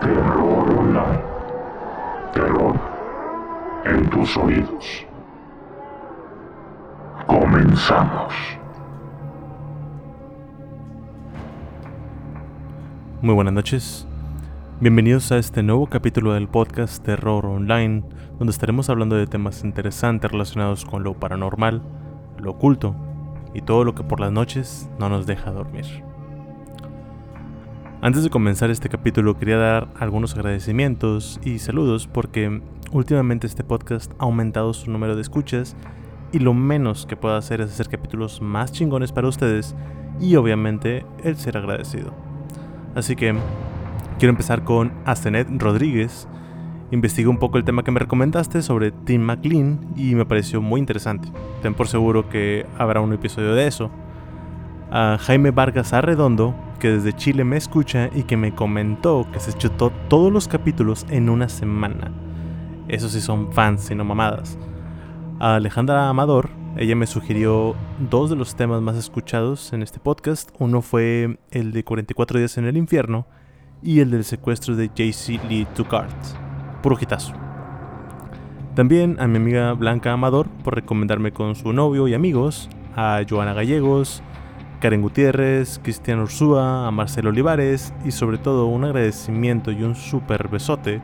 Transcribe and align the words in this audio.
Terror 0.00 0.70
Online. 0.78 1.20
Terror 2.32 2.80
en 3.84 4.08
tus 4.08 4.34
oídos. 4.38 5.06
Comenzamos. 7.26 8.32
Muy 13.20 13.34
buenas 13.34 13.52
noches. 13.52 14.06
Bienvenidos 14.80 15.30
a 15.32 15.36
este 15.36 15.62
nuevo 15.62 15.86
capítulo 15.86 16.32
del 16.32 16.48
podcast 16.48 17.04
Terror 17.04 17.44
Online, 17.44 18.02
donde 18.38 18.52
estaremos 18.52 18.88
hablando 18.88 19.16
de 19.16 19.26
temas 19.26 19.64
interesantes 19.64 20.30
relacionados 20.30 20.86
con 20.86 21.04
lo 21.04 21.12
paranormal, 21.12 21.82
lo 22.38 22.52
oculto 22.52 22.94
y 23.52 23.60
todo 23.60 23.84
lo 23.84 23.94
que 23.94 24.02
por 24.02 24.20
las 24.20 24.32
noches 24.32 24.90
no 24.98 25.10
nos 25.10 25.26
deja 25.26 25.50
dormir. 25.50 26.09
Antes 28.02 28.24
de 28.24 28.30
comenzar 28.30 28.70
este 28.70 28.88
capítulo 28.88 29.36
quería 29.36 29.58
dar 29.58 29.88
algunos 29.98 30.34
agradecimientos 30.34 31.38
y 31.44 31.58
saludos 31.58 32.06
porque 32.06 32.62
últimamente 32.92 33.46
este 33.46 33.62
podcast 33.62 34.10
ha 34.18 34.24
aumentado 34.24 34.72
su 34.72 34.90
número 34.90 35.16
de 35.16 35.20
escuchas 35.20 35.76
y 36.32 36.38
lo 36.38 36.54
menos 36.54 37.04
que 37.04 37.16
puedo 37.16 37.36
hacer 37.36 37.60
es 37.60 37.70
hacer 37.70 37.90
capítulos 37.90 38.40
más 38.40 38.72
chingones 38.72 39.12
para 39.12 39.28
ustedes 39.28 39.74
y 40.18 40.34
obviamente 40.36 41.04
el 41.24 41.36
ser 41.36 41.58
agradecido. 41.58 42.14
Así 42.94 43.16
que 43.16 43.34
quiero 44.18 44.30
empezar 44.30 44.64
con 44.64 44.92
Astenet 45.04 45.48
Rodríguez. 45.58 46.26
Investigué 46.92 47.28
un 47.28 47.38
poco 47.38 47.58
el 47.58 47.64
tema 47.64 47.84
que 47.84 47.90
me 47.90 48.00
recomendaste 48.00 48.62
sobre 48.62 48.92
Tim 48.92 49.20
McLean 49.20 49.78
y 49.94 50.14
me 50.14 50.24
pareció 50.24 50.62
muy 50.62 50.80
interesante. 50.80 51.28
Ten 51.60 51.74
por 51.74 51.86
seguro 51.86 52.30
que 52.30 52.64
habrá 52.78 53.02
un 53.02 53.12
episodio 53.12 53.54
de 53.54 53.66
eso. 53.66 53.90
A 54.90 55.18
Jaime 55.20 55.50
Vargas 55.50 55.92
Arredondo 55.92 56.54
que 56.80 56.90
desde 56.90 57.12
Chile 57.12 57.44
me 57.44 57.56
escucha 57.56 58.10
y 58.12 58.24
que 58.24 58.36
me 58.36 58.52
comentó 58.52 59.28
que 59.32 59.38
se 59.38 59.52
chutó 59.52 59.92
todos 60.08 60.32
los 60.32 60.48
capítulos 60.48 61.06
en 61.10 61.28
una 61.28 61.48
semana. 61.48 62.10
Eso 62.88 63.08
sí 63.08 63.20
son 63.20 63.52
fans 63.52 63.88
y 63.92 63.94
no 63.94 64.04
mamadas. 64.04 64.58
A 65.38 65.54
Alejandra 65.54 66.08
Amador, 66.08 66.50
ella 66.76 66.96
me 66.96 67.06
sugirió 67.06 67.76
dos 68.10 68.30
de 68.30 68.36
los 68.36 68.56
temas 68.56 68.82
más 68.82 68.96
escuchados 68.96 69.72
en 69.72 69.82
este 69.82 70.00
podcast. 70.00 70.50
Uno 70.58 70.82
fue 70.82 71.38
el 71.52 71.70
de 71.70 71.84
44 71.84 72.38
días 72.40 72.58
en 72.58 72.64
el 72.64 72.76
infierno 72.76 73.26
y 73.82 74.00
el 74.00 74.10
del 74.10 74.24
secuestro 74.24 74.74
de 74.74 74.88
JC 74.88 75.40
Lee 75.48 75.68
Tucart. 75.74 76.16
Puro 76.82 76.96
quitazo. 76.96 77.32
También 78.74 79.16
a 79.20 79.26
mi 79.26 79.36
amiga 79.36 79.72
Blanca 79.74 80.12
Amador 80.12 80.48
por 80.64 80.74
recomendarme 80.74 81.32
con 81.32 81.54
su 81.54 81.72
novio 81.72 82.08
y 82.08 82.14
amigos, 82.14 82.70
a 82.96 83.20
Joana 83.28 83.52
Gallegos, 83.52 84.22
Karen 84.80 85.02
Gutiérrez, 85.02 85.78
Cristian 85.82 86.20
Ursúa, 86.20 86.86
a 86.86 86.90
Marcelo 86.90 87.28
Olivares 87.28 87.92
y 88.02 88.12
sobre 88.12 88.38
todo 88.38 88.64
un 88.66 88.84
agradecimiento 88.84 89.70
y 89.72 89.82
un 89.82 89.94
super 89.94 90.48
besote 90.48 91.02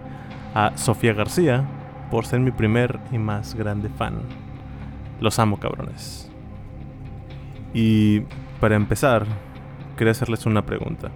a 0.55 0.73
Sofía 0.77 1.13
García 1.13 1.63
por 2.11 2.25
ser 2.25 2.41
mi 2.41 2.53
primer 2.53 2.99
y 3.13 3.19
más 3.19 3.55
grande 3.55 3.91
fan. 3.91 4.15
Los 5.21 5.39
amo 5.39 5.59
cabrones. 5.61 6.31
Y 7.75 8.21
para 8.61 8.77
empezar, 8.77 9.27
quería 9.99 10.13
hacerles 10.13 10.47
una 10.47 10.65
pregunta. 10.65 11.11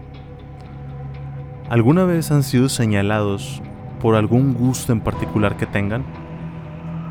¿Alguna 1.70 2.04
vez 2.04 2.30
han 2.30 2.42
sido 2.42 2.68
señalados 2.68 3.62
por 4.00 4.16
algún 4.16 4.52
gusto 4.52 4.92
en 4.92 5.00
particular 5.00 5.56
que 5.56 5.64
tengan? 5.64 6.04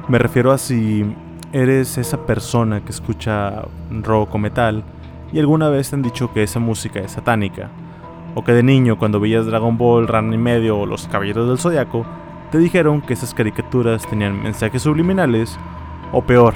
Me 0.08 0.20
refiero 0.20 0.52
a 0.52 0.60
si 0.60 1.16
eres 1.54 1.98
esa 1.98 2.28
persona 2.28 2.82
que 2.82 2.92
escucha 2.92 3.64
rock 3.90 4.36
o 4.36 4.38
metal, 4.38 4.84
y 5.32 5.40
alguna 5.40 5.70
vez 5.70 5.90
te 5.90 5.96
han 5.96 6.02
dicho 6.02 6.32
que 6.34 6.44
esa 6.44 6.60
música 6.60 7.00
es 7.00 7.12
satánica, 7.12 7.70
o 8.36 8.44
que 8.44 8.54
de 8.54 8.64
niño 8.64 8.98
cuando 8.98 9.20
veías 9.20 9.46
Dragon 9.46 9.78
Ball, 9.78 10.08
Ran 10.08 10.34
y 10.34 10.38
medio 10.38 10.80
o 10.80 10.86
Los 10.86 11.08
Caballeros 11.08 11.48
del 11.48 11.60
Zodiaco, 11.60 12.06
te 12.52 12.58
dijeron 12.58 13.02
que 13.02 13.14
esas 13.14 13.34
caricaturas 13.34 14.08
tenían 14.08 14.42
mensajes 14.42 14.82
subliminales, 14.82 15.58
o 16.12 16.24
peor, 16.24 16.54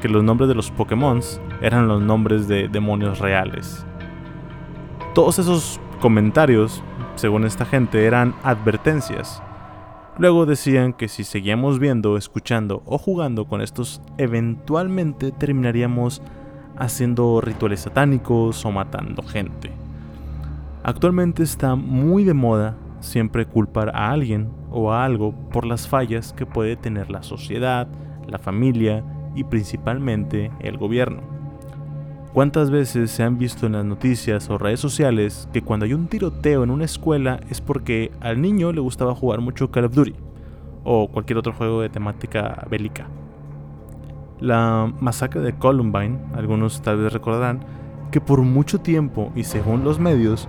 que 0.00 0.08
los 0.08 0.24
nombres 0.24 0.48
de 0.48 0.54
los 0.54 0.70
Pokémon 0.70 1.20
eran 1.62 1.88
los 1.88 2.02
nombres 2.02 2.48
de 2.48 2.68
demonios 2.68 3.18
reales. 3.18 3.86
Todos 5.14 5.38
esos 5.38 5.80
comentarios, 6.00 6.82
según 7.14 7.44
esta 7.44 7.64
gente, 7.64 8.04
eran 8.04 8.34
advertencias. 8.42 9.42
Luego 10.18 10.46
decían 10.46 10.92
que 10.92 11.08
si 11.08 11.24
seguíamos 11.24 11.78
viendo, 11.78 12.16
escuchando 12.16 12.82
o 12.86 12.98
jugando 12.98 13.46
con 13.46 13.60
estos, 13.60 14.00
eventualmente 14.18 15.30
terminaríamos 15.30 16.22
haciendo 16.76 17.40
rituales 17.40 17.80
satánicos 17.80 18.64
o 18.64 18.72
matando 18.72 19.22
gente. 19.22 19.72
Actualmente 20.82 21.42
está 21.42 21.74
muy 21.74 22.24
de 22.24 22.34
moda 22.34 22.76
siempre 23.00 23.46
culpar 23.46 23.90
a 23.94 24.10
alguien 24.10 24.50
o 24.70 24.92
a 24.92 25.04
algo 25.04 25.32
por 25.50 25.66
las 25.66 25.88
fallas 25.88 26.32
que 26.32 26.46
puede 26.46 26.76
tener 26.76 27.10
la 27.10 27.22
sociedad, 27.22 27.88
la 28.26 28.38
familia 28.38 29.04
y 29.34 29.44
principalmente 29.44 30.50
el 30.60 30.78
gobierno. 30.78 31.22
¿Cuántas 32.32 32.70
veces 32.70 33.10
se 33.10 33.22
han 33.22 33.38
visto 33.38 33.66
en 33.66 33.72
las 33.72 33.84
noticias 33.84 34.50
o 34.50 34.58
redes 34.58 34.78
sociales 34.78 35.48
que 35.52 35.62
cuando 35.62 35.86
hay 35.86 35.94
un 35.94 36.06
tiroteo 36.06 36.64
en 36.64 36.70
una 36.70 36.84
escuela 36.84 37.40
es 37.48 37.62
porque 37.62 38.12
al 38.20 38.42
niño 38.42 38.72
le 38.72 38.80
gustaba 38.80 39.14
jugar 39.14 39.40
mucho 39.40 39.70
Call 39.70 39.86
of 39.86 39.94
Duty 39.94 40.14
o 40.84 41.08
cualquier 41.08 41.38
otro 41.38 41.54
juego 41.54 41.80
de 41.80 41.88
temática 41.88 42.66
bélica? 42.70 43.08
La 44.40 44.92
masacre 45.00 45.40
de 45.40 45.54
Columbine, 45.54 46.18
algunos 46.34 46.82
tal 46.82 46.98
vez 46.98 47.12
recordarán, 47.12 47.60
que 48.10 48.20
por 48.20 48.42
mucho 48.42 48.80
tiempo 48.80 49.32
y 49.34 49.44
según 49.44 49.84
los 49.84 49.98
medios, 49.98 50.48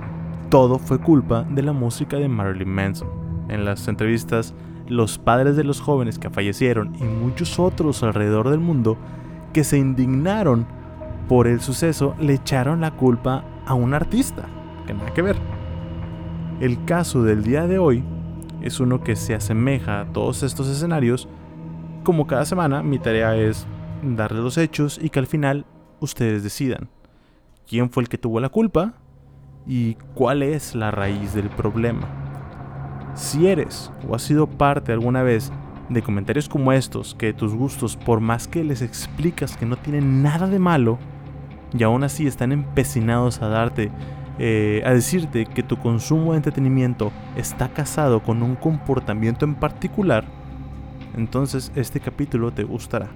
todo 0.50 0.80
fue 0.80 1.00
culpa 1.00 1.44
de 1.44 1.62
la 1.62 1.74
música 1.74 2.18
de 2.18 2.28
Marilyn 2.28 2.70
Manson. 2.70 3.09
En 3.50 3.66
las 3.66 3.88
entrevistas, 3.88 4.53
los 4.88 5.18
padres 5.18 5.56
de 5.56 5.64
los 5.64 5.81
jóvenes 5.81 6.20
que 6.20 6.30
fallecieron 6.30 6.96
y 6.96 7.03
muchos 7.03 7.59
otros 7.59 8.03
alrededor 8.03 8.50
del 8.50 8.59
mundo 8.59 8.97
que 9.53 9.64
se 9.64 9.78
indignaron 9.78 10.66
por 11.28 11.47
el 11.47 11.59
suceso 11.59 12.16
le 12.20 12.36
echaron 12.36 12.81
la 12.81 12.92
culpa 12.92 13.44
a 13.66 13.74
un 13.74 13.94
artista, 13.94 14.46
que 14.86 14.94
nada 14.94 15.14
que 15.14 15.22
ver. 15.22 15.36
El 16.59 16.86
caso 16.86 17.24
del 17.24 17.44
día 17.44 17.68
de 17.68 17.78
hoy 17.78 18.03
es 18.62 18.80
uno 18.80 19.03
que 19.03 19.16
se 19.16 19.36
asemeja 19.36 20.02
a 20.02 20.06
todos 20.06 20.44
estos 20.44 20.68
escenarios. 20.68 21.28
Como 22.03 22.26
cada 22.26 22.46
semana, 22.46 22.81
mi 22.81 22.97
tarea 22.97 23.36
es 23.36 23.68
darle 24.02 24.41
los 24.41 24.58
hechos 24.58 25.00
y 25.02 25.09
que 25.09 25.19
al 25.19 25.28
final 25.28 25.66
ustedes 26.00 26.44
decidan 26.44 26.90
quién 27.68 27.90
fue 27.90 28.03
el 28.03 28.09
que 28.09 28.18
tuvo 28.18 28.40
la 28.40 28.50
culpa 28.50 28.94
y 29.66 29.96
cuál 30.13 30.44
es 30.44 30.75
la 30.75 30.91
raíz 30.91 31.34
del 31.34 31.50
problema. 31.50 32.08
Si 33.13 33.47
eres 33.47 33.91
o 34.08 34.16
has 34.16 34.22
sido 34.22 34.47
parte 34.47 34.91
alguna 34.91 35.24
vez 35.24 35.52
de 35.90 36.02
comentarios 36.02 36.50
como 36.50 36.72
estos, 36.72 37.16
que 37.16 37.34
tus 37.34 37.53
gustos, 37.53 37.96
por 37.96 38.19
más 38.19 38.47
que 38.47 38.63
les 38.63 38.81
explicas 38.81 39.58
que 39.58 39.66
no 39.66 39.78
tienen 39.78 40.22
nada 40.22 40.47
de 40.47 40.59
malo, 40.59 41.00
y 41.78 41.84
aún 41.84 42.03
así 42.03 42.28
están 42.28 42.52
empecinados 42.52 43.41
a 43.41 43.47
darte, 43.47 43.91
eh, 44.40 44.81
a 44.85 44.91
decirte 44.91 45.46
que 45.46 45.64
tu 45.64 45.78
consumo 45.78 46.31
de 46.31 46.38
entretenimiento 46.38 47.12
está 47.35 47.69
casado 47.69 48.22
con 48.22 48.44
un 48.44 48.56
comportamiento 48.56 49.46
en 49.46 49.56
particular, 49.56 50.25
entonces 51.16 51.72
este 51.75 52.00
capítulo 52.00 52.52
te 52.52 52.64
gustará. 52.64 53.09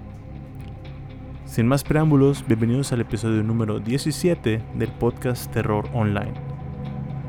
Sin 1.51 1.67
más 1.67 1.84
preámbulos, 1.84 2.45
bienvenidos 2.47 2.94
al 2.94 3.01
episodio 3.01 3.44
número 3.44 3.81
17 3.81 4.63
del 4.73 4.88
podcast 4.88 5.51
Terror 5.51 5.84
Online. 5.94 6.31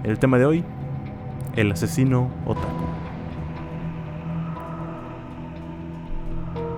El 0.05 0.21
tema 0.21 0.39
de 0.39 0.45
hoy, 0.45 0.65
el 1.57 1.73
asesino 1.73 2.31
otaku. 2.47 2.85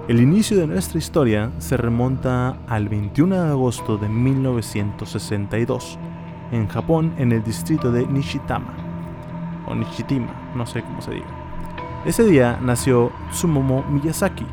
El 0.09 0.23
inicio 0.23 0.57
de 0.57 0.67
nuestra 0.67 0.97
historia 0.97 1.53
se 1.59 1.77
remonta 1.77 2.57
al 2.67 2.89
21 2.89 3.35
de 3.35 3.51
agosto 3.51 3.99
de 3.99 4.09
1962, 4.09 5.99
en 6.51 6.67
Japón, 6.69 7.13
en 7.19 7.31
el 7.31 7.45
distrito 7.45 7.93
de 7.93 8.07
Nishitama, 8.07 8.73
o 9.69 9.75
Nishitima, 9.75 10.33
no 10.57 10.65
sé 10.65 10.81
cómo 10.81 11.03
se 11.03 11.11
diga. 11.11 11.27
Ese 12.07 12.25
día 12.25 12.59
nació 12.63 13.13
Tsumomo 13.33 13.83
Miyazaki, 13.91 14.47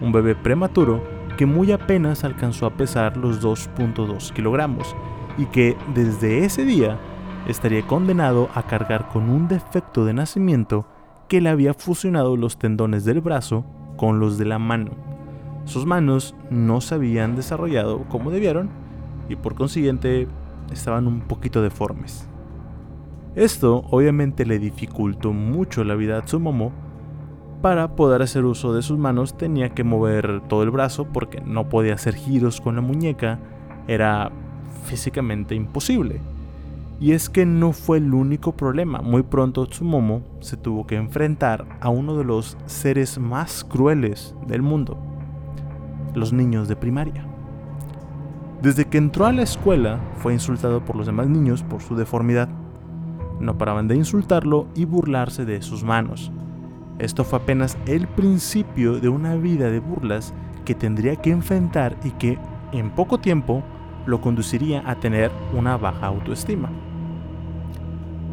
un 0.00 0.12
bebé 0.12 0.36
prematuro 0.36 1.15
que 1.36 1.46
muy 1.46 1.72
apenas 1.72 2.24
alcanzó 2.24 2.66
a 2.66 2.74
pesar 2.74 3.16
los 3.16 3.42
2.2 3.42 4.32
kilogramos 4.32 4.96
y 5.38 5.46
que 5.46 5.76
desde 5.94 6.44
ese 6.44 6.64
día 6.64 6.98
estaría 7.46 7.86
condenado 7.86 8.48
a 8.54 8.62
cargar 8.62 9.08
con 9.08 9.30
un 9.30 9.48
defecto 9.48 10.04
de 10.04 10.14
nacimiento 10.14 10.86
que 11.28 11.40
le 11.40 11.48
había 11.48 11.74
fusionado 11.74 12.36
los 12.36 12.58
tendones 12.58 13.04
del 13.04 13.20
brazo 13.20 13.64
con 13.96 14.20
los 14.20 14.38
de 14.38 14.46
la 14.46 14.58
mano. 14.58 14.92
Sus 15.64 15.84
manos 15.84 16.34
no 16.50 16.80
se 16.80 16.94
habían 16.94 17.36
desarrollado 17.36 18.04
como 18.08 18.30
debieron 18.30 18.70
y 19.28 19.36
por 19.36 19.54
consiguiente 19.54 20.28
estaban 20.72 21.06
un 21.06 21.20
poquito 21.20 21.62
deformes. 21.62 22.28
Esto 23.34 23.84
obviamente 23.90 24.46
le 24.46 24.58
dificultó 24.58 25.32
mucho 25.32 25.84
la 25.84 25.94
vida 25.94 26.18
a 26.18 26.22
Tsumomo 26.22 26.72
para 27.66 27.96
poder 27.96 28.22
hacer 28.22 28.44
uso 28.44 28.72
de 28.72 28.80
sus 28.80 28.96
manos 28.96 29.36
tenía 29.36 29.70
que 29.70 29.82
mover 29.82 30.40
todo 30.46 30.62
el 30.62 30.70
brazo 30.70 31.04
porque 31.04 31.40
no 31.40 31.68
podía 31.68 31.94
hacer 31.94 32.14
giros 32.14 32.60
con 32.60 32.76
la 32.76 32.80
muñeca, 32.80 33.40
era 33.88 34.30
físicamente 34.84 35.56
imposible. 35.56 36.20
Y 37.00 37.10
es 37.10 37.28
que 37.28 37.44
no 37.44 37.72
fue 37.72 37.98
el 37.98 38.14
único 38.14 38.52
problema. 38.52 39.00
Muy 39.00 39.24
pronto 39.24 39.66
Tsumomo 39.66 40.22
se 40.38 40.56
tuvo 40.56 40.86
que 40.86 40.94
enfrentar 40.94 41.66
a 41.80 41.88
uno 41.88 42.16
de 42.16 42.22
los 42.22 42.56
seres 42.66 43.18
más 43.18 43.64
crueles 43.64 44.36
del 44.46 44.62
mundo. 44.62 44.96
Los 46.14 46.32
niños 46.32 46.68
de 46.68 46.76
primaria. 46.76 47.26
Desde 48.62 48.84
que 48.84 48.98
entró 48.98 49.26
a 49.26 49.32
la 49.32 49.42
escuela 49.42 49.98
fue 50.18 50.32
insultado 50.32 50.84
por 50.84 50.94
los 50.94 51.06
demás 51.06 51.26
niños 51.26 51.64
por 51.64 51.82
su 51.82 51.96
deformidad. 51.96 52.48
No 53.40 53.58
paraban 53.58 53.88
de 53.88 53.96
insultarlo 53.96 54.68
y 54.76 54.84
burlarse 54.84 55.44
de 55.44 55.62
sus 55.62 55.82
manos. 55.82 56.30
Esto 56.98 57.24
fue 57.24 57.40
apenas 57.40 57.76
el 57.86 58.06
principio 58.08 58.98
de 59.00 59.08
una 59.08 59.34
vida 59.36 59.70
de 59.70 59.80
burlas 59.80 60.32
que 60.64 60.74
tendría 60.74 61.16
que 61.16 61.30
enfrentar 61.30 61.96
y 62.02 62.10
que 62.12 62.38
en 62.72 62.90
poco 62.90 63.18
tiempo 63.18 63.62
lo 64.06 64.20
conduciría 64.20 64.82
a 64.88 64.96
tener 64.96 65.30
una 65.54 65.76
baja 65.76 66.06
autoestima. 66.06 66.70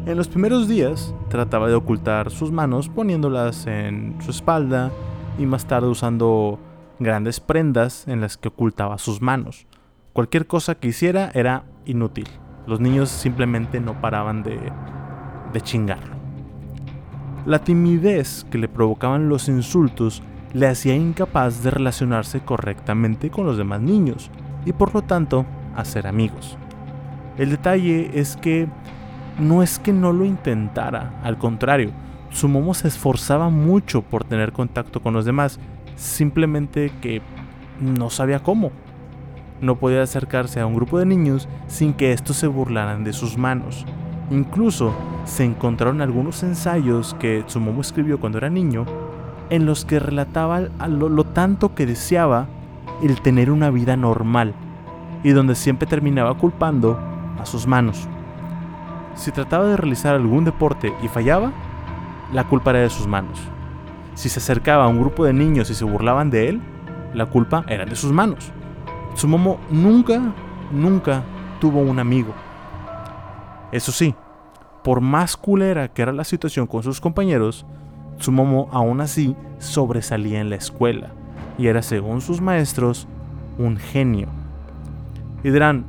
En 0.06 0.16
los 0.16 0.28
primeros 0.28 0.68
días 0.68 1.14
trataba 1.28 1.68
de 1.68 1.74
ocultar 1.74 2.30
sus 2.30 2.52
manos 2.52 2.88
poniéndolas 2.88 3.66
en 3.66 4.16
su 4.20 4.30
espalda 4.30 4.90
y 5.38 5.46
más 5.46 5.66
tarde 5.66 5.88
usando 5.88 6.58
grandes 6.98 7.40
prendas 7.40 8.06
en 8.06 8.20
las 8.20 8.36
que 8.36 8.48
ocultaba 8.48 8.98
sus 8.98 9.20
manos. 9.20 9.66
Cualquier 10.12 10.46
cosa 10.46 10.74
que 10.74 10.88
hiciera 10.88 11.30
era 11.34 11.64
inútil. 11.86 12.28
Los 12.66 12.80
niños 12.80 13.08
simplemente 13.08 13.80
no 13.80 14.00
paraban 14.00 14.42
de, 14.42 14.58
de 15.52 15.60
chingarlo. 15.60 16.23
La 17.46 17.58
timidez 17.58 18.46
que 18.50 18.56
le 18.56 18.68
provocaban 18.68 19.28
los 19.28 19.48
insultos 19.48 20.22
le 20.54 20.66
hacía 20.66 20.94
incapaz 20.94 21.62
de 21.62 21.70
relacionarse 21.70 22.40
correctamente 22.40 23.30
con 23.30 23.44
los 23.44 23.58
demás 23.58 23.82
niños 23.82 24.30
y 24.64 24.72
por 24.72 24.94
lo 24.94 25.02
tanto 25.02 25.44
hacer 25.76 26.06
amigos. 26.06 26.56
El 27.36 27.50
detalle 27.50 28.10
es 28.14 28.36
que 28.36 28.68
no 29.38 29.62
es 29.62 29.78
que 29.78 29.92
no 29.92 30.12
lo 30.12 30.24
intentara, 30.24 31.20
al 31.22 31.36
contrario, 31.36 31.90
su 32.30 32.48
momo 32.48 32.72
se 32.72 32.88
esforzaba 32.88 33.50
mucho 33.50 34.02
por 34.02 34.24
tener 34.24 34.52
contacto 34.52 35.02
con 35.02 35.12
los 35.12 35.24
demás, 35.24 35.60
simplemente 35.96 36.92
que 37.00 37.20
no 37.80 38.10
sabía 38.10 38.42
cómo. 38.42 38.72
No 39.60 39.76
podía 39.76 40.02
acercarse 40.02 40.60
a 40.60 40.66
un 40.66 40.74
grupo 40.74 40.98
de 40.98 41.06
niños 41.06 41.48
sin 41.66 41.92
que 41.92 42.12
estos 42.12 42.36
se 42.36 42.46
burlaran 42.46 43.04
de 43.04 43.12
sus 43.12 43.36
manos. 43.36 43.84
Incluso 44.30 44.94
se 45.24 45.44
encontraron 45.44 46.00
algunos 46.00 46.42
ensayos 46.42 47.14
que 47.18 47.42
Tsumomo 47.46 47.80
escribió 47.80 48.18
cuando 48.18 48.38
era 48.38 48.50
niño, 48.50 48.86
en 49.50 49.66
los 49.66 49.84
que 49.84 49.98
relataba 49.98 50.60
lo, 50.60 51.24
tanto 51.24 51.74
que 51.74 51.86
deseaba 51.86 52.46
el 53.02 53.20
tener 53.20 53.50
una 53.50 53.70
vida 53.70 53.96
normal, 53.96 54.54
y 55.22 55.30
donde 55.30 55.54
siempre 55.54 55.86
terminaba 55.86 56.34
culpando 56.38 56.98
a 57.38 57.44
sus 57.44 57.66
manos. 57.66 58.08
Si 59.14 59.30
trataba 59.30 59.66
de 59.66 59.76
realizar 59.76 60.14
algún 60.14 60.44
deporte 60.44 60.92
y 61.02 61.08
fallaba, 61.08 61.52
la 62.32 62.44
culpa 62.44 62.70
era 62.70 62.80
de 62.80 62.90
sus 62.90 63.06
manos. 63.06 63.38
Si 64.14 64.28
se 64.28 64.38
acercaba 64.38 64.84
a 64.84 64.88
un 64.88 65.00
grupo 65.00 65.24
de 65.24 65.32
niños 65.32 65.70
y 65.70 65.74
se 65.74 65.84
burlaban 65.84 66.30
de 66.30 66.48
él, 66.48 66.60
la 67.12 67.26
culpa 67.26 67.64
era 67.68 67.84
de 67.84 67.94
sus 67.94 68.10
manos. 68.10 68.52
Tsumomo 69.14 69.60
nunca, 69.70 70.20
nunca 70.72 71.22
tuvo 71.60 71.80
un 71.80 71.98
amigo. 71.98 72.34
Eso 73.74 73.90
sí, 73.90 74.14
por 74.84 75.00
más 75.00 75.36
culera 75.36 75.88
que 75.88 76.02
era 76.02 76.12
la 76.12 76.22
situación 76.22 76.68
con 76.68 76.84
sus 76.84 77.00
compañeros, 77.00 77.66
Tsumomo 78.18 78.68
aún 78.70 79.00
así 79.00 79.34
sobresalía 79.58 80.40
en 80.40 80.48
la 80.48 80.54
escuela 80.54 81.10
y 81.58 81.66
era, 81.66 81.82
según 81.82 82.20
sus 82.20 82.40
maestros, 82.40 83.08
un 83.58 83.76
genio. 83.76 84.28
Y 85.42 85.50
dirán, 85.50 85.86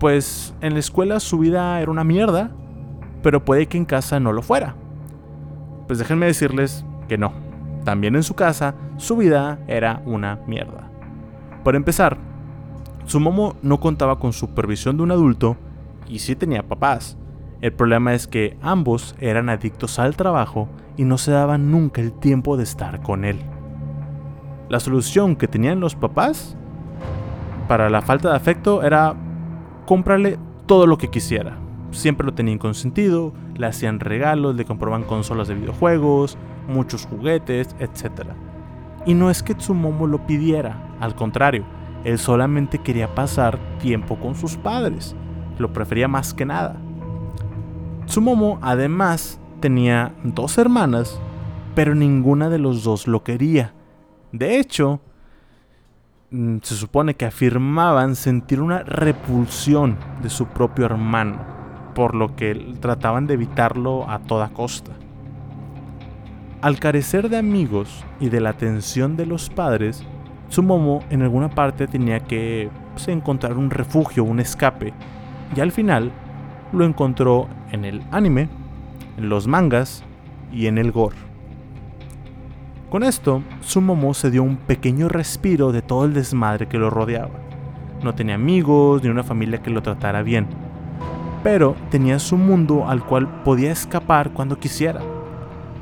pues 0.00 0.52
en 0.62 0.72
la 0.72 0.80
escuela 0.80 1.20
su 1.20 1.38
vida 1.38 1.80
era 1.80 1.92
una 1.92 2.02
mierda, 2.02 2.50
pero 3.22 3.44
puede 3.44 3.66
que 3.66 3.78
en 3.78 3.84
casa 3.84 4.18
no 4.18 4.32
lo 4.32 4.42
fuera. 4.42 4.74
Pues 5.86 6.00
déjenme 6.00 6.26
decirles 6.26 6.84
que 7.06 7.18
no. 7.18 7.32
También 7.84 8.16
en 8.16 8.24
su 8.24 8.34
casa 8.34 8.74
su 8.96 9.16
vida 9.16 9.60
era 9.68 10.02
una 10.06 10.40
mierda. 10.48 10.90
Para 11.62 11.76
empezar, 11.76 12.18
Tsumomo 13.06 13.54
no 13.62 13.78
contaba 13.78 14.18
con 14.18 14.32
supervisión 14.32 14.96
de 14.96 15.04
un 15.04 15.12
adulto 15.12 15.56
y 16.08 16.18
sí 16.18 16.34
tenía 16.34 16.66
papás. 16.66 17.16
El 17.60 17.72
problema 17.72 18.14
es 18.14 18.28
que 18.28 18.56
ambos 18.62 19.16
eran 19.18 19.48
adictos 19.48 19.98
al 19.98 20.14
trabajo 20.14 20.68
y 20.96 21.04
no 21.04 21.18
se 21.18 21.32
daban 21.32 21.72
nunca 21.72 22.00
el 22.00 22.12
tiempo 22.12 22.56
de 22.56 22.62
estar 22.62 23.02
con 23.02 23.24
él. 23.24 23.38
La 24.68 24.78
solución 24.78 25.34
que 25.34 25.48
tenían 25.48 25.80
los 25.80 25.96
papás 25.96 26.56
para 27.66 27.90
la 27.90 28.00
falta 28.00 28.30
de 28.30 28.36
afecto 28.36 28.82
era 28.82 29.14
comprarle 29.86 30.38
todo 30.66 30.86
lo 30.86 30.98
que 30.98 31.08
quisiera. 31.08 31.58
Siempre 31.90 32.26
lo 32.26 32.34
tenían 32.34 32.58
consentido, 32.58 33.32
le 33.56 33.66
hacían 33.66 33.98
regalos, 33.98 34.54
le 34.54 34.64
compraban 34.64 35.02
consolas 35.02 35.48
de 35.48 35.54
videojuegos, 35.54 36.38
muchos 36.68 37.06
juguetes, 37.06 37.74
etc. 37.80 38.28
Y 39.04 39.14
no 39.14 39.30
es 39.30 39.42
que 39.42 39.54
Tsumomo 39.54 40.06
lo 40.06 40.26
pidiera, 40.26 40.94
al 41.00 41.14
contrario, 41.14 41.64
él 42.04 42.18
solamente 42.18 42.78
quería 42.78 43.14
pasar 43.14 43.58
tiempo 43.78 44.16
con 44.16 44.36
sus 44.36 44.56
padres, 44.56 45.16
lo 45.58 45.72
prefería 45.72 46.06
más 46.06 46.34
que 46.34 46.46
nada. 46.46 46.76
Tsumomo 48.18 48.58
además 48.62 49.38
tenía 49.60 50.12
dos 50.24 50.58
hermanas, 50.58 51.20
pero 51.76 51.94
ninguna 51.94 52.48
de 52.48 52.58
los 52.58 52.82
dos 52.82 53.06
lo 53.06 53.22
quería. 53.22 53.74
De 54.32 54.58
hecho, 54.58 55.00
mm, 56.32 56.56
se 56.62 56.74
supone 56.74 57.14
que 57.14 57.26
afirmaban 57.26 58.16
sentir 58.16 58.60
una 58.60 58.80
repulsión 58.80 59.98
de 60.20 60.30
su 60.30 60.46
propio 60.46 60.86
hermano, 60.86 61.36
por 61.94 62.16
lo 62.16 62.34
que 62.34 62.74
trataban 62.80 63.28
de 63.28 63.34
evitarlo 63.34 64.10
a 64.10 64.18
toda 64.18 64.48
costa. 64.48 64.90
Al 66.60 66.80
carecer 66.80 67.28
de 67.28 67.36
amigos 67.36 68.04
y 68.18 68.30
de 68.30 68.40
la 68.40 68.50
atención 68.50 69.16
de 69.16 69.26
los 69.26 69.48
padres, 69.48 70.04
Tsumomo 70.48 71.04
en 71.10 71.22
alguna 71.22 71.50
parte 71.50 71.86
tenía 71.86 72.18
que 72.18 72.68
pues, 72.94 73.06
encontrar 73.06 73.56
un 73.56 73.70
refugio, 73.70 74.24
un 74.24 74.40
escape, 74.40 74.92
y 75.54 75.60
al 75.60 75.70
final 75.70 76.10
lo 76.72 76.84
encontró 76.84 77.48
en 77.72 77.84
el 77.84 78.02
anime, 78.10 78.48
en 79.16 79.28
los 79.28 79.46
mangas 79.46 80.04
y 80.52 80.66
en 80.66 80.78
el 80.78 80.92
gore. 80.92 81.16
Con 82.90 83.02
esto, 83.02 83.42
Sumomo 83.60 84.14
se 84.14 84.30
dio 84.30 84.42
un 84.42 84.56
pequeño 84.56 85.08
respiro 85.08 85.72
de 85.72 85.82
todo 85.82 86.04
el 86.04 86.14
desmadre 86.14 86.68
que 86.68 86.78
lo 86.78 86.88
rodeaba. 86.88 87.34
No 88.02 88.14
tenía 88.14 88.36
amigos 88.36 89.02
ni 89.02 89.10
una 89.10 89.24
familia 89.24 89.60
que 89.60 89.70
lo 89.70 89.82
tratara 89.82 90.22
bien, 90.22 90.46
pero 91.42 91.76
tenía 91.90 92.18
su 92.18 92.36
mundo 92.36 92.88
al 92.88 93.04
cual 93.04 93.42
podía 93.42 93.72
escapar 93.72 94.30
cuando 94.32 94.58
quisiera. 94.58 95.00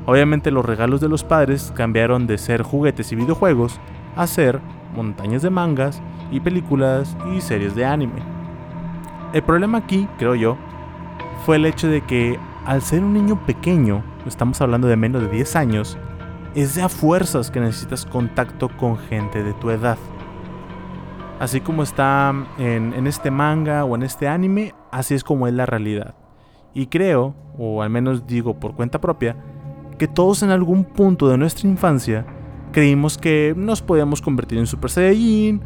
Obviamente 0.05 0.51
los 0.51 0.65
regalos 0.65 0.99
de 0.99 1.09
los 1.09 1.23
padres 1.23 1.71
cambiaron 1.75 2.27
de 2.27 2.37
ser 2.37 2.61
juguetes 2.61 3.11
y 3.11 3.15
videojuegos 3.15 3.79
a 4.15 4.27
ser 4.27 4.59
montañas 4.95 5.41
de 5.41 5.49
mangas 5.49 6.01
y 6.31 6.39
películas 6.39 7.15
y 7.33 7.41
series 7.41 7.75
de 7.75 7.85
anime. 7.85 8.21
El 9.33 9.43
problema 9.43 9.77
aquí, 9.77 10.07
creo 10.17 10.35
yo, 10.35 10.57
fue 11.47 11.55
el 11.55 11.65
hecho 11.65 11.87
de 11.87 12.01
que 12.01 12.37
al 12.65 12.81
ser 12.81 13.01
un 13.01 13.13
niño 13.13 13.39
pequeño, 13.45 14.03
estamos 14.25 14.59
hablando 14.59 14.89
de 14.89 14.97
menos 14.97 15.21
de 15.21 15.29
10 15.29 15.55
años, 15.55 15.97
es 16.55 16.75
de 16.75 16.81
a 16.81 16.89
fuerzas 16.89 17.51
que 17.51 17.61
necesitas 17.61 18.05
contacto 18.05 18.67
con 18.67 18.97
gente 18.97 19.41
de 19.45 19.53
tu 19.53 19.69
edad. 19.69 19.97
Así 21.39 21.61
como 21.61 21.83
está 21.83 22.33
en, 22.57 22.91
en, 22.91 23.07
este 23.07 23.31
manga 23.31 23.85
o 23.85 23.95
en 23.95 24.03
este 24.03 24.27
anime, 24.27 24.75
así 24.91 25.13
es 25.13 25.23
como 25.23 25.47
es 25.47 25.53
la 25.53 25.65
realidad. 25.65 26.15
Y 26.73 26.87
creo, 26.87 27.33
o 27.57 27.81
al 27.81 27.91
menos 27.91 28.27
digo 28.27 28.59
por 28.59 28.75
cuenta 28.75 28.99
propia, 28.99 29.37
que 29.97 30.09
todos 30.09 30.43
en 30.43 30.49
algún 30.49 30.83
punto 30.83 31.29
de 31.29 31.37
nuestra 31.37 31.69
infancia 31.69 32.25
creímos 32.73 33.17
que 33.17 33.53
nos 33.55 33.81
podíamos 33.81 34.21
convertir 34.21 34.59
en 34.59 34.67
Super 34.67 34.91
Saiyajin, 34.91 35.61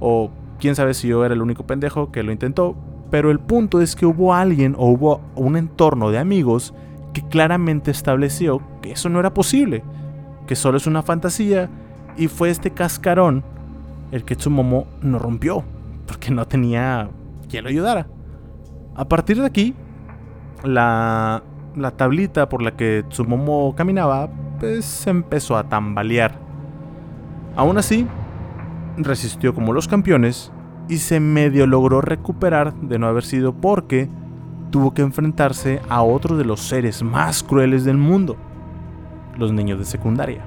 o 0.00 0.30
quién 0.58 0.74
sabe 0.74 0.94
si 0.94 1.08
yo 1.08 1.22
era 1.22 1.34
el 1.34 1.42
único 1.42 1.66
pendejo 1.66 2.10
que 2.12 2.22
lo 2.22 2.32
intentó, 2.32 2.76
pero 3.10 3.30
el 3.30 3.38
punto 3.38 3.80
es 3.80 3.96
que 3.96 4.06
hubo 4.06 4.34
alguien 4.34 4.74
o 4.78 4.86
hubo 4.86 5.20
un 5.34 5.56
entorno 5.56 6.10
de 6.10 6.18
amigos 6.18 6.74
que 7.12 7.22
claramente 7.22 7.90
estableció 7.90 8.60
que 8.82 8.92
eso 8.92 9.08
no 9.08 9.20
era 9.20 9.32
posible, 9.32 9.82
que 10.46 10.56
solo 10.56 10.76
es 10.76 10.86
una 10.86 11.02
fantasía 11.02 11.68
y 12.16 12.28
fue 12.28 12.50
este 12.50 12.70
cascarón 12.70 13.44
el 14.12 14.24
que 14.24 14.36
Tsumomo 14.36 14.86
no 15.02 15.18
rompió, 15.18 15.64
porque 16.06 16.30
no 16.30 16.46
tenía 16.46 17.10
quien 17.48 17.64
lo 17.64 17.70
ayudara. 17.70 18.06
A 18.94 19.06
partir 19.06 19.38
de 19.38 19.46
aquí, 19.46 19.74
la, 20.64 21.42
la 21.76 21.90
tablita 21.92 22.48
por 22.48 22.62
la 22.62 22.76
que 22.76 23.04
Tsumomo 23.08 23.74
caminaba 23.76 24.28
pues 24.58 25.06
empezó 25.06 25.56
a 25.56 25.68
tambalear. 25.68 26.38
Aún 27.56 27.78
así, 27.78 28.06
resistió 28.96 29.54
como 29.54 29.72
los 29.72 29.88
campeones 29.88 30.52
y 30.88 30.98
se 30.98 31.20
medio 31.20 31.66
logró 31.66 32.00
recuperar 32.00 32.74
de 32.74 32.98
no 32.98 33.06
haber 33.06 33.24
sido 33.24 33.52
porque 33.52 34.08
tuvo 34.70 34.92
que 34.92 35.02
enfrentarse 35.02 35.80
a 35.88 36.02
otro 36.02 36.36
de 36.36 36.44
los 36.44 36.60
seres 36.60 37.02
más 37.02 37.42
crueles 37.42 37.84
del 37.84 37.96
mundo, 37.96 38.36
los 39.36 39.52
niños 39.52 39.78
de 39.78 39.84
secundaria. 39.84 40.44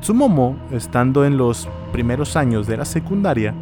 Tsumomo, 0.00 0.56
estando 0.70 1.24
en 1.24 1.36
los 1.36 1.68
primeros 1.92 2.36
años 2.36 2.66
de 2.66 2.76
la 2.76 2.84
secundaria, 2.84 3.54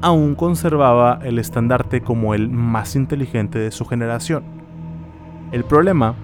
aún 0.00 0.34
conservaba 0.34 1.20
el 1.22 1.38
estandarte 1.38 2.00
como 2.00 2.34
el 2.34 2.48
más 2.48 2.96
inteligente 2.96 3.58
de 3.58 3.70
su 3.70 3.84
generación. 3.84 4.44
El 5.52 5.64
problema 5.64 6.14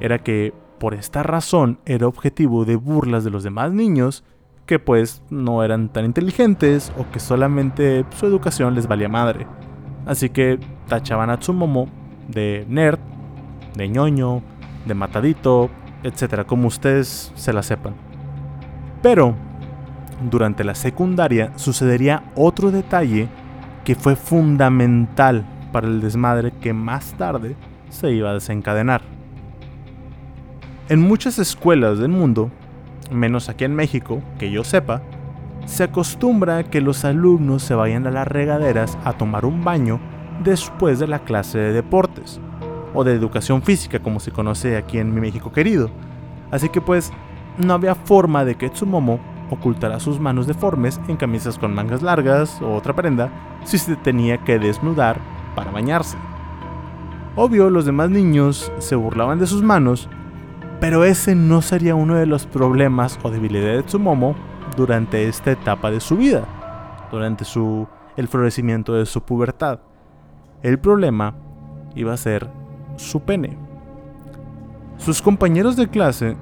era 0.00 0.18
que 0.18 0.54
por 0.78 0.94
esta 0.94 1.22
razón 1.22 1.78
era 1.84 2.06
objetivo 2.06 2.64
de 2.64 2.76
burlas 2.76 3.24
de 3.24 3.30
los 3.30 3.42
demás 3.42 3.72
niños 3.72 4.24
que 4.72 4.78
pues 4.78 5.20
no 5.28 5.62
eran 5.62 5.90
tan 5.90 6.06
inteligentes 6.06 6.94
o 6.96 7.04
que 7.12 7.20
solamente 7.20 8.06
su 8.16 8.24
educación 8.24 8.74
les 8.74 8.88
valía 8.88 9.06
madre. 9.06 9.46
Así 10.06 10.30
que 10.30 10.58
tachaban 10.88 11.28
a 11.28 11.36
Tsumomo 11.36 11.90
de 12.26 12.64
nerd, 12.70 12.98
de 13.76 13.90
ñoño, 13.90 14.40
de 14.86 14.94
matadito, 14.94 15.68
etcétera, 16.02 16.44
como 16.44 16.68
ustedes 16.68 17.32
se 17.34 17.52
la 17.52 17.62
sepan. 17.62 17.92
Pero 19.02 19.34
durante 20.30 20.64
la 20.64 20.74
secundaria 20.74 21.52
sucedería 21.56 22.22
otro 22.34 22.70
detalle 22.70 23.28
que 23.84 23.94
fue 23.94 24.16
fundamental 24.16 25.44
para 25.70 25.86
el 25.86 26.00
desmadre 26.00 26.50
que 26.62 26.72
más 26.72 27.12
tarde 27.18 27.56
se 27.90 28.10
iba 28.10 28.30
a 28.30 28.34
desencadenar. 28.34 29.02
En 30.88 31.00
muchas 31.00 31.38
escuelas 31.38 31.98
del 31.98 32.08
mundo, 32.08 32.50
menos 33.10 33.48
aquí 33.48 33.64
en 33.64 33.74
México, 33.74 34.22
que 34.38 34.50
yo 34.50 34.64
sepa, 34.64 35.02
se 35.66 35.84
acostumbra 35.84 36.64
que 36.64 36.80
los 36.80 37.04
alumnos 37.04 37.62
se 37.62 37.74
vayan 37.74 38.06
a 38.06 38.10
las 38.10 38.26
regaderas 38.26 38.98
a 39.04 39.12
tomar 39.12 39.44
un 39.44 39.64
baño 39.64 40.00
después 40.42 40.98
de 40.98 41.06
la 41.06 41.20
clase 41.20 41.58
de 41.58 41.72
deportes 41.72 42.40
o 42.94 43.04
de 43.04 43.14
educación 43.14 43.62
física 43.62 44.00
como 44.00 44.20
se 44.20 44.32
conoce 44.32 44.76
aquí 44.76 44.98
en 44.98 45.14
mi 45.14 45.20
México 45.20 45.52
querido. 45.52 45.90
Así 46.50 46.68
que 46.68 46.80
pues 46.80 47.12
no 47.58 47.74
había 47.74 47.94
forma 47.94 48.44
de 48.44 48.56
que 48.56 48.70
Tsumomo 48.70 49.20
ocultara 49.50 50.00
sus 50.00 50.18
manos 50.18 50.46
deformes 50.46 51.00
en 51.08 51.16
camisas 51.16 51.58
con 51.58 51.74
mangas 51.74 52.02
largas 52.02 52.60
o 52.62 52.74
otra 52.74 52.94
prenda 52.94 53.30
si 53.64 53.78
se 53.78 53.96
tenía 53.96 54.38
que 54.38 54.58
desnudar 54.58 55.20
para 55.54 55.70
bañarse. 55.70 56.16
Obvio, 57.36 57.70
los 57.70 57.86
demás 57.86 58.10
niños 58.10 58.70
se 58.78 58.94
burlaban 58.94 59.38
de 59.38 59.46
sus 59.46 59.62
manos, 59.62 60.08
pero 60.82 61.04
ese 61.04 61.36
no 61.36 61.62
sería 61.62 61.94
uno 61.94 62.16
de 62.16 62.26
los 62.26 62.44
problemas 62.44 63.16
o 63.22 63.30
debilidades 63.30 63.76
de 63.76 63.82
Tsumomo 63.84 64.34
durante 64.76 65.28
esta 65.28 65.52
etapa 65.52 65.92
de 65.92 66.00
su 66.00 66.16
vida, 66.16 66.44
durante 67.12 67.44
su, 67.44 67.86
el 68.16 68.26
florecimiento 68.26 68.94
de 68.94 69.06
su 69.06 69.20
pubertad. 69.20 69.78
El 70.60 70.80
problema 70.80 71.36
iba 71.94 72.12
a 72.12 72.16
ser 72.16 72.50
su 72.96 73.20
pene. 73.20 73.56
Sus 74.98 75.22
compañeros 75.22 75.76
de 75.76 75.86
clase 75.86 76.36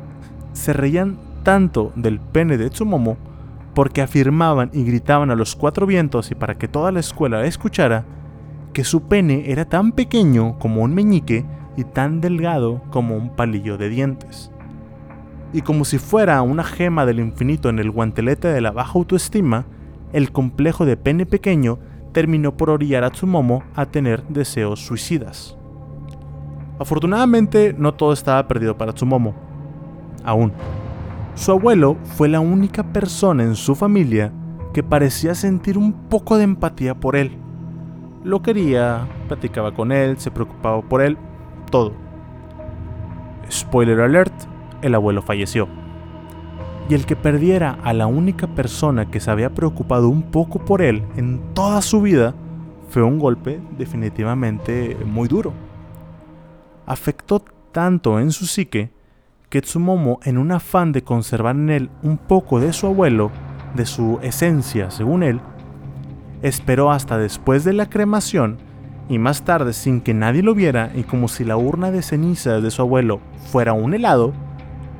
se 0.54 0.72
reían 0.72 1.18
tanto 1.42 1.92
del 1.94 2.18
pene 2.18 2.56
de 2.56 2.70
Tsumomo 2.70 3.18
porque 3.74 4.00
afirmaban 4.00 4.70
y 4.72 4.84
gritaban 4.84 5.30
a 5.30 5.36
los 5.36 5.54
cuatro 5.54 5.84
vientos 5.84 6.30
y 6.30 6.34
para 6.34 6.54
que 6.54 6.66
toda 6.66 6.92
la 6.92 7.00
escuela 7.00 7.44
escuchara 7.44 8.06
que 8.72 8.84
su 8.84 9.02
pene 9.02 9.52
era 9.52 9.66
tan 9.66 9.92
pequeño 9.92 10.58
como 10.58 10.80
un 10.80 10.94
meñique 10.94 11.44
y 11.76 11.84
tan 11.84 12.20
delgado 12.20 12.82
como 12.90 13.16
un 13.16 13.30
palillo 13.30 13.78
de 13.78 13.88
dientes. 13.88 14.50
Y 15.52 15.62
como 15.62 15.84
si 15.84 15.98
fuera 15.98 16.42
una 16.42 16.64
gema 16.64 17.06
del 17.06 17.20
infinito 17.20 17.68
en 17.68 17.78
el 17.78 17.90
guantelete 17.90 18.48
de 18.48 18.60
la 18.60 18.70
baja 18.70 18.92
autoestima, 18.94 19.66
el 20.12 20.32
complejo 20.32 20.84
de 20.84 20.96
pene 20.96 21.26
pequeño 21.26 21.78
terminó 22.12 22.56
por 22.56 22.70
orillar 22.70 23.04
a 23.04 23.10
Tsumomo 23.10 23.62
a 23.74 23.86
tener 23.86 24.22
deseos 24.28 24.80
suicidas. 24.80 25.56
Afortunadamente 26.78 27.74
no 27.76 27.94
todo 27.94 28.12
estaba 28.12 28.46
perdido 28.48 28.76
para 28.76 28.92
Tsumomo. 28.92 29.34
Aún. 30.24 30.52
Su 31.34 31.52
abuelo 31.52 31.96
fue 32.16 32.28
la 32.28 32.40
única 32.40 32.82
persona 32.92 33.44
en 33.44 33.54
su 33.54 33.74
familia 33.74 34.32
que 34.72 34.82
parecía 34.82 35.34
sentir 35.34 35.78
un 35.78 35.92
poco 35.92 36.36
de 36.36 36.44
empatía 36.44 36.94
por 36.94 37.16
él. 37.16 37.36
Lo 38.24 38.42
quería, 38.42 39.06
platicaba 39.28 39.72
con 39.72 39.92
él, 39.92 40.18
se 40.18 40.30
preocupaba 40.30 40.82
por 40.82 41.02
él, 41.02 41.16
todo. 41.70 41.92
Spoiler 43.50 44.00
alert, 44.00 44.34
el 44.82 44.94
abuelo 44.94 45.22
falleció. 45.22 45.68
Y 46.88 46.94
el 46.94 47.06
que 47.06 47.16
perdiera 47.16 47.78
a 47.84 47.92
la 47.92 48.06
única 48.06 48.48
persona 48.48 49.10
que 49.10 49.20
se 49.20 49.30
había 49.30 49.50
preocupado 49.50 50.08
un 50.08 50.22
poco 50.22 50.58
por 50.58 50.82
él 50.82 51.04
en 51.16 51.40
toda 51.54 51.82
su 51.82 52.02
vida 52.02 52.34
fue 52.88 53.02
un 53.02 53.18
golpe 53.18 53.60
definitivamente 53.78 54.96
muy 55.06 55.28
duro 55.28 55.52
afectó 56.90 57.44
tanto 57.70 58.18
en 58.18 58.32
su 58.32 58.46
psique 58.46 58.90
que 59.48 59.62
Tsumomo, 59.62 60.18
en 60.24 60.38
un 60.38 60.50
afán 60.50 60.90
de 60.90 61.02
conservar 61.02 61.54
en 61.54 61.70
él 61.70 61.90
un 62.02 62.18
poco 62.18 62.58
de 62.58 62.72
su 62.72 62.88
abuelo, 62.88 63.30
de 63.74 63.86
su 63.86 64.18
esencia 64.22 64.90
según 64.90 65.22
él, 65.22 65.40
esperó 66.42 66.90
hasta 66.90 67.16
después 67.16 67.62
de 67.62 67.74
la 67.74 67.88
cremación 67.88 68.58
y 69.10 69.18
más 69.18 69.42
tarde 69.42 69.72
sin 69.72 70.00
que 70.00 70.14
nadie 70.14 70.42
lo 70.42 70.54
viera 70.54 70.92
y 70.94 71.02
como 71.02 71.26
si 71.26 71.44
la 71.44 71.56
urna 71.56 71.90
de 71.90 72.00
cenizas 72.00 72.62
de 72.62 72.70
su 72.70 72.80
abuelo 72.80 73.20
fuera 73.50 73.72
un 73.72 73.92
helado, 73.92 74.32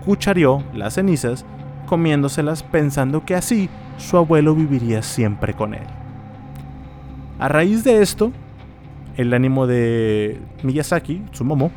cuchareó 0.05 0.65
las 0.75 0.95
cenizas 0.95 1.47
comiéndoselas 1.87 2.65
pensando 2.65 3.25
que 3.25 3.37
así 3.37 3.71
su 3.99 4.17
abuelo 4.17 4.57
viviría 4.57 5.03
siempre 5.03 5.55
con 5.55 5.75
él. 5.75 5.87
A 7.39 7.49
raíz 7.49 7.85
de 7.85 8.03
esto, 8.03 8.33
el 9.17 9.33
ánimo 9.33 9.69
de 9.69 10.41
Miyazaki, 10.65 11.23
Tsumomo, 11.31 11.71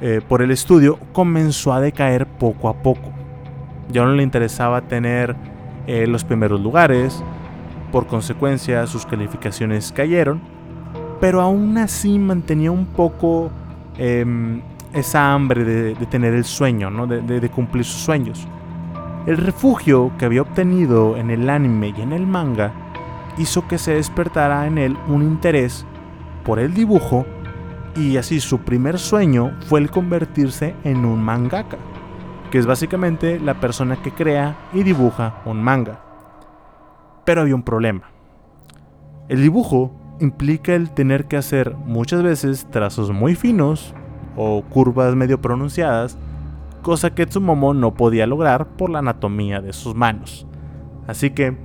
eh, 0.00 0.20
por 0.28 0.42
el 0.42 0.50
estudio 0.50 0.98
comenzó 1.12 1.72
a 1.72 1.80
decaer 1.80 2.26
poco 2.26 2.68
a 2.68 2.82
poco. 2.82 3.12
Ya 3.92 4.04
no 4.04 4.12
le 4.12 4.24
interesaba 4.24 4.80
tener 4.80 5.36
eh, 5.86 6.08
los 6.08 6.24
primeros 6.24 6.60
lugares, 6.60 7.22
por 7.92 8.08
consecuencia 8.08 8.84
sus 8.88 9.06
calificaciones 9.06 9.92
cayeron, 9.92 10.55
pero 11.20 11.40
aún 11.40 11.78
así 11.78 12.18
mantenía 12.18 12.70
un 12.70 12.86
poco 12.86 13.50
em, 13.98 14.60
esa 14.92 15.32
hambre 15.32 15.64
de, 15.64 15.94
tener 16.06 16.34
el 16.34 16.44
sueño, 16.44 16.90
¿no? 16.90 17.06
de 17.06 17.50
cumplir 17.50 17.84
sus 17.84 18.02
sueños. 18.02 18.46
El 19.26 19.38
refugio 19.38 20.12
que 20.18 20.24
había 20.24 20.42
obtenido 20.42 21.16
en 21.16 21.30
el 21.30 21.50
anime 21.50 21.92
y 21.96 22.00
en 22.00 22.12
el 22.12 22.26
manga 22.26 22.72
hizo 23.38 23.66
que 23.66 23.76
se 23.76 23.94
despertara 23.94 24.66
en 24.66 24.78
él 24.78 24.96
un 25.08 25.22
interés 25.22 25.84
por 26.44 26.60
el 26.60 26.72
dibujo 26.74 27.26
y 27.96 28.18
así 28.18 28.40
su 28.40 28.60
primer 28.60 29.00
sueño 29.00 29.56
fue 29.66 29.80
el 29.80 29.90
convertirse 29.90 30.76
en 30.84 31.04
un 31.04 31.22
mangaka, 31.22 31.78
que 32.52 32.58
es 32.58 32.66
básicamente 32.66 33.40
la 33.40 33.54
persona 33.54 34.00
que 34.00 34.12
crea 34.12 34.56
y 34.72 34.84
dibuja 34.84 35.42
un 35.44 35.60
manga. 35.62 36.00
Pero 37.24 37.40
había 37.40 37.56
un 37.56 37.64
problema. 37.64 38.02
El 39.28 39.42
dibujo 39.42 39.90
implica 40.20 40.74
el 40.74 40.90
tener 40.90 41.26
que 41.26 41.36
hacer 41.36 41.74
muchas 41.74 42.22
veces 42.22 42.66
trazos 42.70 43.10
muy 43.10 43.34
finos 43.34 43.94
o 44.36 44.62
curvas 44.62 45.14
medio 45.14 45.40
pronunciadas, 45.40 46.18
cosa 46.82 47.14
que 47.14 47.26
Tsumomo 47.26 47.74
no 47.74 47.94
podía 47.94 48.26
lograr 48.26 48.66
por 48.76 48.90
la 48.90 49.00
anatomía 49.00 49.60
de 49.60 49.72
sus 49.72 49.94
manos. 49.94 50.46
Así 51.06 51.30
que 51.30 51.56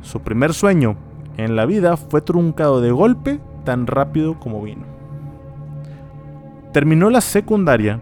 su 0.00 0.20
primer 0.20 0.54
sueño 0.54 0.96
en 1.36 1.56
la 1.56 1.66
vida 1.66 1.96
fue 1.96 2.20
truncado 2.20 2.80
de 2.80 2.90
golpe 2.90 3.40
tan 3.64 3.86
rápido 3.86 4.38
como 4.38 4.62
vino. 4.62 4.84
Terminó 6.72 7.10
la 7.10 7.20
secundaria 7.20 8.00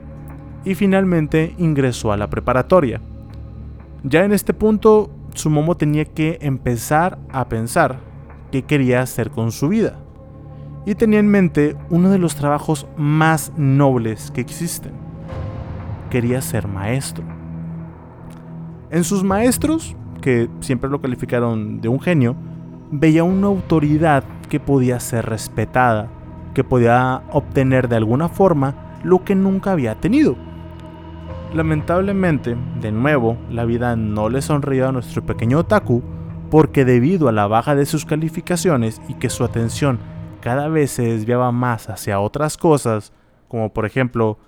y 0.64 0.74
finalmente 0.74 1.54
ingresó 1.58 2.12
a 2.12 2.16
la 2.16 2.30
preparatoria. 2.30 3.00
Ya 4.02 4.24
en 4.24 4.32
este 4.32 4.54
punto, 4.54 5.10
Sumomo 5.34 5.76
tenía 5.76 6.04
que 6.04 6.38
empezar 6.40 7.18
a 7.32 7.48
pensar 7.48 8.09
qué 8.50 8.62
quería 8.62 9.02
hacer 9.02 9.30
con 9.30 9.52
su 9.52 9.68
vida. 9.68 9.98
Y 10.86 10.94
tenía 10.94 11.20
en 11.20 11.28
mente 11.28 11.76
uno 11.90 12.10
de 12.10 12.18
los 12.18 12.34
trabajos 12.34 12.86
más 12.96 13.52
nobles 13.56 14.30
que 14.30 14.40
existen. 14.40 14.92
Quería 16.10 16.40
ser 16.40 16.66
maestro. 16.66 17.24
En 18.90 19.04
sus 19.04 19.22
maestros, 19.22 19.94
que 20.20 20.48
siempre 20.60 20.90
lo 20.90 21.00
calificaron 21.00 21.80
de 21.80 21.88
un 21.88 22.00
genio, 22.00 22.34
veía 22.90 23.24
una 23.24 23.46
autoridad 23.46 24.24
que 24.48 24.58
podía 24.58 24.98
ser 24.98 25.26
respetada, 25.26 26.08
que 26.54 26.64
podía 26.64 27.22
obtener 27.30 27.88
de 27.88 27.96
alguna 27.96 28.28
forma 28.28 28.74
lo 29.04 29.22
que 29.24 29.34
nunca 29.34 29.72
había 29.72 29.94
tenido. 29.94 30.36
Lamentablemente, 31.54 32.56
de 32.80 32.92
nuevo, 32.92 33.36
la 33.50 33.64
vida 33.64 33.96
no 33.96 34.28
le 34.28 34.42
sonrió 34.42 34.88
a 34.88 34.92
nuestro 34.92 35.22
pequeño 35.22 35.58
otaku 35.58 36.02
porque 36.50 36.84
debido 36.84 37.28
a 37.28 37.32
la 37.32 37.46
baja 37.46 37.74
de 37.74 37.86
sus 37.86 38.04
calificaciones 38.04 39.00
y 39.08 39.14
que 39.14 39.30
su 39.30 39.44
atención 39.44 39.98
cada 40.40 40.68
vez 40.68 40.90
se 40.90 41.02
desviaba 41.02 41.52
más 41.52 41.88
hacia 41.88 42.20
otras 42.20 42.56
cosas, 42.56 43.12
como 43.48 43.72
por 43.72 43.86
ejemplo 43.86 44.38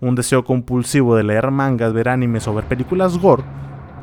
un 0.00 0.14
deseo 0.14 0.44
compulsivo 0.44 1.16
de 1.16 1.24
leer 1.24 1.50
mangas, 1.50 1.92
ver 1.92 2.08
animes 2.08 2.48
o 2.48 2.54
ver 2.54 2.64
películas 2.64 3.18
gore, 3.18 3.44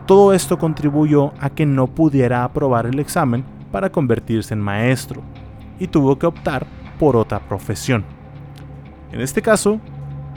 todo 0.06 0.34
esto 0.34 0.58
contribuyó 0.58 1.34
a 1.40 1.50
que 1.50 1.66
no 1.66 1.88
pudiera 1.88 2.44
aprobar 2.44 2.86
el 2.86 3.00
examen 3.00 3.44
para 3.72 3.92
convertirse 3.92 4.54
en 4.54 4.62
maestro 4.62 5.22
y 5.80 5.88
tuvo 5.88 6.18
que 6.18 6.28
optar 6.28 6.66
por 7.00 7.16
otra 7.16 7.40
profesión. 7.40 8.06
En 9.12 9.22
este 9.22 9.42
caso, 9.42 9.80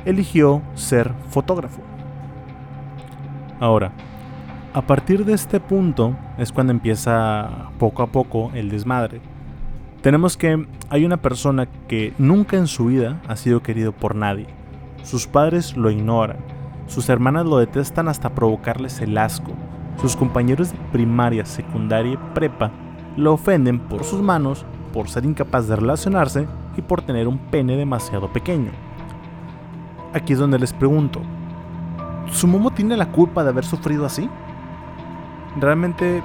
eligió 0.04 0.62
ser 0.74 1.12
fotógrafo. 1.28 1.82
Ahora, 3.60 3.92
a 4.72 4.82
partir 4.82 5.24
de 5.24 5.32
este 5.32 5.58
punto 5.58 6.16
es 6.38 6.52
cuando 6.52 6.72
empieza 6.72 7.70
poco 7.78 8.02
a 8.02 8.06
poco 8.06 8.52
el 8.54 8.70
desmadre, 8.70 9.20
tenemos 10.00 10.36
que 10.36 10.66
hay 10.88 11.04
una 11.04 11.16
persona 11.16 11.66
que 11.88 12.14
nunca 12.18 12.56
en 12.56 12.66
su 12.66 12.86
vida 12.86 13.20
ha 13.26 13.36
sido 13.36 13.62
querido 13.62 13.92
por 13.92 14.14
nadie. 14.14 14.46
Sus 15.02 15.26
padres 15.26 15.76
lo 15.76 15.90
ignoran, 15.90 16.38
sus 16.86 17.08
hermanas 17.08 17.46
lo 17.46 17.58
detestan 17.58 18.08
hasta 18.08 18.30
provocarles 18.30 19.00
el 19.00 19.18
asco, 19.18 19.52
sus 20.00 20.16
compañeros 20.16 20.72
de 20.72 20.78
primaria, 20.92 21.44
secundaria 21.44 22.12
y 22.12 22.34
prepa 22.34 22.70
lo 23.16 23.34
ofenden 23.34 23.80
por 23.80 24.04
sus 24.04 24.22
manos, 24.22 24.64
por 24.92 25.08
ser 25.08 25.24
incapaz 25.24 25.66
de 25.66 25.76
relacionarse 25.76 26.46
y 26.76 26.82
por 26.82 27.02
tener 27.02 27.26
un 27.26 27.38
pene 27.38 27.76
demasiado 27.76 28.32
pequeño. 28.32 28.70
Aquí 30.14 30.32
es 30.32 30.38
donde 30.38 30.58
les 30.58 30.72
pregunto, 30.72 31.20
¿su 32.30 32.46
momo 32.46 32.70
tiene 32.70 32.96
la 32.96 33.10
culpa 33.10 33.42
de 33.42 33.50
haber 33.50 33.64
sufrido 33.64 34.06
así? 34.06 34.28
Realmente 35.58 36.22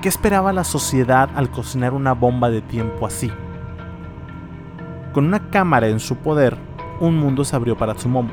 ¿Qué 0.00 0.08
esperaba 0.08 0.54
la 0.54 0.64
sociedad 0.64 1.28
al 1.34 1.50
cocinar 1.50 1.92
una 1.92 2.14
bomba 2.14 2.48
de 2.48 2.62
tiempo 2.62 3.06
así? 3.06 3.30
Con 5.12 5.26
una 5.26 5.50
cámara 5.50 5.88
en 5.88 6.00
su 6.00 6.16
poder, 6.16 6.56
un 7.00 7.18
mundo 7.18 7.44
se 7.44 7.54
abrió 7.54 7.76
para 7.76 7.92
Tsumomo. 7.92 8.30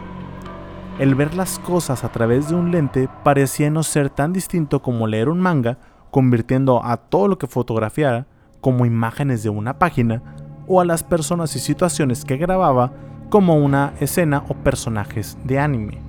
El 0.98 1.14
ver 1.16 1.36
las 1.36 1.60
cosas 1.60 2.06
a 2.06 2.12
través 2.14 2.48
de 2.48 2.56
un 2.56 2.72
lente 2.72 3.10
parecía 3.22 3.70
no 3.70 3.84
ser 3.84 4.10
tan 4.10 4.32
distinto 4.32 4.82
como 4.82 5.08
leer 5.08 5.28
un 5.28 5.42
manga, 5.42 5.78
convirtiendo 6.10 6.86
a 6.86 6.96
todo 6.96 7.28
lo 7.28 7.38
que 7.38 7.48
fotografiara 7.48 8.28
como 8.62 8.86
imágenes 8.86 9.44
de 9.44 9.50
una 9.50 9.78
página, 9.78 10.22
o 10.68 10.80
a 10.80 10.86
las 10.86 11.04
personas 11.04 11.54
y 11.58 11.60
situaciones 11.60 12.24
que 12.24 12.38
grababa 12.38 12.94
como 13.30 13.58
una 13.58 13.92
escena 14.00 14.46
o 14.48 14.54
personajes 14.54 15.38
de 15.44 15.60
anime. 15.60 16.07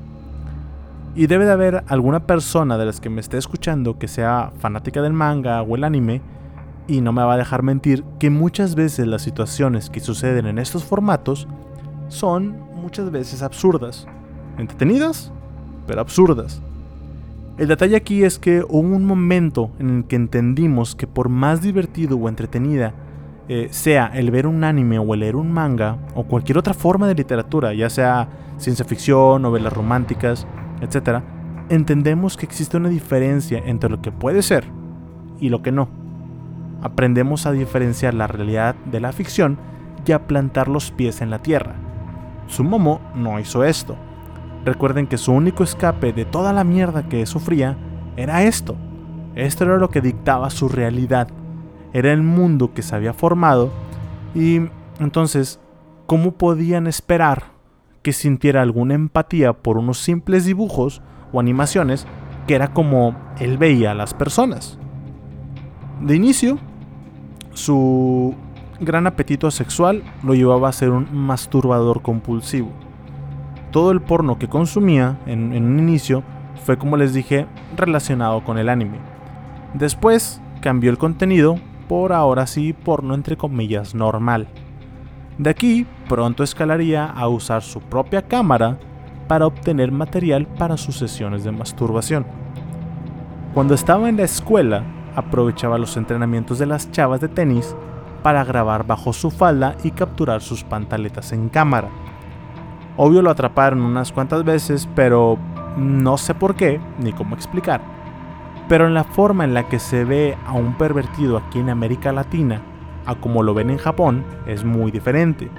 Y 1.18 1.26
debe 1.26 1.46
de 1.46 1.50
haber 1.50 1.82
alguna 1.88 2.28
persona 2.28 2.78
de 2.78 2.86
las 2.86 3.00
que 3.00 3.10
me 3.10 3.20
esté 3.20 3.38
escuchando 3.38 3.98
que 3.98 4.06
sea 4.06 4.52
fanática 4.60 5.02
del 5.02 5.14
manga 5.14 5.60
o 5.62 5.74
el 5.74 5.82
anime 5.82 6.22
y 6.86 7.00
no 7.00 7.12
me 7.12 7.24
va 7.24 7.34
a 7.34 7.36
dejar 7.36 7.64
mentir 7.64 8.04
que 8.20 8.30
muchas 8.30 8.76
veces 8.76 9.04
las 9.08 9.22
situaciones 9.22 9.90
que 9.90 9.98
suceden 9.98 10.46
en 10.46 10.60
estos 10.60 10.84
formatos 10.84 11.48
son 12.06 12.56
muchas 12.76 13.10
veces 13.10 13.42
absurdas. 13.42 14.06
Entretenidas, 14.58 15.32
pero 15.88 16.02
absurdas. 16.02 16.62
El 17.56 17.66
detalle 17.66 17.96
aquí 17.96 18.22
es 18.22 18.38
que 18.38 18.62
hubo 18.62 18.78
un 18.78 19.04
momento 19.04 19.72
en 19.80 19.90
el 19.90 20.04
que 20.04 20.14
entendimos 20.14 20.94
que 20.94 21.08
por 21.08 21.30
más 21.30 21.60
divertido 21.60 22.16
o 22.16 22.28
entretenida 22.28 22.94
eh, 23.48 23.66
sea 23.72 24.06
el 24.14 24.30
ver 24.30 24.46
un 24.46 24.62
anime 24.62 25.00
o 25.00 25.14
el 25.14 25.18
leer 25.18 25.34
un 25.34 25.50
manga 25.50 25.98
o 26.14 26.22
cualquier 26.22 26.58
otra 26.58 26.74
forma 26.74 27.08
de 27.08 27.16
literatura, 27.16 27.74
ya 27.74 27.90
sea 27.90 28.28
ciencia 28.56 28.84
ficción, 28.84 29.42
novelas 29.42 29.72
románticas, 29.72 30.46
etc., 30.80 31.20
entendemos 31.68 32.36
que 32.36 32.46
existe 32.46 32.76
una 32.76 32.88
diferencia 32.88 33.62
entre 33.64 33.90
lo 33.90 34.00
que 34.00 34.12
puede 34.12 34.42
ser 34.42 34.64
y 35.40 35.48
lo 35.48 35.62
que 35.62 35.72
no. 35.72 35.88
Aprendemos 36.82 37.46
a 37.46 37.52
diferenciar 37.52 38.14
la 38.14 38.26
realidad 38.26 38.74
de 38.86 39.00
la 39.00 39.12
ficción 39.12 39.58
y 40.06 40.12
a 40.12 40.26
plantar 40.26 40.68
los 40.68 40.90
pies 40.90 41.20
en 41.20 41.30
la 41.30 41.40
tierra. 41.40 41.74
Sumomo 42.46 43.00
no 43.14 43.38
hizo 43.38 43.64
esto. 43.64 43.96
Recuerden 44.64 45.06
que 45.06 45.18
su 45.18 45.32
único 45.32 45.64
escape 45.64 46.12
de 46.12 46.24
toda 46.24 46.52
la 46.52 46.64
mierda 46.64 47.08
que 47.08 47.26
sufría 47.26 47.76
era 48.16 48.42
esto. 48.42 48.76
Esto 49.34 49.64
era 49.64 49.76
lo 49.76 49.90
que 49.90 50.00
dictaba 50.00 50.50
su 50.50 50.68
realidad. 50.68 51.28
Era 51.92 52.12
el 52.12 52.22
mundo 52.22 52.72
que 52.74 52.82
se 52.82 52.94
había 52.94 53.12
formado 53.12 53.70
y 54.34 54.62
entonces, 54.98 55.60
¿cómo 56.06 56.32
podían 56.32 56.86
esperar 56.86 57.57
que 58.08 58.14
sintiera 58.14 58.62
alguna 58.62 58.94
empatía 58.94 59.52
por 59.52 59.76
unos 59.76 59.98
simples 59.98 60.46
dibujos 60.46 61.02
o 61.30 61.40
animaciones 61.40 62.06
que 62.46 62.54
era 62.54 62.72
como 62.72 63.14
él 63.38 63.58
veía 63.58 63.90
a 63.90 63.94
las 63.94 64.14
personas. 64.14 64.78
De 66.00 66.16
inicio, 66.16 66.58
su 67.52 68.34
gran 68.80 69.06
apetito 69.06 69.50
sexual 69.50 70.02
lo 70.22 70.34
llevaba 70.34 70.70
a 70.70 70.72
ser 70.72 70.88
un 70.88 71.06
masturbador 71.14 72.00
compulsivo. 72.00 72.70
Todo 73.72 73.90
el 73.90 74.00
porno 74.00 74.38
que 74.38 74.48
consumía 74.48 75.18
en, 75.26 75.52
en, 75.52 75.64
un 75.64 75.78
inicio 75.78 76.22
fue, 76.64 76.78
como 76.78 76.96
les 76.96 77.12
dije, 77.12 77.46
relacionado 77.76 78.42
con 78.42 78.56
el 78.56 78.70
anime. 78.70 79.00
Después 79.74 80.40
cambió 80.62 80.90
el 80.90 80.96
contenido 80.96 81.56
por 81.90 82.14
ahora 82.14 82.46
sí 82.46 82.72
porno 82.72 83.12
entre 83.12 83.36
comillas 83.36 83.94
normal. 83.94 84.48
De 85.38 85.50
aquí 85.50 85.86
pronto 86.08 86.42
escalaría 86.42 87.06
a 87.06 87.28
usar 87.28 87.62
su 87.62 87.80
propia 87.80 88.22
cámara 88.22 88.76
para 89.28 89.46
obtener 89.46 89.92
material 89.92 90.48
para 90.48 90.76
sus 90.76 90.96
sesiones 90.96 91.44
de 91.44 91.52
masturbación. 91.52 92.26
Cuando 93.54 93.74
estaba 93.74 94.08
en 94.08 94.16
la 94.16 94.24
escuela, 94.24 94.82
aprovechaba 95.14 95.78
los 95.78 95.96
entrenamientos 95.96 96.58
de 96.58 96.66
las 96.66 96.90
chavas 96.90 97.20
de 97.20 97.28
tenis 97.28 97.76
para 98.24 98.42
grabar 98.42 98.84
bajo 98.84 99.12
su 99.12 99.30
falda 99.30 99.76
y 99.84 99.92
capturar 99.92 100.42
sus 100.42 100.64
pantaletas 100.64 101.30
en 101.30 101.48
cámara. 101.48 101.88
Obvio 102.96 103.22
lo 103.22 103.30
atraparon 103.30 103.82
unas 103.82 104.10
cuantas 104.10 104.42
veces, 104.42 104.88
pero 104.96 105.38
no 105.76 106.18
sé 106.18 106.34
por 106.34 106.56
qué 106.56 106.80
ni 106.98 107.12
cómo 107.12 107.36
explicar. 107.36 107.80
Pero 108.68 108.88
en 108.88 108.94
la 108.94 109.04
forma 109.04 109.44
en 109.44 109.54
la 109.54 109.68
que 109.68 109.78
se 109.78 110.04
ve 110.04 110.36
a 110.46 110.52
un 110.52 110.76
pervertido 110.76 111.36
aquí 111.36 111.60
en 111.60 111.70
América 111.70 112.12
Latina 112.12 112.60
a 113.08 113.14
como 113.14 113.42
lo 113.42 113.54
ven 113.54 113.70
en 113.70 113.78
Japón 113.78 114.22
es 114.46 114.64
muy 114.64 114.90
diferente. 114.90 115.50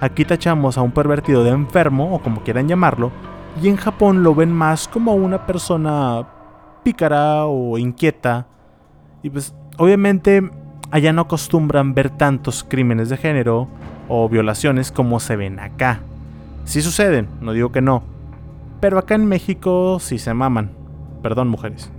Aquí 0.00 0.26
tachamos 0.26 0.76
a 0.76 0.82
un 0.82 0.92
pervertido 0.92 1.42
de 1.42 1.50
enfermo, 1.50 2.14
o 2.14 2.20
como 2.20 2.42
quieran 2.42 2.68
llamarlo, 2.68 3.10
y 3.62 3.68
en 3.68 3.76
Japón 3.76 4.22
lo 4.22 4.34
ven 4.34 4.52
más 4.52 4.86
como 4.86 5.14
una 5.14 5.46
persona 5.46 6.26
pícara 6.82 7.46
o 7.46 7.78
inquieta. 7.78 8.46
Y 9.22 9.30
pues 9.30 9.54
obviamente 9.78 10.48
allá 10.90 11.14
no 11.14 11.22
acostumbran 11.22 11.94
ver 11.94 12.10
tantos 12.10 12.62
crímenes 12.62 13.08
de 13.08 13.16
género 13.16 13.68
o 14.08 14.28
violaciones 14.28 14.92
como 14.92 15.18
se 15.18 15.36
ven 15.36 15.58
acá. 15.58 16.00
Sí 16.64 16.82
suceden, 16.82 17.28
no 17.40 17.52
digo 17.52 17.72
que 17.72 17.80
no. 17.80 18.02
Pero 18.80 18.98
acá 18.98 19.14
en 19.14 19.24
México 19.24 19.98
sí 19.98 20.18
se 20.18 20.34
maman. 20.34 20.72
Perdón, 21.22 21.48
mujeres. 21.48 21.90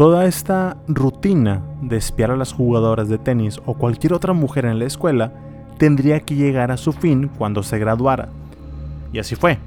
Toda 0.00 0.24
esta 0.24 0.78
rutina 0.88 1.60
de 1.82 1.98
espiar 1.98 2.30
a 2.30 2.36
las 2.38 2.54
jugadoras 2.54 3.10
de 3.10 3.18
tenis 3.18 3.60
o 3.66 3.74
cualquier 3.74 4.14
otra 4.14 4.32
mujer 4.32 4.64
en 4.64 4.78
la 4.78 4.86
escuela 4.86 5.30
tendría 5.76 6.20
que 6.20 6.36
llegar 6.36 6.70
a 6.70 6.78
su 6.78 6.94
fin 6.94 7.30
cuando 7.36 7.62
se 7.62 7.78
graduara. 7.78 8.30
Y 9.12 9.18
así 9.18 9.36
fue. 9.36 9.58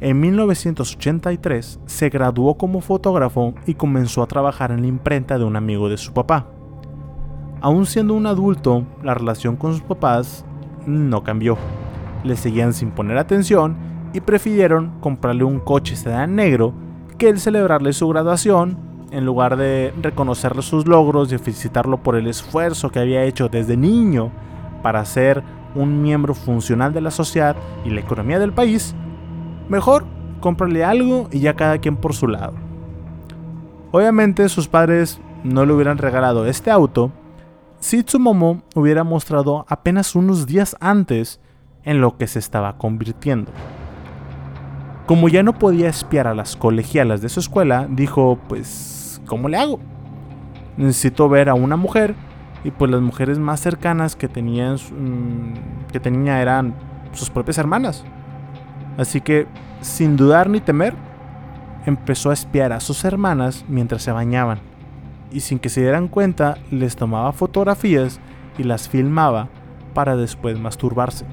En 0.00 0.18
1983 0.18 1.78
se 1.84 2.08
graduó 2.08 2.54
como 2.54 2.80
fotógrafo 2.80 3.52
y 3.66 3.74
comenzó 3.74 4.22
a 4.22 4.26
trabajar 4.26 4.72
en 4.72 4.80
la 4.80 4.86
imprenta 4.86 5.36
de 5.36 5.44
un 5.44 5.56
amigo 5.56 5.90
de 5.90 5.98
su 5.98 6.14
papá. 6.14 6.46
Aún 7.60 7.84
siendo 7.84 8.14
un 8.14 8.24
adulto, 8.24 8.86
la 9.02 9.12
relación 9.12 9.56
con 9.56 9.74
sus 9.74 9.82
papás 9.82 10.42
no 10.86 11.22
cambió. 11.22 11.58
Le 12.24 12.36
seguían 12.36 12.72
sin 12.72 12.92
poner 12.92 13.18
atención 13.18 13.76
y 14.14 14.22
prefirieron 14.22 14.92
comprarle 15.00 15.44
un 15.44 15.60
coche 15.60 15.96
sedán 15.96 16.34
negro 16.34 16.72
que 17.18 17.28
el 17.28 17.38
celebrarle 17.38 17.92
su 17.92 18.08
graduación 18.08 18.88
en 19.10 19.24
lugar 19.24 19.56
de 19.56 19.92
reconocerle 20.00 20.62
sus 20.62 20.86
logros 20.86 21.32
y 21.32 21.38
felicitarlo 21.38 22.02
por 22.02 22.16
el 22.16 22.26
esfuerzo 22.26 22.90
que 22.90 22.98
había 22.98 23.24
hecho 23.24 23.48
desde 23.48 23.76
niño 23.76 24.30
para 24.82 25.04
ser 25.04 25.42
un 25.74 26.02
miembro 26.02 26.34
funcional 26.34 26.92
de 26.92 27.00
la 27.00 27.10
sociedad 27.10 27.56
y 27.84 27.90
la 27.90 28.00
economía 28.00 28.38
del 28.38 28.52
país, 28.52 28.94
mejor 29.68 30.04
cómprale 30.40 30.84
algo 30.84 31.28
y 31.30 31.40
ya 31.40 31.54
cada 31.54 31.78
quien 31.78 31.96
por 31.96 32.14
su 32.14 32.28
lado. 32.28 32.54
Obviamente 33.92 34.48
sus 34.48 34.68
padres 34.68 35.20
no 35.44 35.64
le 35.66 35.72
hubieran 35.72 35.98
regalado 35.98 36.46
este 36.46 36.70
auto 36.70 37.12
si 37.78 38.02
Tsumomo 38.02 38.62
hubiera 38.74 39.04
mostrado 39.04 39.64
apenas 39.68 40.14
unos 40.14 40.46
días 40.46 40.76
antes 40.80 41.40
en 41.84 42.00
lo 42.00 42.16
que 42.18 42.26
se 42.26 42.38
estaba 42.38 42.76
convirtiendo. 42.76 43.50
Como 45.06 45.28
ya 45.28 45.42
no 45.42 45.58
podía 45.58 45.88
espiar 45.88 46.26
a 46.28 46.34
las 46.34 46.56
colegialas 46.56 47.20
de 47.22 47.30
su 47.30 47.40
escuela, 47.40 47.88
dijo, 47.90 48.38
pues 48.48 48.99
¿cómo 49.30 49.48
le 49.48 49.56
hago? 49.56 49.78
Necesito 50.76 51.28
ver 51.28 51.48
a 51.48 51.54
una 51.54 51.76
mujer 51.76 52.16
y 52.64 52.72
pues 52.72 52.90
las 52.90 53.00
mujeres 53.00 53.38
más 53.38 53.60
cercanas 53.60 54.16
que 54.16 54.26
tenían 54.26 54.74
mm, 54.74 55.90
que 55.92 56.00
tenía 56.00 56.42
eran 56.42 56.74
sus 57.12 57.30
propias 57.30 57.56
hermanas. 57.56 58.04
Así 58.98 59.20
que 59.20 59.46
sin 59.82 60.16
dudar 60.16 60.50
ni 60.50 60.60
temer, 60.60 60.94
empezó 61.86 62.30
a 62.30 62.32
espiar 62.32 62.72
a 62.72 62.80
sus 62.80 63.04
hermanas 63.04 63.64
mientras 63.68 64.02
se 64.02 64.10
bañaban 64.10 64.58
y 65.30 65.40
sin 65.40 65.60
que 65.60 65.68
se 65.68 65.80
dieran 65.80 66.08
cuenta 66.08 66.58
les 66.72 66.96
tomaba 66.96 67.32
fotografías 67.32 68.18
y 68.58 68.64
las 68.64 68.88
filmaba 68.88 69.48
para 69.94 70.16
después 70.16 70.58
masturbarse. 70.58 71.24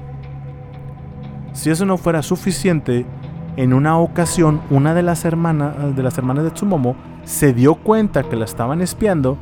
Si 1.52 1.68
eso 1.70 1.84
no 1.84 1.98
fuera 1.98 2.22
suficiente, 2.22 3.06
en 3.58 3.74
una 3.74 3.98
ocasión 3.98 4.60
una 4.70 4.94
de 4.94 5.02
las 5.02 5.24
hermanas 5.24 5.96
de 5.96 6.02
las 6.04 6.16
hermanas 6.16 6.44
de 6.44 6.52
Tsumomo 6.52 6.94
se 7.24 7.52
dio 7.52 7.74
cuenta 7.74 8.22
que 8.22 8.36
la 8.36 8.44
estaban 8.44 8.80
espiando 8.80 9.36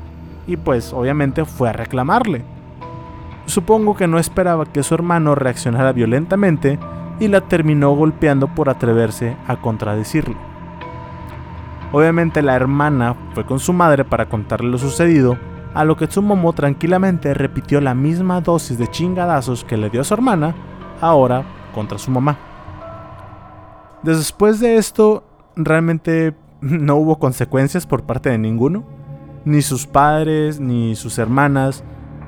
y 0.47 0.57
pues 0.57 0.95
obviamente 0.95 1.45
fue 1.45 1.69
a 1.69 1.75
reclamarle. 1.75 2.43
Supongo 3.45 3.95
que 3.95 4.07
no 4.07 4.19
esperaba 4.19 4.65
que 4.65 4.83
su 4.83 4.95
hermano 4.95 5.35
reaccionara 5.35 5.93
violentamente 5.93 6.79
y 7.21 7.29
la 7.29 7.43
terminó 7.43 7.95
golpeando 7.95 8.49
por 8.49 8.71
atreverse 8.71 9.37
a 9.47 9.57
contradecirlo. 9.57 10.37
Obviamente 11.93 12.41
la 12.41 12.57
hermana 12.57 13.17
fue 13.35 13.45
con 13.45 13.61
su 13.61 13.75
madre 13.75 14.07
para 14.07 14.31
contarle 14.31 14.71
lo 14.71 14.79
sucedido, 14.79 15.37
a 15.75 15.85
lo 15.85 15.99
que 15.99 16.07
Tsumomo 16.07 16.55
tranquilamente 16.55 17.35
repitió 17.35 17.83
la 17.83 17.95
misma 17.95 18.41
dosis 18.41 18.79
de 18.79 18.89
chingadazos 18.89 19.63
que 19.63 19.77
le 19.77 19.91
dio 19.91 20.01
a 20.01 20.05
su 20.05 20.15
hermana, 20.15 20.55
ahora 21.03 21.45
contra 21.75 21.99
su 21.99 22.11
mamá. 22.11 22.39
Después 24.07 24.61
de 24.61 24.77
esto, 24.77 25.25
realmente 25.57 26.33
no 26.61 26.95
hubo 26.95 27.19
consecuencias 27.19 27.87
por 27.87 28.05
parte 28.05 28.31
de 28.31 28.39
ninguno, 28.39 28.85
ni 29.45 29.63
sus 29.63 29.89
padres, 29.89 30.61
ni 30.61 30.95
sus 30.95 31.19
hermanas, 31.19 31.83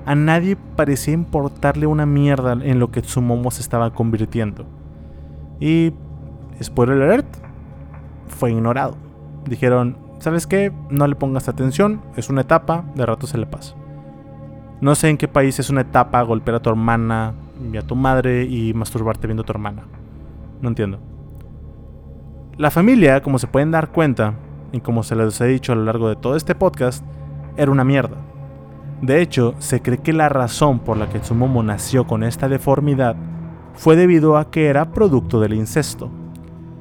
a 0.04 0.16
nadie 0.16 0.56
parecía 0.56 1.14
importarle 1.14 1.86
una 1.86 2.04
mierda 2.04 2.52
en 2.52 2.80
lo 2.80 2.90
que 2.90 3.02
Tsumomo 3.02 3.52
se 3.52 3.60
estaba 3.60 3.92
convirtiendo. 3.92 4.66
Y, 5.60 5.92
spoiler 6.60 7.00
alert, 7.00 7.28
fue 8.26 8.50
ignorado. 8.50 8.96
Dijeron, 9.46 9.98
¿sabes 10.18 10.48
qué? 10.48 10.72
No 10.90 11.06
le 11.06 11.14
pongas 11.14 11.48
atención, 11.48 12.02
es 12.16 12.28
una 12.28 12.40
etapa, 12.40 12.86
de 12.96 13.06
rato 13.06 13.28
se 13.28 13.38
le 13.38 13.46
pasa. 13.46 13.76
No 14.80 14.96
sé 14.96 15.10
en 15.10 15.16
qué 15.16 15.28
país 15.28 15.60
es 15.60 15.70
una 15.70 15.82
etapa 15.82 16.22
golpear 16.22 16.56
a 16.56 16.60
tu 16.60 16.70
hermana 16.70 17.34
y 17.72 17.76
a 17.76 17.82
tu 17.82 17.94
madre 17.94 18.46
y 18.46 18.74
masturbarte 18.74 19.28
viendo 19.28 19.44
a 19.44 19.46
tu 19.46 19.52
hermana. 19.52 19.84
No 20.60 20.68
entiendo. 20.70 20.98
La 22.58 22.72
familia, 22.72 23.22
como 23.22 23.38
se 23.38 23.46
pueden 23.46 23.70
dar 23.70 23.90
cuenta, 23.90 24.34
y 24.72 24.80
como 24.80 25.04
se 25.04 25.14
les 25.14 25.40
he 25.40 25.46
dicho 25.46 25.72
a 25.72 25.76
lo 25.76 25.84
largo 25.84 26.08
de 26.08 26.16
todo 26.16 26.34
este 26.34 26.56
podcast, 26.56 27.04
era 27.56 27.70
una 27.70 27.84
mierda. 27.84 28.16
De 29.00 29.22
hecho, 29.22 29.54
se 29.58 29.80
cree 29.80 29.98
que 29.98 30.12
la 30.12 30.28
razón 30.28 30.80
por 30.80 30.96
la 30.96 31.08
que 31.08 31.20
Tsumomo 31.20 31.62
nació 31.62 32.08
con 32.08 32.24
esta 32.24 32.48
deformidad 32.48 33.14
fue 33.74 33.94
debido 33.94 34.36
a 34.36 34.50
que 34.50 34.66
era 34.66 34.90
producto 34.90 35.38
del 35.38 35.54
incesto. 35.54 36.10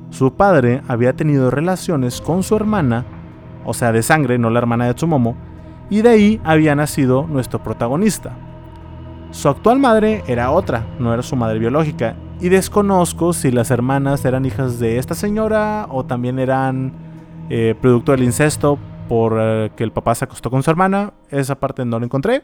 Su 0.10 0.34
padre 0.34 0.82
había 0.88 1.14
tenido 1.14 1.52
relaciones 1.52 2.22
con 2.22 2.42
su 2.42 2.56
hermana, 2.56 3.06
o 3.64 3.76
sea, 3.76 3.92
de 3.92 4.02
sangre, 4.02 4.40
no 4.40 4.50
la 4.50 4.58
hermana 4.58 4.88
de 4.88 4.96
Tsumomo, 4.96 5.38
y 5.92 6.02
de 6.02 6.10
ahí 6.10 6.42
había 6.44 6.74
nacido 6.74 7.28
nuestro 7.28 7.62
protagonista. 7.62 8.32
Su 9.30 9.48
actual 9.48 9.78
madre 9.78 10.24
era 10.26 10.50
otra, 10.50 10.88
no 10.98 11.14
era 11.14 11.22
su 11.22 11.36
madre 11.36 11.60
biológica, 11.60 12.16
y 12.40 12.50
desconozco 12.50 13.34
si 13.34 13.52
las 13.52 13.72
hermanas 13.72 14.24
eran 14.26 14.46
hijas 14.46 14.80
de 14.80 14.98
esta 14.98 15.16
señora 15.16 15.88
o 15.90 16.06
también 16.06 16.40
eran 16.40 16.94
eh, 17.50 17.76
producto 17.82 18.12
del 18.12 18.24
incesto 18.24 18.78
por 19.10 19.38
eh, 19.40 19.72
que 19.76 19.84
el 19.84 19.92
papá 19.92 20.14
se 20.16 20.26
acostó 20.26 20.52
con 20.52 20.62
su 20.64 20.70
hermana. 20.70 21.14
Esa 21.30 21.56
parte 21.56 21.84
no 21.86 22.00
la 22.00 22.06
encontré. 22.06 22.44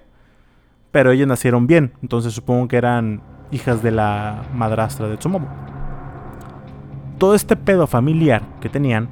Pero 0.91 1.11
ellas 1.11 1.27
nacieron 1.27 1.65
bien, 1.65 1.93
entonces 2.03 2.33
supongo 2.33 2.67
que 2.67 2.77
eran 2.77 3.21
hijas 3.51 3.81
de 3.81 3.89
la 3.89 4.43
madrastra 4.53 5.07
de 5.07 5.17
Tsumomo. 5.17 5.47
Todo 7.17 7.33
este 7.33 7.55
pedo 7.55 7.87
familiar 7.87 8.43
que 8.61 8.69
tenían 8.69 9.09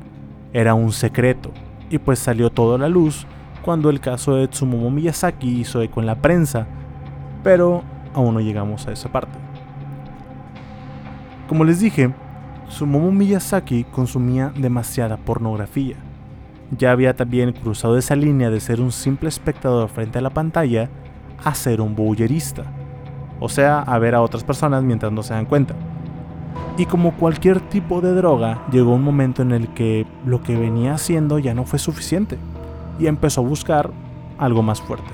era 0.54 0.76
un 0.76 0.92
secreto, 0.92 1.52
y 1.90 1.98
pues 1.98 2.20
salió 2.20 2.52
todo 2.52 2.76
a 2.76 2.78
la 2.78 2.88
luz 2.88 3.26
cuando 3.64 3.90
el 3.90 4.00
caso 4.00 4.36
de 4.36 4.48
Tsumomo 4.48 4.92
Miyazaki 4.92 5.62
hizo 5.62 5.82
eco 5.82 6.02
en 6.02 6.06
la 6.06 6.22
prensa, 6.22 6.68
pero 7.44 7.84
aún 8.14 8.36
no 8.36 8.42
llegamos 8.42 8.88
a 8.88 8.92
esa 8.92 9.12
parte. 9.12 9.51
Como 11.52 11.66
les 11.66 11.82
dije, 11.82 12.10
Tsumomo 12.70 13.12
Miyazaki 13.12 13.84
consumía 13.84 14.54
demasiada 14.56 15.18
pornografía. 15.18 15.98
Ya 16.78 16.94
había 16.94 17.14
también 17.14 17.52
cruzado 17.52 17.98
esa 17.98 18.16
línea 18.16 18.50
de 18.50 18.62
ser 18.62 18.80
un 18.80 18.94
simple 18.94 19.28
espectador 19.28 19.90
frente 19.90 20.20
a 20.20 20.22
la 20.22 20.30
pantalla 20.30 20.90
a 21.44 21.54
ser 21.54 21.82
un 21.82 21.94
bullerista, 21.94 22.64
o 23.42 23.50
sea, 23.50 23.80
a 23.80 24.00
ver 24.00 24.16
a 24.16 24.22
otras 24.22 24.46
personas 24.46 24.82
mientras 24.82 25.12
no 25.12 25.24
se 25.24 25.34
dan 25.34 25.46
cuenta. 25.46 25.76
Y 26.78 26.86
como 26.86 27.18
cualquier 27.18 27.60
tipo 27.60 28.00
de 28.00 28.14
droga, 28.14 28.66
llegó 28.72 28.96
un 28.96 29.04
momento 29.04 29.42
en 29.42 29.52
el 29.52 29.68
que 29.74 30.06
lo 30.26 30.42
que 30.42 30.56
venía 30.56 30.94
haciendo 30.94 31.38
ya 31.38 31.54
no 31.54 31.66
fue 31.66 31.80
suficiente 31.80 32.38
y 32.98 33.08
empezó 33.08 33.42
a 33.42 33.44
buscar 33.44 33.92
algo 34.38 34.64
más 34.64 34.80
fuerte. 34.80 35.12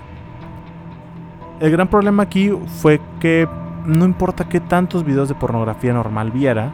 El 1.59 1.71
gran 1.71 1.87
problema 1.87 2.21
aquí 2.21 2.51
fue 2.79 3.01
que 3.19 3.47
no 3.87 4.03
importa 4.03 4.49
qué 4.49 4.59
tantos 4.59 5.05
videos 5.05 5.29
de 5.29 5.35
pornografía 5.35 5.93
normal 5.93 6.31
viera, 6.31 6.73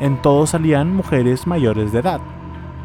en 0.00 0.20
todos 0.20 0.50
salían 0.50 0.94
mujeres 0.94 1.46
mayores 1.46 1.92
de 1.92 2.00
edad. 2.00 2.20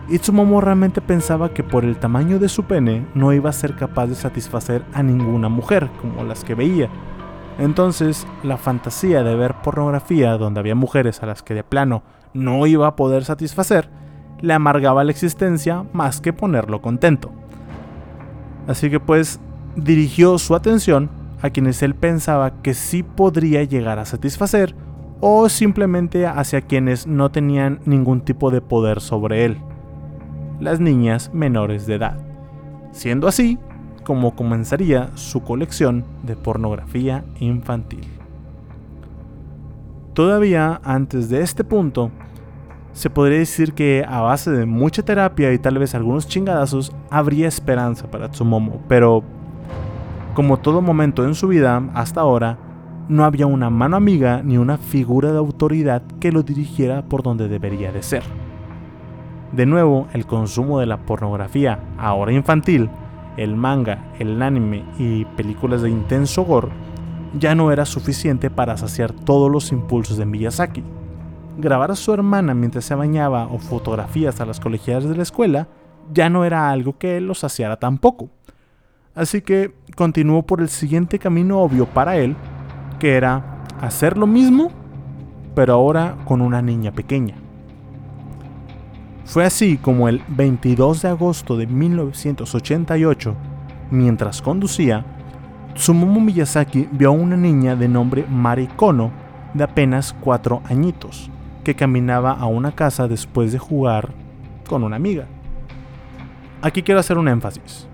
Itsumomo 0.08 0.62
realmente 0.62 1.02
pensaba 1.02 1.50
que 1.50 1.64
por 1.64 1.84
el 1.84 1.98
tamaño 1.98 2.38
de 2.38 2.48
su 2.48 2.66
pene 2.66 3.08
no 3.16 3.34
iba 3.34 3.50
a 3.50 3.54
ser 3.54 3.76
capaz 3.76 4.06
de 4.06 4.14
satisfacer 4.14 4.86
a 4.94 5.02
ninguna 5.02 5.50
mujer 5.50 5.90
como 6.00 6.24
las 6.24 6.44
que 6.44 6.54
veía. 6.54 6.90
Entonces, 7.58 8.28
la 8.44 8.58
fantasía 8.58 9.24
de 9.24 9.36
ver 9.36 9.56
pornografía 9.64 10.38
donde 10.38 10.60
había 10.60 10.76
mujeres 10.76 11.24
a 11.24 11.26
las 11.26 11.42
que 11.42 11.56
de 11.56 11.64
plano 11.64 12.04
no 12.34 12.68
iba 12.68 12.86
a 12.86 12.96
poder 12.96 13.26
satisfacer, 13.26 13.90
le 14.42 14.54
amargaba 14.54 15.04
la 15.04 15.12
existencia 15.12 15.86
más 15.92 16.22
que 16.22 16.34
ponerlo 16.34 16.84
contento. 16.84 17.32
Así 18.68 18.92
que 18.92 19.00
pues 19.00 19.40
dirigió 19.76 20.38
su 20.38 20.54
atención 20.54 21.25
a 21.46 21.52
quienes 21.52 21.84
él 21.84 21.94
pensaba 21.94 22.62
que 22.64 22.74
sí 22.74 23.04
podría 23.04 23.64
llegar 23.64 24.00
a 24.00 24.06
satisfacer 24.06 24.76
o 25.22 25.48
simplemente 25.48 26.26
hacia 26.26 26.62
quienes 26.62 27.06
no 27.06 27.32
tenían 27.32 27.80
ningún 27.86 28.22
tipo 28.22 28.50
de 28.50 28.62
poder 28.62 29.00
sobre 29.00 29.46
él, 29.46 29.58
las 30.60 30.80
niñas 30.80 31.32
menores 31.34 31.86
de 31.86 31.96
edad. 31.96 32.18
Siendo 32.92 33.28
así, 33.28 33.60
como 34.04 34.36
comenzaría 34.36 35.12
su 35.16 35.44
colección 35.44 36.04
de 36.24 36.36
pornografía 36.36 37.24
infantil. 37.40 38.08
Todavía 40.14 40.82
antes 40.84 41.30
de 41.30 41.42
este 41.42 41.64
punto, 41.64 42.10
se 42.94 43.10
podría 43.10 43.40
decir 43.40 43.74
que 43.74 44.06
a 44.08 44.22
base 44.22 44.50
de 44.50 44.66
mucha 44.66 45.04
terapia 45.04 45.52
y 45.54 45.60
tal 45.60 45.78
vez 45.78 45.94
algunos 45.94 46.28
chingadazos 46.28 46.92
habría 47.10 47.48
esperanza 47.48 48.10
para 48.10 48.32
Tsumomo, 48.32 48.82
pero 48.88 49.24
como 50.36 50.58
todo 50.58 50.82
momento 50.82 51.26
en 51.26 51.34
su 51.34 51.48
vida 51.48 51.82
hasta 51.96 52.22
ahora, 52.22 52.60
no 53.08 53.24
había 53.24 53.48
una 53.48 53.70
mano 53.70 53.96
amiga 53.96 54.42
ni 54.44 54.58
una 54.58 54.78
figura 54.78 55.32
de 55.32 55.38
autoridad 55.38 56.04
que 56.20 56.32
lo 56.32 56.44
dirigiera 56.44 57.04
por 57.06 57.24
donde 57.24 57.48
debería 57.48 57.92
de 57.92 58.04
ser. 58.04 58.24
De 59.54 59.66
nuevo, 59.66 60.08
el 60.14 60.26
consumo 60.26 60.80
de 60.80 60.86
la 60.86 60.98
pornografía, 60.98 61.80
ahora 61.98 62.34
infantil, 62.34 62.90
el 63.38 63.56
manga, 63.56 64.12
el 64.20 64.42
anime 64.42 64.84
y 65.00 65.24
películas 65.26 65.82
de 65.82 65.90
intenso 65.90 66.44
gore 66.44 66.70
ya 67.38 67.56
no 67.56 67.72
era 67.72 67.86
suficiente 67.86 68.50
para 68.50 68.78
saciar 68.78 69.14
todos 69.14 69.52
los 69.52 69.72
impulsos 69.72 70.18
de 70.18 70.26
Miyazaki. 70.26 70.84
Grabar 71.58 71.92
a 71.92 71.96
su 71.96 72.14
hermana 72.14 72.54
mientras 72.54 72.86
se 72.86 72.96
bañaba 72.96 73.48
o 73.48 73.58
fotografías 73.58 74.42
a 74.42 74.46
las 74.46 74.60
colegiadas 74.60 75.08
de 75.08 75.16
la 75.16 75.24
escuela 75.24 75.68
ya 76.14 76.30
no 76.30 76.44
era 76.44 76.70
algo 76.70 76.98
que 76.98 77.22
lo 77.22 77.34
saciara 77.34 77.78
tampoco. 77.78 78.30
Así 79.16 79.42
que 79.42 79.74
continuó 79.96 80.44
por 80.44 80.60
el 80.60 80.68
siguiente 80.68 81.20
camino 81.20 81.62
obvio 81.62 81.86
para 81.86 82.18
él, 82.18 82.36
que 83.00 83.16
era 83.16 83.64
hacer 83.82 84.18
lo 84.18 84.28
mismo, 84.28 84.72
pero 85.56 85.74
ahora 85.74 86.18
con 86.26 86.42
una 86.42 86.62
niña 86.62 86.92
pequeña. 86.92 87.36
Fue 89.24 89.46
así 89.46 89.78
como 89.78 90.10
el 90.10 90.22
22 90.28 91.02
de 91.02 91.08
agosto 91.08 91.58
de 91.58 91.66
1988, 91.66 93.36
mientras 93.90 94.42
conducía, 94.42 95.06
Tsumomo 95.74 96.20
Miyazaki 96.20 96.88
vio 96.92 97.10
a 97.10 97.12
una 97.12 97.36
niña 97.36 97.76
de 97.76 97.88
nombre 97.88 98.26
Mari 98.30 98.68
Kono, 98.68 99.12
de 99.54 99.64
apenas 99.64 100.14
4 100.20 100.62
añitos, 100.66 101.30
que 101.64 101.76
caminaba 101.76 102.34
a 102.34 102.46
una 102.46 102.74
casa 102.74 103.08
después 103.08 103.52
de 103.54 103.60
jugar 103.60 104.10
con 104.68 104.84
una 104.84 104.98
amiga. 104.98 105.26
Aquí 106.62 106.84
quiero 106.84 107.00
hacer 107.00 107.18
un 107.18 107.28
énfasis. 107.28 107.88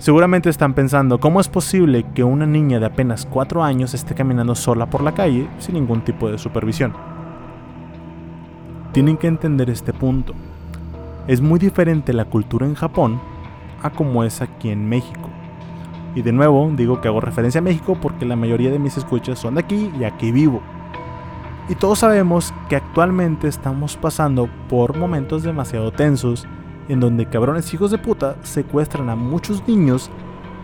Seguramente 0.00 0.48
están 0.48 0.72
pensando, 0.72 1.20
¿cómo 1.20 1.42
es 1.42 1.48
posible 1.50 2.06
que 2.14 2.24
una 2.24 2.46
niña 2.46 2.80
de 2.80 2.86
apenas 2.86 3.26
4 3.26 3.62
años 3.62 3.92
esté 3.92 4.14
caminando 4.14 4.54
sola 4.54 4.86
por 4.86 5.02
la 5.02 5.12
calle 5.12 5.46
sin 5.58 5.74
ningún 5.74 6.00
tipo 6.00 6.30
de 6.30 6.38
supervisión? 6.38 6.94
Tienen 8.92 9.18
que 9.18 9.26
entender 9.26 9.68
este 9.68 9.92
punto. 9.92 10.32
Es 11.26 11.42
muy 11.42 11.58
diferente 11.58 12.14
la 12.14 12.24
cultura 12.24 12.64
en 12.64 12.76
Japón 12.76 13.20
a 13.82 13.90
como 13.90 14.24
es 14.24 14.40
aquí 14.40 14.70
en 14.70 14.88
México. 14.88 15.28
Y 16.14 16.22
de 16.22 16.32
nuevo 16.32 16.72
digo 16.74 17.02
que 17.02 17.08
hago 17.08 17.20
referencia 17.20 17.58
a 17.58 17.62
México 17.62 17.98
porque 18.00 18.24
la 18.24 18.36
mayoría 18.36 18.70
de 18.70 18.78
mis 18.78 18.96
escuchas 18.96 19.38
son 19.38 19.56
de 19.56 19.60
aquí 19.60 19.92
y 20.00 20.04
aquí 20.04 20.32
vivo. 20.32 20.62
Y 21.68 21.74
todos 21.74 21.98
sabemos 21.98 22.54
que 22.70 22.76
actualmente 22.76 23.48
estamos 23.48 23.98
pasando 23.98 24.48
por 24.70 24.96
momentos 24.96 25.42
demasiado 25.42 25.92
tensos 25.92 26.48
en 26.90 26.98
donde 26.98 27.26
cabrones 27.26 27.72
hijos 27.72 27.92
de 27.92 27.98
puta 27.98 28.34
secuestran 28.42 29.08
a 29.10 29.16
muchos 29.16 29.66
niños 29.68 30.10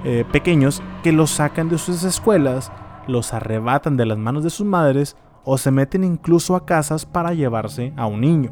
eh, 0.04 0.24
pequeños 0.32 0.82
que 1.04 1.12
los 1.12 1.30
sacan 1.30 1.68
de 1.68 1.78
sus 1.78 2.02
escuelas, 2.02 2.72
los 3.06 3.32
arrebatan 3.32 3.96
de 3.96 4.06
las 4.06 4.18
manos 4.18 4.42
de 4.42 4.50
sus 4.50 4.66
madres 4.66 5.16
o 5.44 5.56
se 5.56 5.70
meten 5.70 6.02
incluso 6.02 6.56
a 6.56 6.66
casas 6.66 7.06
para 7.06 7.32
llevarse 7.32 7.92
a 7.96 8.06
un 8.06 8.20
niño. 8.20 8.50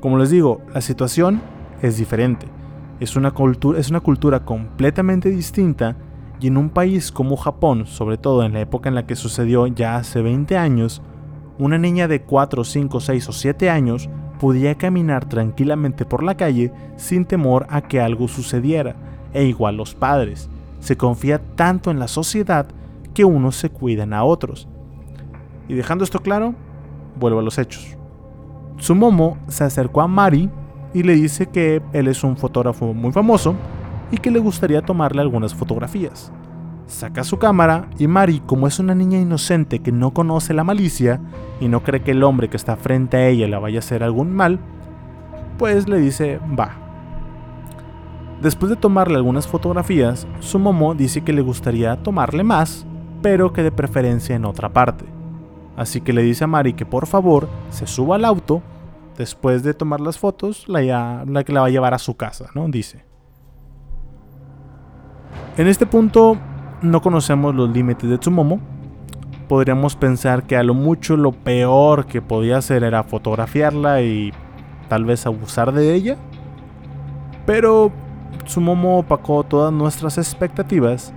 Como 0.00 0.16
les 0.16 0.30
digo, 0.30 0.60
la 0.72 0.80
situación 0.80 1.42
es 1.82 1.96
diferente. 1.96 2.46
Es 3.00 3.16
una, 3.16 3.32
cultura, 3.32 3.80
es 3.80 3.90
una 3.90 4.00
cultura 4.00 4.44
completamente 4.44 5.30
distinta 5.30 5.96
y 6.40 6.46
en 6.46 6.56
un 6.56 6.70
país 6.70 7.10
como 7.10 7.36
Japón, 7.36 7.86
sobre 7.86 8.16
todo 8.16 8.44
en 8.44 8.52
la 8.52 8.60
época 8.60 8.88
en 8.88 8.94
la 8.94 9.06
que 9.06 9.16
sucedió 9.16 9.66
ya 9.66 9.96
hace 9.96 10.22
20 10.22 10.56
años, 10.56 11.02
una 11.58 11.78
niña 11.78 12.06
de 12.06 12.22
4, 12.22 12.62
5, 12.62 13.00
6 13.00 13.28
o 13.28 13.32
7 13.32 13.70
años 13.70 14.08
podía 14.40 14.74
caminar 14.74 15.28
tranquilamente 15.28 16.06
por 16.06 16.22
la 16.22 16.34
calle 16.34 16.72
sin 16.96 17.26
temor 17.26 17.66
a 17.68 17.82
que 17.82 18.00
algo 18.00 18.26
sucediera, 18.26 18.96
e 19.34 19.44
igual 19.44 19.76
los 19.76 19.94
padres. 19.94 20.48
se 20.80 20.96
confía 20.96 21.38
tanto 21.56 21.90
en 21.90 21.98
la 21.98 22.08
sociedad 22.08 22.66
que 23.12 23.26
unos 23.26 23.54
se 23.54 23.68
cuidan 23.68 24.14
a 24.14 24.24
otros. 24.24 24.66
Y 25.68 25.74
dejando 25.74 26.04
esto 26.04 26.20
claro, 26.20 26.54
vuelvo 27.18 27.40
a 27.40 27.42
los 27.42 27.58
hechos. 27.58 27.98
Tsumomo 28.78 29.36
se 29.48 29.64
acercó 29.64 30.00
a 30.00 30.08
Mari 30.08 30.48
y 30.94 31.02
le 31.02 31.14
dice 31.16 31.46
que 31.46 31.82
él 31.92 32.08
es 32.08 32.24
un 32.24 32.38
fotógrafo 32.38 32.94
muy 32.94 33.12
famoso 33.12 33.54
y 34.10 34.16
que 34.16 34.30
le 34.30 34.38
gustaría 34.38 34.80
tomarle 34.80 35.20
algunas 35.20 35.54
fotografías. 35.54 36.32
Saca 36.90 37.22
su 37.22 37.38
cámara 37.38 37.88
y 38.00 38.08
Mari, 38.08 38.40
como 38.40 38.66
es 38.66 38.80
una 38.80 38.96
niña 38.96 39.20
inocente 39.20 39.78
que 39.78 39.92
no 39.92 40.10
conoce 40.10 40.54
la 40.54 40.64
malicia 40.64 41.20
y 41.60 41.68
no 41.68 41.84
cree 41.84 42.02
que 42.02 42.10
el 42.10 42.24
hombre 42.24 42.50
que 42.50 42.56
está 42.56 42.76
frente 42.76 43.16
a 43.16 43.28
ella 43.28 43.46
le 43.46 43.56
vaya 43.56 43.78
a 43.78 43.78
hacer 43.78 44.02
algún 44.02 44.34
mal, 44.34 44.58
pues 45.56 45.88
le 45.88 45.98
dice 45.98 46.40
va. 46.58 46.72
Después 48.42 48.70
de 48.70 48.76
tomarle 48.76 49.16
algunas 49.16 49.46
fotografías, 49.46 50.26
su 50.40 50.58
momo 50.58 50.96
dice 50.96 51.20
que 51.20 51.32
le 51.32 51.42
gustaría 51.42 51.96
tomarle 52.02 52.42
más, 52.42 52.84
pero 53.22 53.52
que 53.52 53.62
de 53.62 53.70
preferencia 53.70 54.34
en 54.34 54.44
otra 54.44 54.70
parte. 54.70 55.04
Así 55.76 56.00
que 56.00 56.12
le 56.12 56.22
dice 56.22 56.42
a 56.42 56.48
Mari 56.48 56.72
que 56.72 56.86
por 56.86 57.06
favor 57.06 57.48
se 57.70 57.86
suba 57.86 58.16
al 58.16 58.24
auto, 58.24 58.62
después 59.16 59.62
de 59.62 59.74
tomar 59.74 60.00
las 60.00 60.18
fotos, 60.18 60.68
la, 60.68 61.24
la 61.24 61.44
que 61.44 61.52
la 61.52 61.60
va 61.60 61.68
a 61.68 61.70
llevar 61.70 61.94
a 61.94 61.98
su 62.00 62.16
casa, 62.16 62.50
¿no? 62.56 62.66
Dice. 62.68 63.04
En 65.56 65.68
este 65.68 65.86
punto 65.86 66.36
no 66.82 67.02
conocemos 67.02 67.54
los 67.54 67.70
límites 67.70 68.08
de 68.08 68.18
Tsumomo. 68.18 68.60
Podríamos 69.48 69.96
pensar 69.96 70.44
que 70.44 70.56
a 70.56 70.62
lo 70.62 70.74
mucho 70.74 71.16
lo 71.16 71.32
peor 71.32 72.06
que 72.06 72.22
podía 72.22 72.58
hacer 72.58 72.84
era 72.84 73.02
fotografiarla 73.02 74.02
y 74.02 74.32
tal 74.88 75.04
vez 75.04 75.26
abusar 75.26 75.72
de 75.72 75.94
ella. 75.94 76.16
Pero 77.46 77.90
Tsumomo 78.44 78.98
opacó 78.98 79.42
todas 79.44 79.72
nuestras 79.72 80.18
expectativas 80.18 81.12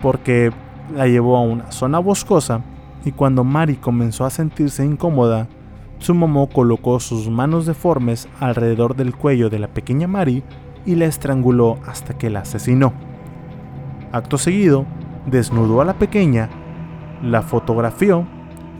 porque 0.00 0.50
la 0.94 1.06
llevó 1.06 1.36
a 1.36 1.42
una 1.42 1.70
zona 1.70 1.98
boscosa 1.98 2.62
y 3.04 3.12
cuando 3.12 3.44
Mari 3.44 3.76
comenzó 3.76 4.24
a 4.24 4.30
sentirse 4.30 4.84
incómoda, 4.84 5.46
Tsumomo 5.98 6.48
colocó 6.48 7.00
sus 7.00 7.28
manos 7.28 7.66
deformes 7.66 8.28
alrededor 8.40 8.96
del 8.96 9.14
cuello 9.14 9.50
de 9.50 9.58
la 9.58 9.68
pequeña 9.68 10.06
Mari 10.06 10.42
y 10.86 10.94
la 10.94 11.06
estranguló 11.06 11.78
hasta 11.86 12.16
que 12.16 12.30
la 12.30 12.40
asesinó. 12.40 12.92
Acto 14.12 14.38
seguido, 14.38 14.86
desnudó 15.26 15.80
a 15.80 15.84
la 15.84 15.94
pequeña, 15.94 16.48
la 17.22 17.42
fotografió 17.42 18.24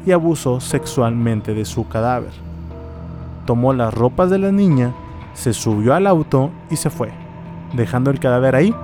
y 0.06 0.12
abusó 0.12 0.60
sexualmente 0.60 1.52
de 1.54 1.64
su 1.64 1.86
cadáver. 1.88 2.32
Tomó 3.44 3.72
las 3.72 3.92
ropas 3.92 4.30
de 4.30 4.38
la 4.38 4.52
niña, 4.52 4.94
se 5.34 5.52
subió 5.52 5.94
al 5.94 6.06
auto 6.06 6.50
y 6.70 6.76
se 6.76 6.88
fue, 6.88 7.10
dejando 7.74 8.10
el 8.10 8.20
cadáver 8.20 8.54
ahí, 8.54 8.74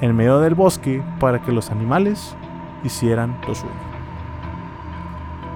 en 0.00 0.16
medio 0.16 0.40
del 0.40 0.54
bosque, 0.54 1.02
para 1.18 1.42
que 1.42 1.52
los 1.52 1.70
animales 1.70 2.34
hicieran 2.82 3.36
lo 3.46 3.54
suyo. 3.54 3.72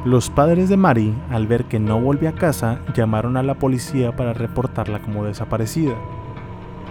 Los 0.04 0.28
padres 0.28 0.68
de 0.68 0.76
Mari, 0.76 1.14
al 1.30 1.46
ver 1.46 1.64
que 1.64 1.80
no 1.80 1.98
volvía 1.98 2.30
a 2.30 2.34
casa, 2.34 2.80
llamaron 2.94 3.38
a 3.38 3.42
la 3.42 3.54
policía 3.54 4.14
para 4.14 4.34
reportarla 4.34 5.00
como 5.00 5.24
desaparecida. 5.24 5.94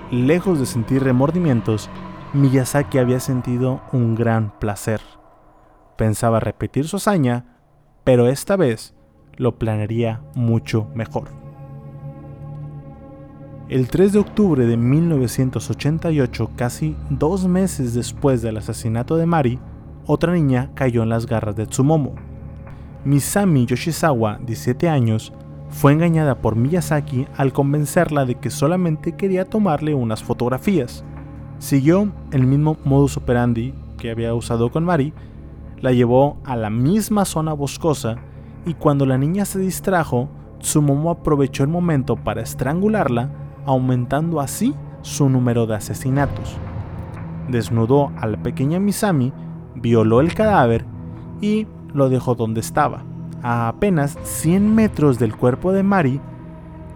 Lejos 0.09 0.59
de 0.59 0.65
sentir 0.65 1.03
remordimientos, 1.03 1.91
Miyazaki 2.33 2.97
había 2.97 3.19
sentido 3.19 3.81
un 3.91 4.15
gran 4.15 4.57
placer. 4.57 5.01
Pensaba 5.97 6.39
repetir 6.39 6.87
su 6.87 6.95
hazaña, 6.97 7.45
pero 8.03 8.27
esta 8.27 8.55
vez 8.55 8.95
lo 9.37 9.59
planearía 9.59 10.21
mucho 10.33 10.87
mejor. 10.95 11.29
El 13.69 13.87
3 13.87 14.13
de 14.13 14.19
octubre 14.19 14.65
de 14.65 14.77
1988, 14.77 16.49
casi 16.55 16.95
dos 17.11 17.47
meses 17.47 17.93
después 17.93 18.41
del 18.41 18.57
asesinato 18.57 19.15
de 19.15 19.27
Mari, 19.27 19.59
otra 20.07 20.33
niña 20.33 20.71
cayó 20.73 21.03
en 21.03 21.09
las 21.09 21.27
garras 21.27 21.55
de 21.55 21.67
Tsumomo. 21.67 22.15
Misami 23.05 23.67
Yoshizawa, 23.67 24.39
17 24.43 24.89
años, 24.89 25.33
fue 25.69 25.91
engañada 25.91 26.41
por 26.41 26.55
Miyazaki 26.55 27.27
al 27.37 27.53
convencerla 27.53 28.25
de 28.25 28.35
que 28.35 28.49
solamente 28.49 29.15
quería 29.15 29.45
tomarle 29.45 29.93
unas 29.93 30.23
fotografías. 30.23 31.05
Siguió 31.63 32.11
el 32.31 32.45
mismo 32.45 32.75
modus 32.83 33.15
operandi 33.15 33.73
que 33.97 34.11
había 34.11 34.35
usado 34.35 34.69
con 34.69 34.83
Mari, 34.83 35.13
la 35.79 35.93
llevó 35.93 36.35
a 36.43 36.57
la 36.57 36.69
misma 36.69 37.23
zona 37.23 37.53
boscosa 37.53 38.17
y 38.65 38.73
cuando 38.73 39.05
la 39.05 39.17
niña 39.17 39.45
se 39.45 39.59
distrajo, 39.59 40.27
Tsumomo 40.59 41.09
aprovechó 41.09 41.63
el 41.63 41.69
momento 41.69 42.17
para 42.17 42.41
estrangularla, 42.41 43.29
aumentando 43.65 44.41
así 44.41 44.75
su 45.03 45.29
número 45.29 45.65
de 45.65 45.75
asesinatos. 45.75 46.57
Desnudó 47.47 48.11
a 48.17 48.27
la 48.27 48.43
pequeña 48.43 48.81
Misami, 48.81 49.31
violó 49.73 50.19
el 50.19 50.33
cadáver 50.33 50.83
y 51.39 51.65
lo 51.93 52.09
dejó 52.09 52.35
donde 52.35 52.59
estaba, 52.59 53.05
a 53.41 53.69
apenas 53.69 54.17
100 54.23 54.75
metros 54.75 55.17
del 55.17 55.33
cuerpo 55.33 55.71
de 55.71 55.83
Mari, 55.83 56.19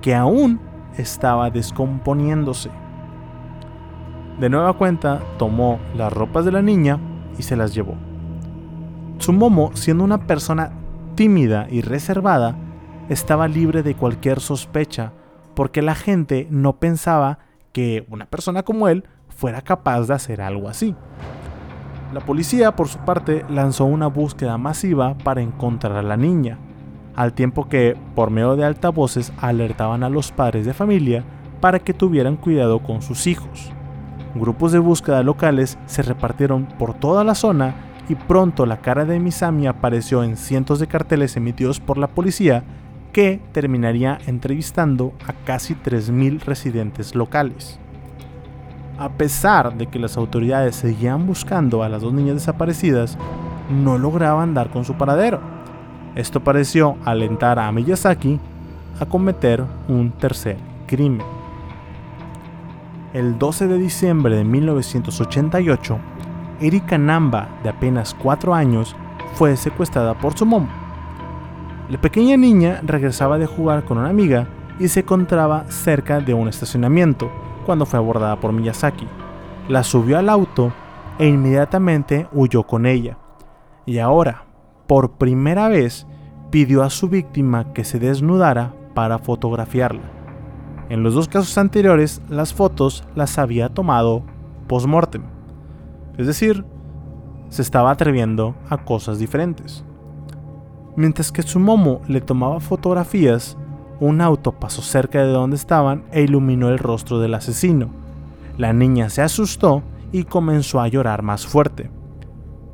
que 0.02 0.14
aún 0.14 0.60
estaba 0.98 1.52
descomponiéndose. 1.52 2.70
De 4.40 4.50
nueva 4.50 4.74
cuenta, 4.74 5.22
tomó 5.40 5.80
las 5.96 6.14
ropas 6.14 6.46
de 6.46 6.52
la 6.52 6.62
niña 6.62 7.00
y 7.40 7.44
se 7.44 7.56
las 7.56 7.74
llevó. 7.74 7.96
Tsumomo, 9.18 9.72
siendo 9.74 10.04
una 10.04 10.28
persona 10.28 10.72
tímida 11.16 11.68
y 11.72 11.82
reservada, 11.82 12.56
estaba 13.10 13.48
libre 13.48 13.82
de 13.82 13.96
cualquier 13.96 14.40
sospecha 14.40 15.12
porque 15.56 15.82
la 15.82 15.96
gente 15.96 16.48
no 16.52 16.74
pensaba 16.74 17.40
que 17.72 18.06
una 18.10 18.28
persona 18.28 18.62
como 18.62 18.88
él 18.90 19.06
fuera 19.30 19.64
capaz 19.64 20.02
de 20.02 20.14
hacer 20.14 20.42
algo 20.42 20.70
así. 20.70 20.96
La 22.14 22.20
policía, 22.22 22.76
por 22.76 22.88
su 22.88 23.00
parte, 23.00 23.44
lanzó 23.50 23.86
una 23.86 24.08
búsqueda 24.08 24.60
masiva 24.60 25.18
para 25.24 25.42
encontrar 25.42 25.94
a 25.94 26.04
la 26.04 26.16
niña, 26.16 26.60
al 27.16 27.34
tiempo 27.34 27.68
que, 27.68 27.98
por 28.14 28.30
medio 28.30 28.56
de 28.56 28.66
altavoces, 28.66 29.34
alertaban 29.42 30.04
a 30.04 30.10
los 30.10 30.32
padres 30.32 30.66
de 30.68 30.76
familia 30.76 31.24
para 31.60 31.80
que 31.80 31.94
tuvieran 31.94 32.38
cuidado 32.38 32.84
con 32.84 33.02
sus 33.02 33.26
hijos. 33.26 33.74
Grupos 34.36 34.72
de 34.72 34.80
búsqueda 34.80 35.24
locales 35.24 35.78
se 35.86 36.02
repartieron 36.02 36.66
por 36.66 36.94
toda 36.94 37.24
la 37.24 37.36
zona 37.36 37.76
y 38.10 38.16
pronto 38.16 38.66
la 38.66 38.78
cara 38.78 39.06
de 39.06 39.20
Misami 39.20 39.68
apareció 39.68 40.24
en 40.24 40.38
cientos 40.38 40.80
de 40.80 40.88
carteles 40.88 41.36
emitidos 41.38 41.80
por 41.80 41.98
la 41.98 42.08
policía 42.08 42.64
que 43.12 43.42
terminaría 43.52 44.20
entrevistando 44.28 45.14
a 45.28 45.34
casi 45.34 45.76
3.000 45.76 46.42
residentes 46.42 47.16
locales. 47.16 47.80
A 49.00 49.10
pesar 49.10 49.78
de 49.78 49.88
que 49.88 50.00
las 50.00 50.18
autoridades 50.18 50.76
seguían 50.76 51.26
buscando 51.26 51.84
a 51.84 51.90
las 51.90 52.02
dos 52.02 52.14
niñas 52.14 52.36
desaparecidas, 52.36 53.18
no 53.70 53.98
lograban 53.98 54.54
dar 54.54 54.70
con 54.70 54.86
su 54.86 54.94
paradero. 54.94 55.40
Esto 56.16 56.44
pareció 56.44 56.98
alentar 57.06 57.60
a 57.60 57.72
Miyazaki 57.72 58.40
a 59.00 59.06
cometer 59.06 59.64
un 59.88 60.12
tercer 60.12 60.58
crimen 60.88 61.37
el 63.14 63.38
12 63.38 63.68
de 63.68 63.78
diciembre 63.78 64.36
de 64.36 64.44
1988, 64.44 65.98
Erika 66.60 66.98
Namba, 66.98 67.50
de 67.64 67.70
apenas 67.70 68.16
4 68.16 68.54
años, 68.54 68.96
fue 69.34 69.56
secuestrada 69.56 70.18
por 70.18 70.38
su 70.38 70.46
mamá. 70.46 70.70
La 71.90 72.02
pequeña 72.02 72.36
niña 72.36 72.82
regresaba 72.84 73.38
de 73.38 73.46
jugar 73.46 73.86
con 73.86 73.98
una 73.98 74.10
amiga 74.10 74.48
y 74.80 74.90
se 74.90 75.02
encontraba 75.02 75.66
cerca 75.70 76.20
de 76.20 76.34
un 76.34 76.48
estacionamiento 76.48 77.32
cuando 77.66 77.86
fue 77.86 78.00
abordada 78.00 78.40
por 78.40 78.52
Miyazaki. 78.52 79.08
La 79.70 79.84
subió 79.84 80.18
al 80.18 80.30
auto 80.30 80.74
e 81.18 81.28
inmediatamente 81.28 82.28
huyó 82.34 82.64
con 82.64 82.86
ella. 82.86 83.18
Y 83.86 84.00
ahora, 84.00 84.46
por 84.86 85.12
primera 85.12 85.70
vez, 85.70 86.08
pidió 86.52 86.84
a 86.84 86.90
su 86.90 87.10
víctima 87.10 87.74
que 87.74 87.84
se 87.84 88.00
desnudara 88.00 88.74
para 88.94 89.18
fotografiarla. 89.18 90.17
En 90.90 91.04
los 91.04 91.14
dos 91.14 91.28
casos 91.28 91.58
anteriores, 91.58 92.22
las 92.30 92.54
fotos 92.54 93.04
las 93.16 93.38
había 93.38 93.70
tomado 93.70 94.24
post-mortem. 94.68 95.24
Es 96.18 96.28
decir, 96.28 96.64
se 97.50 97.62
estaba 97.62 97.92
atreviendo 97.92 98.56
a 98.70 98.78
cosas 98.78 99.20
diferentes. 99.20 99.84
Mientras 100.96 101.32
que 101.32 101.44
Tsumomo 101.44 102.02
le 102.08 102.22
tomaba 102.22 102.60
fotografías, 102.60 103.58
un 104.00 104.22
auto 104.22 104.54
pasó 104.54 104.82
cerca 104.82 105.24
de 105.24 105.32
donde 105.32 105.56
estaban 105.56 106.04
e 106.12 106.22
iluminó 106.22 106.70
el 106.70 106.80
rostro 106.80 107.20
del 107.20 107.34
asesino. 107.34 107.90
La 108.58 108.74
niña 108.74 109.10
se 109.10 109.22
asustó 109.22 109.84
y 110.12 110.24
comenzó 110.24 110.80
a 110.80 110.88
llorar 110.88 111.22
más 111.22 111.46
fuerte. 111.46 111.92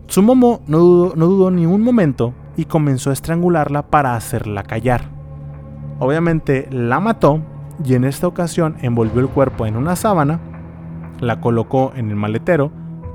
Tsumomo 0.08 0.62
no 0.68 1.14
no 1.16 1.26
dudó 1.26 1.50
ni 1.50 1.66
un 1.66 1.82
momento 1.82 2.34
y 2.56 2.66
comenzó 2.66 3.10
a 3.10 3.14
estrangularla 3.14 3.88
para 3.88 4.16
hacerla 4.16 4.64
callar. 4.64 5.10
Obviamente 6.00 6.68
la 6.72 7.00
mató 7.00 7.42
y 7.86 7.96
en 7.96 8.04
esta 8.04 8.28
ocasión 8.28 8.76
envolvió 8.82 9.20
el 9.20 9.28
cuerpo 9.28 9.66
en 9.66 9.76
una 9.76 9.96
sábana, 9.96 10.40
la 11.20 11.42
colocó 11.42 11.92
en 11.96 12.10
el 12.10 12.16
maletero 12.16 12.72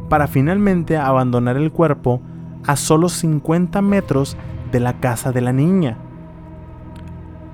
para 0.09 0.27
finalmente 0.27 0.97
abandonar 0.97 1.57
el 1.57 1.71
cuerpo 1.73 2.21
a 2.67 2.77
solo 2.77 3.09
50 3.09 3.81
metros 3.83 4.37
de 4.73 4.81
la 4.81 5.01
casa 5.01 5.33
de 5.33 5.41
la 5.41 5.53
niña. 5.53 5.99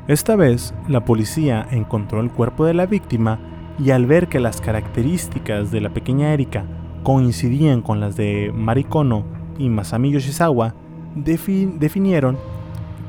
Esta 0.06 0.36
vez, 0.36 0.74
la 0.88 1.04
policía 1.04 1.66
encontró 1.70 2.20
el 2.20 2.30
cuerpo 2.30 2.64
de 2.66 2.74
la 2.74 2.86
víctima 2.86 3.38
y 3.78 3.90
al 3.90 4.06
ver 4.06 4.28
que 4.28 4.40
las 4.40 4.60
características 4.60 5.70
de 5.70 5.80
la 5.80 5.90
pequeña 5.90 6.32
Erika 6.32 6.64
coincidían 7.02 7.82
con 7.82 8.00
las 8.00 8.16
de 8.16 8.52
Marikono 8.54 9.24
y 9.58 9.68
Masami 9.68 10.10
Yoshizawa, 10.10 10.74
definieron 11.14 12.36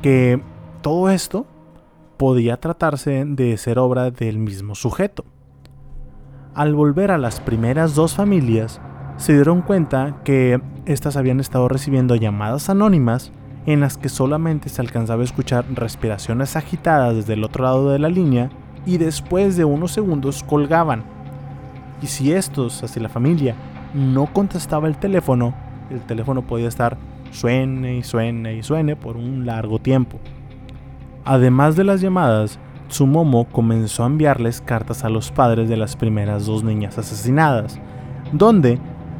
que 0.02 0.40
todo 0.82 1.10
esto 1.10 1.46
podía 2.16 2.58
tratarse 2.58 3.24
de 3.26 3.56
ser 3.56 3.78
obra 3.78 4.10
del 4.10 4.38
mismo 4.38 4.74
sujeto. 4.74 5.24
Al 6.54 6.74
volver 6.74 7.10
a 7.10 7.18
las 7.18 7.40
primeras 7.40 7.94
dos 7.94 8.14
familias, 8.14 8.80
se 9.16 9.34
dieron 9.34 9.62
cuenta 9.62 10.16
que 10.24 10.60
éstas 10.86 11.16
habían 11.16 11.40
estado 11.40 11.68
recibiendo 11.68 12.16
llamadas 12.16 12.70
anónimas 12.70 13.32
en 13.66 13.80
las 13.80 13.98
que 13.98 14.08
solamente 14.08 14.68
se 14.68 14.80
alcanzaba 14.80 15.22
a 15.22 15.24
escuchar 15.24 15.64
respiraciones 15.74 16.56
agitadas 16.56 17.16
desde 17.16 17.34
el 17.34 17.44
otro 17.44 17.64
lado 17.64 17.90
de 17.90 17.98
la 17.98 18.08
línea 18.08 18.50
y 18.86 18.98
después 18.98 19.56
de 19.56 19.64
unos 19.64 19.92
segundos 19.92 20.42
colgaban. 20.44 21.02
Y 22.00 22.06
si 22.06 22.32
estos, 22.32 22.82
así 22.82 23.00
la 23.00 23.08
familia, 23.08 23.54
no 23.94 24.26
contestaba 24.32 24.86
el 24.86 24.96
teléfono, 24.96 25.54
el 25.90 26.00
teléfono 26.00 26.42
podía 26.42 26.68
estar 26.68 26.96
suene 27.32 27.96
y 27.96 28.02
suene 28.02 28.54
y 28.56 28.62
suene 28.62 28.96
por 28.96 29.16
un 29.16 29.46
largo 29.46 29.78
tiempo. 29.78 30.18
Además 31.26 31.74
de 31.74 31.82
las 31.82 32.00
llamadas, 32.00 32.60
Tsumomo 32.88 33.46
comenzó 33.46 34.04
a 34.04 34.06
enviarles 34.06 34.60
cartas 34.60 35.02
a 35.04 35.08
los 35.08 35.32
padres 35.32 35.68
de 35.68 35.76
las 35.76 35.96
primeras 35.96 36.46
dos 36.46 36.62
niñas 36.62 36.98
asesinadas, 36.98 37.80
donde 38.32 38.78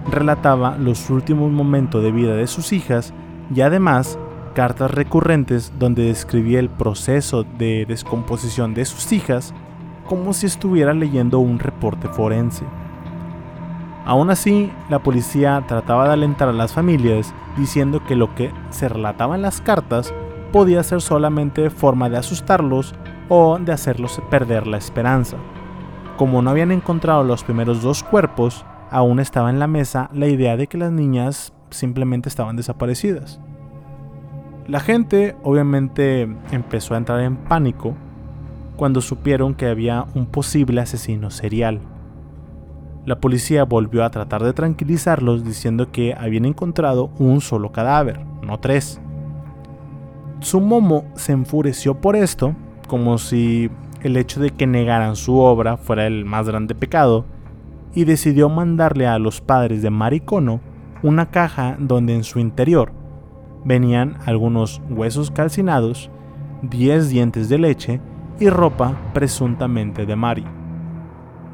relataba 0.09 0.77
los 0.79 1.11
últimos 1.11 1.51
momentos 1.51 2.05
de 2.05 2.13
vida 2.13 2.37
de 2.37 2.47
sus 2.47 2.73
hijas 2.73 3.13
y 3.53 3.63
además 3.63 4.21
cartas 4.55 4.93
recurrentes 4.93 5.73
donde 5.81 6.05
describía 6.05 6.61
el 6.61 6.71
proceso 6.71 7.43
de 7.43 7.85
descomposición 7.87 8.73
de 8.73 8.85
sus 8.85 9.13
hijas 9.13 9.53
como 10.07 10.33
si 10.33 10.47
estuviera 10.47 10.95
leyendo 10.95 11.41
un 11.41 11.59
reporte 11.59 12.07
forense. 12.07 12.65
Aún 14.05 14.31
así, 14.31 14.71
la 14.89 15.01
policía 15.01 15.65
trataba 15.67 16.07
de 16.07 16.13
alentar 16.13 16.49
a 16.49 16.53
las 16.53 16.73
familias 16.73 17.35
diciendo 17.57 18.05
que 18.07 18.15
lo 18.15 18.33
que 18.37 18.53
se 18.71 18.89
relataba 18.89 19.35
en 19.35 19.43
las 19.43 19.61
cartas 19.61 20.15
podía 20.53 20.83
ser 20.83 21.01
solamente 21.01 21.71
forma 21.71 22.09
de 22.09 22.17
asustarlos 22.17 22.95
o 23.29 23.59
de 23.59 23.73
hacerlos 23.73 24.21
perder 24.31 24.67
la 24.67 24.79
esperanza. 24.79 25.37
Como 26.17 26.41
no 26.41 26.51
habían 26.51 26.73
encontrado 26.73 27.25
los 27.25 27.45
primeros 27.45 27.83
dos 27.83 28.03
cuerpos, 28.03 28.65
aún 28.91 29.21
estaba 29.21 29.51
en 29.51 29.59
la 29.59 29.67
mesa 29.67 30.09
la 30.13 30.29
idea 30.29 30.57
de 30.57 30.67
que 30.67 30.79
las 30.79 30.93
niñas 30.93 31.53
simplemente 31.71 32.29
estaban 32.29 32.57
desaparecidas. 32.57 33.41
La 34.67 34.81
gente 34.81 35.37
obviamente 35.43 36.23
empezó 36.51 36.95
a 36.95 36.99
entrar 36.99 37.21
en 37.21 37.37
pánico 37.37 37.95
cuando 38.77 39.01
supieron 39.01 39.55
que 39.55 39.67
había 39.67 40.07
un 40.15 40.27
posible 40.27 40.81
asesino 40.81 41.31
serial. 41.31 41.81
La 43.05 43.21
policía 43.21 43.65
volvió 43.65 44.05
a 44.05 44.11
tratar 44.11 44.43
de 44.43 44.53
tranquilizarlos 44.53 45.45
diciendo 45.45 45.93
que 45.93 46.15
habían 46.19 46.45
encontrado 46.45 47.11
un 47.19 47.41
solo 47.41 47.71
cadáver, 47.71 48.21
no 48.43 48.59
tres. 48.59 49.01
Tsumomo 50.41 51.05
se 51.15 51.33
enfureció 51.33 52.01
por 52.01 52.17
esto, 52.17 52.55
como 52.89 53.19
si 53.19 53.71
el 54.03 54.17
hecho 54.17 54.41
de 54.41 54.51
que 54.51 54.67
negaran 54.67 55.17
su 55.17 55.39
obra 55.39 55.77
fuera 55.77 56.07
el 56.07 56.25
más 56.25 56.47
grande 56.47 56.75
pecado, 56.75 57.25
y 57.95 58.05
decidió 58.05 58.49
mandarle 58.49 59.07
a 59.07 59.19
los 59.19 59.41
padres 59.41 59.83
de 59.83 59.91
Marikono 59.91 60.61
una 61.03 61.31
caja 61.31 61.77
donde 61.79 62.15
en 62.15 62.25
su 62.25 62.39
interior 62.39 62.93
venían 63.65 64.19
algunos 64.27 64.83
huesos 64.91 65.31
calcinados, 65.31 66.11
10 66.63 67.09
dientes 67.09 67.49
de 67.49 67.59
leche 67.59 68.01
y 68.39 68.49
ropa 68.49 68.97
presuntamente 69.15 70.07
de 70.07 70.15
Mari. 70.15 70.45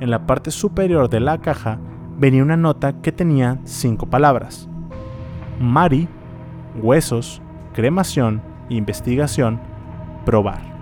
En 0.00 0.10
la 0.10 0.26
parte 0.26 0.50
superior 0.50 1.08
de 1.08 1.20
la 1.20 1.38
caja 1.38 1.78
venía 2.18 2.42
una 2.42 2.56
nota 2.56 3.00
que 3.00 3.12
tenía 3.12 3.60
cinco 3.64 4.06
palabras. 4.06 4.68
Mari, 5.60 6.08
huesos, 6.82 7.40
cremación, 7.72 8.42
investigación, 8.76 9.60
probar. 10.24 10.72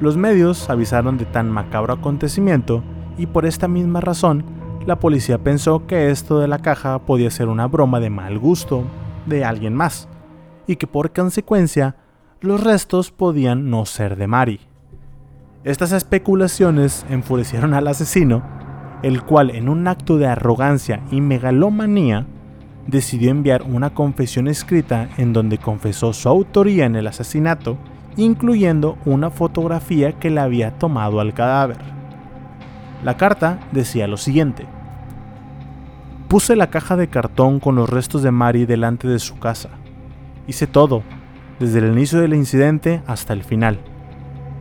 Los 0.00 0.16
medios 0.16 0.68
avisaron 0.68 1.16
de 1.16 1.24
tan 1.26 1.50
macabro 1.50 1.92
acontecimiento 1.92 2.82
y 3.16 3.26
por 3.26 3.46
esta 3.46 3.68
misma 3.68 4.00
razón, 4.00 4.44
la 4.86 4.98
policía 4.98 5.38
pensó 5.38 5.86
que 5.86 6.10
esto 6.10 6.40
de 6.40 6.48
la 6.48 6.58
caja 6.58 6.98
podía 7.00 7.30
ser 7.30 7.48
una 7.48 7.68
broma 7.68 8.00
de 8.00 8.10
mal 8.10 8.38
gusto 8.38 8.84
de 9.26 9.44
alguien 9.44 9.74
más, 9.74 10.08
y 10.66 10.76
que 10.76 10.86
por 10.86 11.12
consecuencia 11.12 11.96
los 12.40 12.62
restos 12.62 13.12
podían 13.12 13.70
no 13.70 13.86
ser 13.86 14.16
de 14.16 14.26
Mari. 14.26 14.60
Estas 15.64 15.92
especulaciones 15.92 17.06
enfurecieron 17.08 17.72
al 17.74 17.86
asesino, 17.86 18.42
el 19.04 19.22
cual 19.22 19.50
en 19.50 19.68
un 19.68 19.86
acto 19.86 20.18
de 20.18 20.26
arrogancia 20.26 21.02
y 21.12 21.20
megalomanía 21.20 22.26
decidió 22.86 23.30
enviar 23.30 23.62
una 23.62 23.90
confesión 23.90 24.48
escrita 24.48 25.08
en 25.16 25.32
donde 25.32 25.58
confesó 25.58 26.12
su 26.12 26.28
autoría 26.28 26.86
en 26.86 26.96
el 26.96 27.06
asesinato, 27.06 27.78
incluyendo 28.16 28.98
una 29.04 29.30
fotografía 29.30 30.12
que 30.12 30.30
le 30.30 30.40
había 30.40 30.78
tomado 30.78 31.20
al 31.20 31.34
cadáver. 31.34 31.78
La 33.04 33.16
carta 33.16 33.58
decía 33.72 34.06
lo 34.06 34.16
siguiente. 34.16 34.66
Puse 36.28 36.56
la 36.56 36.68
caja 36.68 36.96
de 36.96 37.08
cartón 37.08 37.60
con 37.60 37.74
los 37.74 37.90
restos 37.90 38.22
de 38.22 38.30
Mari 38.30 38.64
delante 38.64 39.06
de 39.08 39.18
su 39.18 39.38
casa. 39.38 39.70
Hice 40.46 40.66
todo, 40.66 41.02
desde 41.60 41.80
el 41.80 41.92
inicio 41.92 42.20
del 42.20 42.34
incidente 42.34 43.02
hasta 43.06 43.32
el 43.32 43.44
final. 43.44 43.78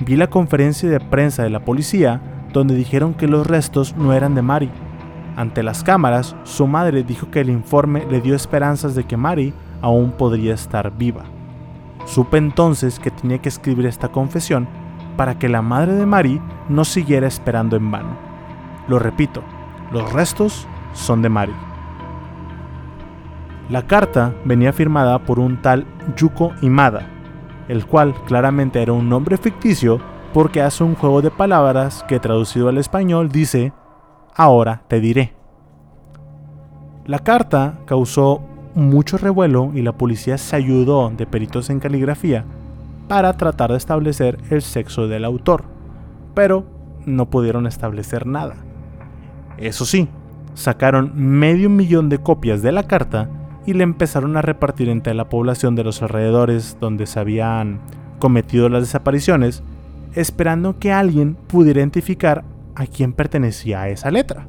Vi 0.06 0.16
la 0.16 0.30
conferencia 0.30 0.90
de 0.90 1.00
prensa 1.00 1.44
de 1.44 1.50
la 1.50 1.64
policía 1.64 2.22
donde 2.54 2.76
dijeron 2.76 3.14
que 3.14 3.28
los 3.28 3.48
restos 3.48 3.96
no 3.96 4.14
eran 4.14 4.36
de 4.36 4.42
Mari. 4.42 4.70
Ante 5.42 5.64
las 5.64 5.84
cámaras, 5.84 6.36
su 6.44 6.68
madre 6.68 7.04
dijo 7.04 7.32
que 7.32 7.40
el 7.40 7.50
informe 7.50 8.06
le 8.12 8.22
dio 8.22 8.36
esperanzas 8.36 8.94
de 8.94 9.06
que 9.06 9.18
Mari 9.18 9.56
aún 9.82 10.12
podría 10.12 10.54
estar 10.54 10.96
viva. 10.96 11.24
Supe 12.06 12.38
entonces 12.38 13.00
que 13.00 13.10
tenía 13.10 13.40
que 13.40 13.50
escribir 13.50 13.88
esta 13.88 14.10
confesión 14.10 14.68
para 15.18 15.40
que 15.40 15.50
la 15.50 15.64
madre 15.64 15.94
de 15.94 16.06
Mari 16.06 16.40
no 16.70 16.86
siguiera 16.86 17.26
esperando 17.26 17.76
en 17.76 17.90
vano. 17.90 18.16
Lo 18.88 19.00
repito, 19.00 19.42
los 19.92 20.14
restos 20.14 20.68
son 20.94 21.24
de 21.24 21.30
Mari. 21.30 21.56
La 23.68 23.88
carta 23.88 24.36
venía 24.46 24.72
firmada 24.72 25.18
por 25.18 25.40
un 25.40 25.60
tal 25.64 25.88
Yuko 26.18 26.52
Imada, 26.62 27.08
el 27.68 27.88
cual 27.88 28.14
claramente 28.28 28.80
era 28.80 28.94
un 28.94 29.10
nombre 29.10 29.38
ficticio 29.38 30.00
porque 30.36 30.62
hace 30.62 30.84
un 30.84 30.94
juego 30.94 31.24
de 31.24 31.32
palabras 31.32 32.06
que 32.08 32.20
traducido 32.20 32.70
al 32.70 32.78
español 32.78 33.30
dice, 33.30 33.74
ahora 34.42 34.84
te 34.88 35.00
diré. 35.00 35.34
La 37.06 37.20
carta 37.20 37.80
causó 37.86 38.42
mucho 38.74 39.18
revuelo 39.18 39.72
y 39.74 39.82
la 39.82 39.92
policía 39.94 40.38
se 40.38 40.56
ayudó 40.56 41.10
de 41.10 41.26
peritos 41.26 41.70
en 41.70 41.80
caligrafía 41.80 42.46
para 43.08 43.34
tratar 43.34 43.72
de 43.72 43.78
establecer 43.78 44.38
el 44.50 44.62
sexo 44.62 45.08
del 45.08 45.26
autor, 45.26 45.66
pero 46.34 46.66
no 47.06 47.30
pudieron 47.30 47.68
establecer 47.68 48.26
nada. 48.26 48.56
Eso 49.58 49.86
sí, 49.86 50.08
sacaron 50.54 51.12
medio 51.16 51.70
millón 51.70 52.10
de 52.10 52.20
copias 52.20 52.62
de 52.62 52.72
la 52.72 52.84
carta 52.84 53.30
y 53.66 53.74
le 53.74 53.84
empezaron 53.84 54.38
a 54.38 54.42
repartir 54.42 54.90
entre 54.90 55.14
la 55.14 55.30
población 55.30 55.76
de 55.76 55.84
los 55.84 56.02
alrededores 56.02 56.78
donde 56.80 57.06
se 57.06 57.20
habían 57.20 57.80
cometido 58.20 58.70
las 58.70 58.84
desapariciones, 58.84 59.62
esperando 60.16 60.80
que 60.80 60.92
alguien 60.92 61.36
pudiera 61.48 61.80
identificar 61.80 62.44
a 62.76 62.86
quién 62.86 63.14
pertenecía 63.14 63.88
esa 63.90 64.12
letra. 64.12 64.48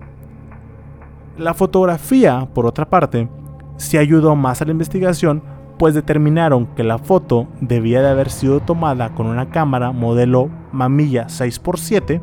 La 1.38 1.54
fotografía, 1.54 2.48
por 2.52 2.66
otra 2.66 2.88
parte, 2.88 3.28
se 3.76 3.98
ayudó 3.98 4.36
más 4.36 4.60
a 4.60 4.64
la 4.64 4.72
investigación, 4.72 5.42
pues 5.78 5.94
determinaron 5.94 6.66
que 6.74 6.84
la 6.84 6.98
foto 6.98 7.48
debía 7.60 8.02
de 8.02 8.10
haber 8.10 8.30
sido 8.30 8.60
tomada 8.60 9.14
con 9.14 9.26
una 9.26 9.50
cámara 9.50 9.92
modelo 9.92 10.50
Mamilla 10.72 11.26
6x7 11.26 12.20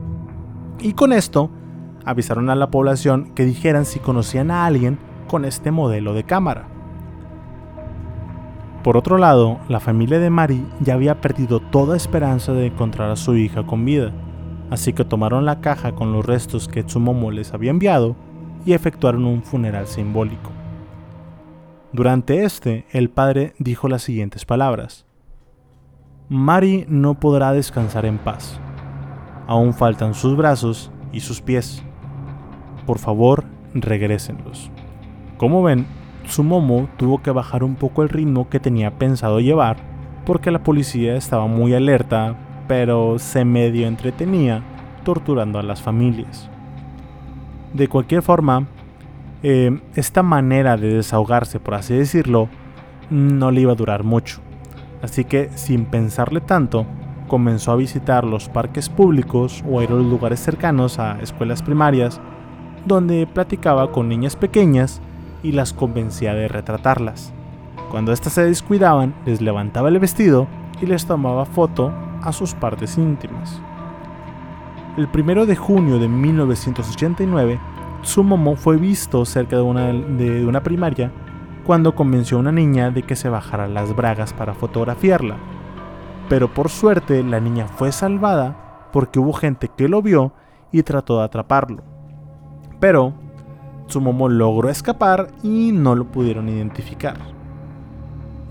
y 0.79 0.93
con 0.93 1.11
esto 1.11 1.49
avisaron 2.05 2.49
a 2.49 2.55
la 2.55 2.71
población 2.71 3.31
que 3.35 3.45
dijeran 3.45 3.85
si 3.85 3.99
conocían 3.99 4.51
a 4.51 4.65
alguien 4.65 4.97
con 5.27 5.45
este 5.45 5.71
modelo 5.71 6.13
de 6.13 6.23
cámara. 6.23 6.67
Por 8.83 8.95
otro 8.95 9.17
lado, 9.17 9.59
la 9.67 9.81
familia 9.81 10.19
de 10.19 10.29
Mari 10.29 10.65
ya 10.79 10.93
había 10.93 11.19
perdido 11.19 11.59
toda 11.59 11.97
esperanza 11.97 12.53
de 12.53 12.67
encontrar 12.67 13.11
a 13.11 13.17
su 13.17 13.35
hija 13.35 13.65
con 13.65 13.83
vida, 13.83 14.13
así 14.69 14.93
que 14.93 15.05
tomaron 15.05 15.45
la 15.45 15.61
caja 15.61 15.93
con 15.93 16.11
los 16.13 16.25
restos 16.25 16.67
que 16.67 16.83
Tsumomo 16.83 17.31
les 17.31 17.53
había 17.53 17.71
enviado 17.71 18.15
y 18.65 18.73
efectuaron 18.73 19.25
un 19.25 19.43
funeral 19.43 19.87
simbólico. 19.87 20.51
Durante 21.91 22.43
este, 22.43 22.85
el 22.91 23.09
padre 23.09 23.53
dijo 23.57 23.87
las 23.87 24.03
siguientes 24.03 24.45
palabras. 24.45 25.05
Mari 26.29 26.85
no 26.87 27.19
podrá 27.19 27.51
descansar 27.53 28.05
en 28.05 28.19
paz. 28.19 28.59
Aún 29.47 29.73
faltan 29.73 30.13
sus 30.13 30.37
brazos 30.37 30.91
y 31.11 31.21
sus 31.21 31.41
pies 31.41 31.83
por 32.89 32.97
favor, 32.97 33.43
regrésenlos. 33.75 34.71
Como 35.37 35.61
ven, 35.61 35.85
Sumomo 36.25 36.89
tuvo 36.97 37.21
que 37.21 37.29
bajar 37.29 37.63
un 37.63 37.75
poco 37.75 38.01
el 38.01 38.09
ritmo 38.09 38.49
que 38.49 38.59
tenía 38.59 38.97
pensado 38.97 39.39
llevar 39.39 39.77
porque 40.25 40.49
la 40.49 40.63
policía 40.63 41.15
estaba 41.15 41.45
muy 41.45 41.75
alerta, 41.75 42.35
pero 42.69 43.17
se 43.17 43.45
medio 43.45 43.87
entretenía 43.87 44.61
torturando 45.03 45.57
a 45.57 45.63
las 45.63 45.81
familias. 45.81 46.51
De 47.73 47.87
cualquier 47.87 48.21
forma, 48.21 48.67
eh, 49.41 49.81
esta 49.95 50.21
manera 50.21 50.77
de 50.77 50.93
desahogarse, 50.93 51.59
por 51.59 51.73
así 51.73 51.95
decirlo, 51.95 52.47
no 53.09 53.49
le 53.49 53.61
iba 53.61 53.71
a 53.71 53.75
durar 53.75 54.03
mucho. 54.03 54.39
Así 55.01 55.25
que, 55.25 55.49
sin 55.55 55.85
pensarle 55.85 56.41
tanto, 56.41 56.85
comenzó 57.27 57.71
a 57.71 57.75
visitar 57.75 58.23
los 58.23 58.49
parques 58.49 58.87
públicos 58.87 59.63
o 59.67 59.79
a 59.79 59.83
ir 59.83 59.89
a 59.89 59.95
los 59.95 60.05
lugares 60.05 60.39
cercanos 60.39 60.99
a 60.99 61.19
escuelas 61.23 61.63
primarias, 61.63 62.21
donde 62.85 63.25
platicaba 63.25 63.91
con 63.91 64.07
niñas 64.07 64.35
pequeñas 64.35 65.01
y 65.41 65.53
las 65.53 65.73
convencía 65.73 66.35
de 66.35 66.47
retratarlas. 66.47 67.33
Cuando 67.89 68.13
éstas 68.13 68.33
se 68.33 68.45
descuidaban, 68.45 69.15
les 69.25 69.41
levantaba 69.41 69.89
el 69.89 69.97
vestido 69.97 70.47
y 70.81 70.85
les 70.85 71.05
tomaba 71.05 71.45
foto 71.45 71.91
a 72.21 72.31
sus 72.31 72.53
partes 72.53 72.97
íntimas. 72.97 73.61
El 74.97 75.07
1 75.13 75.45
de 75.45 75.55
junio 75.55 75.99
de 75.99 76.07
1989, 76.07 77.59
Sumomo 78.01 78.55
fue 78.55 78.77
visto 78.77 79.25
cerca 79.25 79.57
de 79.57 79.61
una, 79.61 79.93
de 79.93 80.45
una 80.45 80.63
primaria 80.63 81.11
cuando 81.65 81.95
convenció 81.95 82.37
a 82.37 82.39
una 82.39 82.51
niña 82.51 82.91
de 82.91 83.03
que 83.03 83.15
se 83.15 83.29
bajara 83.29 83.67
las 83.67 83.95
bragas 83.95 84.33
para 84.33 84.53
fotografiarla. 84.53 85.37
Pero 86.27 86.53
por 86.53 86.69
suerte 86.69 87.23
la 87.23 87.39
niña 87.39 87.67
fue 87.67 87.91
salvada 87.91 88.87
porque 88.91 89.19
hubo 89.19 89.33
gente 89.33 89.69
que 89.75 89.87
lo 89.87 90.01
vio 90.01 90.33
y 90.71 90.83
trató 90.83 91.19
de 91.19 91.25
atraparlo. 91.25 91.83
Pero 92.79 93.13
Sumomo 93.87 94.29
logró 94.29 94.69
escapar 94.69 95.27
y 95.43 95.71
no 95.71 95.95
lo 95.95 96.05
pudieron 96.05 96.49
identificar. 96.49 97.17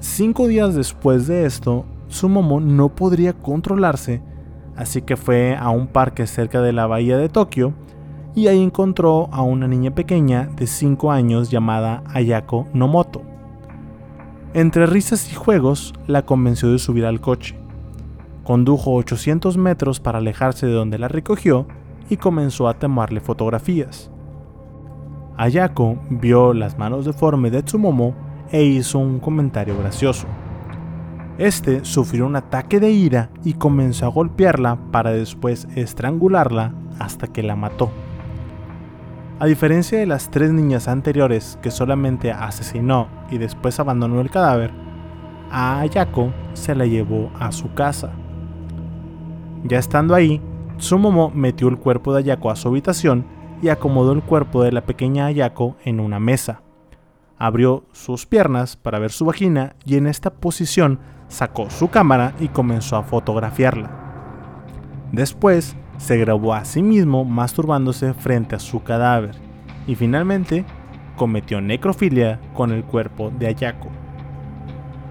Cinco 0.00 0.46
días 0.46 0.74
después 0.74 1.26
de 1.26 1.44
esto, 1.44 1.84
Sumomo 2.08 2.60
no 2.60 2.88
podría 2.88 3.34
controlarse, 3.34 4.22
así 4.76 5.02
que 5.02 5.16
fue 5.16 5.56
a 5.56 5.70
un 5.70 5.86
parque 5.86 6.26
cerca 6.26 6.60
de 6.60 6.72
la 6.72 6.86
bahía 6.86 7.16
de 7.16 7.28
Tokio 7.28 7.74
y 8.34 8.46
ahí 8.46 8.62
encontró 8.62 9.28
a 9.32 9.42
una 9.42 9.68
niña 9.68 9.94
pequeña 9.94 10.48
de 10.56 10.66
5 10.66 11.10
años 11.10 11.50
llamada 11.50 12.02
Ayako 12.12 12.66
Nomoto. 12.72 13.22
Entre 14.54 14.86
risas 14.86 15.30
y 15.30 15.34
juegos, 15.34 15.92
la 16.06 16.22
convenció 16.22 16.70
de 16.70 16.78
subir 16.78 17.04
al 17.04 17.20
coche. 17.20 17.58
Condujo 18.44 18.94
800 18.94 19.58
metros 19.58 20.00
para 20.00 20.18
alejarse 20.18 20.66
de 20.66 20.72
donde 20.72 20.98
la 20.98 21.08
recogió 21.08 21.66
y 22.08 22.16
comenzó 22.16 22.68
a 22.68 22.74
tomarle 22.74 23.20
fotografías. 23.20 24.10
Ayako 25.36 25.98
vio 26.08 26.54
las 26.54 26.78
manos 26.78 27.04
deformes 27.04 27.52
de 27.52 27.62
Tsumomo 27.62 28.14
e 28.50 28.62
hizo 28.64 28.98
un 28.98 29.20
comentario 29.20 29.76
gracioso. 29.78 30.26
Este 31.38 31.84
sufrió 31.84 32.26
un 32.26 32.34
ataque 32.34 32.80
de 32.80 32.90
ira 32.90 33.30
y 33.44 33.54
comenzó 33.54 34.06
a 34.06 34.10
golpearla 34.10 34.76
para 34.90 35.12
después 35.12 35.68
estrangularla 35.76 36.74
hasta 36.98 37.28
que 37.28 37.44
la 37.44 37.54
mató. 37.54 37.92
A 39.38 39.46
diferencia 39.46 40.00
de 40.00 40.06
las 40.06 40.32
tres 40.32 40.50
niñas 40.50 40.88
anteriores 40.88 41.56
que 41.62 41.70
solamente 41.70 42.32
asesinó 42.32 43.06
y 43.30 43.38
después 43.38 43.78
abandonó 43.78 44.20
el 44.20 44.30
cadáver, 44.30 44.72
a 45.52 45.78
Ayako 45.78 46.32
se 46.54 46.74
la 46.74 46.86
llevó 46.86 47.30
a 47.38 47.52
su 47.52 47.72
casa. 47.72 48.10
Ya 49.62 49.78
estando 49.78 50.16
ahí, 50.16 50.42
Tsumomo 50.78 51.30
metió 51.30 51.68
el 51.68 51.78
cuerpo 51.78 52.12
de 52.12 52.18
Ayako 52.18 52.50
a 52.50 52.56
su 52.56 52.66
habitación 52.66 53.24
y 53.62 53.68
acomodó 53.68 54.10
el 54.10 54.22
cuerpo 54.22 54.64
de 54.64 54.72
la 54.72 54.84
pequeña 54.84 55.26
Ayako 55.26 55.76
en 55.84 56.00
una 56.00 56.18
mesa. 56.18 56.62
Abrió 57.38 57.84
sus 57.92 58.26
piernas 58.26 58.76
para 58.76 58.98
ver 58.98 59.12
su 59.12 59.24
vagina 59.24 59.76
y 59.84 59.96
en 59.98 60.08
esta 60.08 60.30
posición 60.30 60.98
sacó 61.28 61.70
su 61.70 61.88
cámara 61.88 62.32
y 62.40 62.48
comenzó 62.48 62.96
a 62.96 63.02
fotografiarla. 63.02 63.90
Después 65.12 65.76
se 65.98 66.16
grabó 66.16 66.54
a 66.54 66.64
sí 66.64 66.82
mismo 66.82 67.24
masturbándose 67.24 68.14
frente 68.14 68.56
a 68.56 68.60
su 68.60 68.82
cadáver 68.82 69.36
y 69.86 69.94
finalmente 69.94 70.64
cometió 71.16 71.60
necrofilia 71.60 72.40
con 72.54 72.72
el 72.72 72.84
cuerpo 72.84 73.30
de 73.30 73.48
Ayako. 73.48 73.88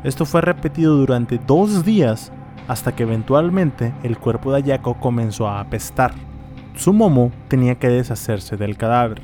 Esto 0.04 0.26
fue 0.26 0.42
repetido 0.42 0.96
durante 0.96 1.38
dos 1.38 1.84
días 1.84 2.32
hasta 2.68 2.96
que 2.96 3.04
eventualmente 3.04 3.94
el 4.04 4.18
cuerpo 4.18 4.52
de 4.52 4.58
Ayako 4.58 4.96
comenzó 5.00 5.48
a 5.48 5.60
apestar. 5.60 6.14
Sumomo 6.76 7.32
tenía 7.48 7.76
que 7.76 7.90
deshacerse 7.90 8.56
del 8.58 8.78
cadáver, 8.78 9.22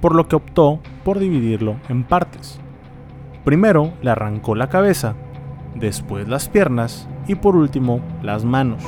por 0.00 0.14
lo 0.14 0.26
que 0.26 0.36
optó 0.36 0.80
por 1.04 1.18
dividirlo 1.18 1.76
en 1.88 2.04
partes. 2.04 2.60
Primero 3.44 3.92
le 4.02 4.10
arrancó 4.10 4.54
la 4.54 4.68
cabeza, 4.68 5.14
después 5.74 6.28
las 6.28 6.48
piernas 6.48 7.08
y 7.26 7.34
por 7.34 7.56
último 7.56 8.00
las 8.22 8.44
manos. 8.44 8.82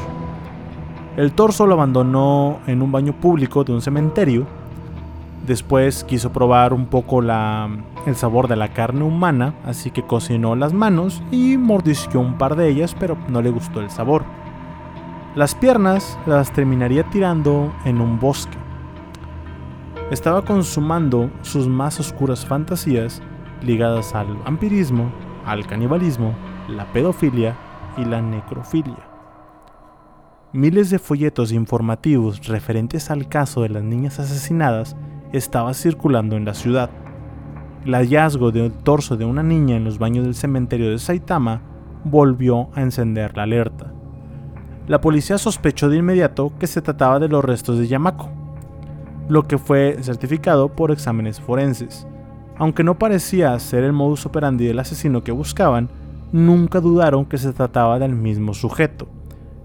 El 1.17 1.33
torso 1.33 1.67
lo 1.67 1.75
abandonó 1.75 2.59
en 2.67 2.83
un 2.83 2.93
baño 2.93 3.15
público 3.15 3.65
de 3.65 3.73
un 3.73 3.81
cementerio. 3.81 4.47
Después 5.47 6.05
quiso 6.05 6.31
probar 6.31 6.75
un 6.75 6.87
poco 6.87 7.23
el 7.23 8.17
sabor 8.17 8.49
de 8.49 8.57
la 8.57 8.75
carne 8.75 9.03
humana, 9.03 9.55
así 9.65 9.91
que 9.91 10.03
cocinó 10.03 10.57
las 10.57 10.75
manos 10.75 11.23
y 11.31 11.57
mordisqueó 11.57 12.21
un 12.21 12.37
par 12.37 12.57
de 12.57 12.69
ellas, 12.69 12.95
pero 12.99 13.17
no 13.29 13.41
le 13.41 13.51
gustó 13.51 13.81
el 13.81 13.89
sabor. 13.89 14.25
Las 15.35 15.55
piernas 15.55 16.19
las 16.27 16.53
terminaría 16.53 17.05
tirando 17.05 17.73
en 17.85 18.01
un 18.01 18.19
bosque. 18.19 18.57
Estaba 20.11 20.43
consumando 20.43 21.31
sus 21.43 21.67
más 21.67 21.99
oscuras 21.99 22.45
fantasías 22.45 23.23
ligadas 23.63 24.15
al 24.15 24.37
vampirismo, 24.37 25.11
al 25.47 25.67
canibalismo, 25.67 26.35
la 26.69 26.85
pedofilia 26.93 27.57
y 27.97 28.05
la 28.05 28.21
necrofilia. 28.21 29.09
Miles 30.53 30.91
de 30.91 30.99
folletos 30.99 31.53
informativos 31.53 32.47
referentes 32.47 33.11
al 33.11 33.29
caso 33.29 33.63
de 33.63 33.69
las 33.69 33.83
niñas 33.83 34.19
asesinadas 34.19 34.97
estaban 35.33 35.75
circulando 35.75 36.37
en 36.37 36.45
la 36.45 36.55
ciudad. 36.55 36.91
El 37.85 37.95
hallazgo 37.95 38.51
del 38.51 38.73
torso 38.73 39.17
de 39.17 39.25
una 39.25 39.43
niña 39.43 39.77
en 39.77 39.85
los 39.85 39.99
baños 39.99 40.25
del 40.25 40.35
cementerio 40.35 40.91
de 40.91 40.99
Saitama 40.99 41.63
volvió 42.05 42.69
a 42.75 42.83
encender 42.83 43.37
la 43.37 43.45
alerta. 43.45 43.93
La 44.89 45.01
policía 45.01 45.39
sospechó 45.39 45.89
de 45.89 45.99
inmediato 45.99 46.53
que 46.59 46.67
se 46.67 46.81
trataba 46.81 47.19
de 47.19 47.29
los 47.29 47.45
restos 47.45 47.79
de 47.79 47.87
Yamako, 47.89 48.31
lo 49.29 49.43
que 49.43 49.59
fue 49.59 49.99
certificado 50.01 50.69
por 50.69 50.91
exámenes 50.91 51.41
forenses. 51.41 52.07
Aunque 52.57 52.85
no 52.85 52.99
parecía 52.99 53.59
ser 53.59 53.85
el 53.85 53.93
modus 53.93 54.25
operandi 54.27 54.65
del 54.67 54.79
asesino 54.79 55.23
que 55.23 55.33
buscaban, 55.33 55.91
nunca 56.33 56.81
dudaron 56.81 57.25
que 57.25 57.39
se 57.39 57.53
trataba 57.53 57.99
del 57.99 58.15
mismo 58.15 58.55
sujeto. 58.55 59.09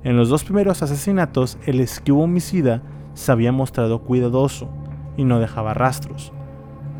En 0.04 0.18
los 0.18 0.30
dos 0.30 0.44
primeros 0.44 0.82
asesinatos, 0.82 1.58
el 1.66 1.80
esquivo 1.80 2.24
homicida 2.24 2.82
se 3.14 3.32
había 3.32 3.52
mostrado 3.52 4.00
cuidadoso 4.00 4.70
y 5.18 5.26
no 5.26 5.40
dejaba 5.40 5.74
rastros. 5.74 6.32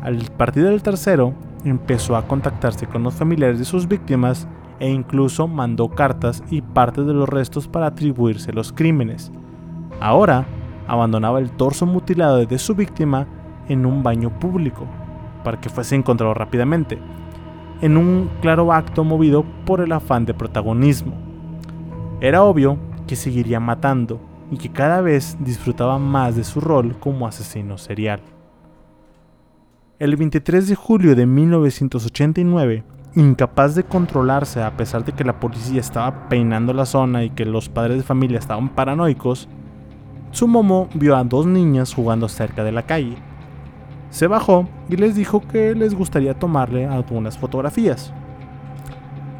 Al 0.02 0.18
partir 0.36 0.64
del 0.64 0.82
tercero, 0.82 1.34
empezó 1.64 2.16
a 2.16 2.26
contactarse 2.26 2.86
con 2.86 3.02
los 3.02 3.14
familiares 3.14 3.58
de 3.58 3.64
sus 3.64 3.88
víctimas 3.88 4.48
e 4.80 4.90
incluso 4.90 5.46
mandó 5.46 5.88
cartas 5.88 6.42
y 6.50 6.60
partes 6.60 7.06
de 7.06 7.12
los 7.12 7.28
restos 7.28 7.68
para 7.68 7.86
atribuirse 7.86 8.52
los 8.52 8.72
crímenes. 8.72 9.30
Ahora, 10.00 10.44
abandonaba 10.88 11.38
el 11.38 11.52
torso 11.52 11.86
mutilado 11.86 12.44
de 12.44 12.58
su 12.58 12.74
víctima 12.74 13.26
en 13.68 13.86
un 13.86 14.02
baño 14.02 14.38
público, 14.40 14.86
para 15.44 15.60
que 15.60 15.68
fuese 15.68 15.94
encontrado 15.94 16.34
rápidamente, 16.34 16.98
en 17.82 17.96
un 17.96 18.30
claro 18.40 18.72
acto 18.72 19.04
movido 19.04 19.44
por 19.66 19.80
el 19.80 19.92
afán 19.92 20.24
de 20.24 20.32
protagonismo. 20.32 21.12
Era 22.20 22.44
obvio 22.44 22.78
que 23.06 23.16
seguiría 23.16 23.60
matando 23.60 24.20
y 24.50 24.56
que 24.56 24.70
cada 24.70 25.00
vez 25.00 25.36
disfrutaba 25.40 25.98
más 25.98 26.36
de 26.36 26.44
su 26.44 26.60
rol 26.60 26.96
como 26.98 27.26
asesino 27.26 27.76
serial. 27.76 28.20
El 29.98 30.16
23 30.16 30.68
de 30.68 30.74
julio 30.76 31.14
de 31.16 31.26
1989, 31.26 32.84
incapaz 33.16 33.74
de 33.74 33.84
controlarse 33.84 34.62
a 34.62 34.76
pesar 34.76 35.04
de 35.04 35.12
que 35.12 35.24
la 35.24 35.40
policía 35.40 35.80
estaba 35.80 36.28
peinando 36.28 36.72
la 36.72 36.86
zona 36.86 37.24
y 37.24 37.30
que 37.30 37.44
los 37.44 37.68
padres 37.68 37.98
de 37.98 38.02
familia 38.04 38.38
estaban 38.38 38.68
paranoicos, 38.68 39.48
Tsumomo 40.30 40.88
vio 40.94 41.16
a 41.16 41.24
dos 41.24 41.46
niñas 41.46 41.92
jugando 41.92 42.28
cerca 42.28 42.64
de 42.64 42.72
la 42.72 42.84
calle. 42.84 43.16
Se 44.12 44.28
bajó 44.28 44.68
y 44.88 44.96
les 44.96 45.16
dijo 45.16 45.40
que 45.40 45.74
les 45.74 45.92
gustaría 45.96 46.34
tomarle 46.34 46.86
algunas 46.86 47.36
fotografías. 47.36 48.14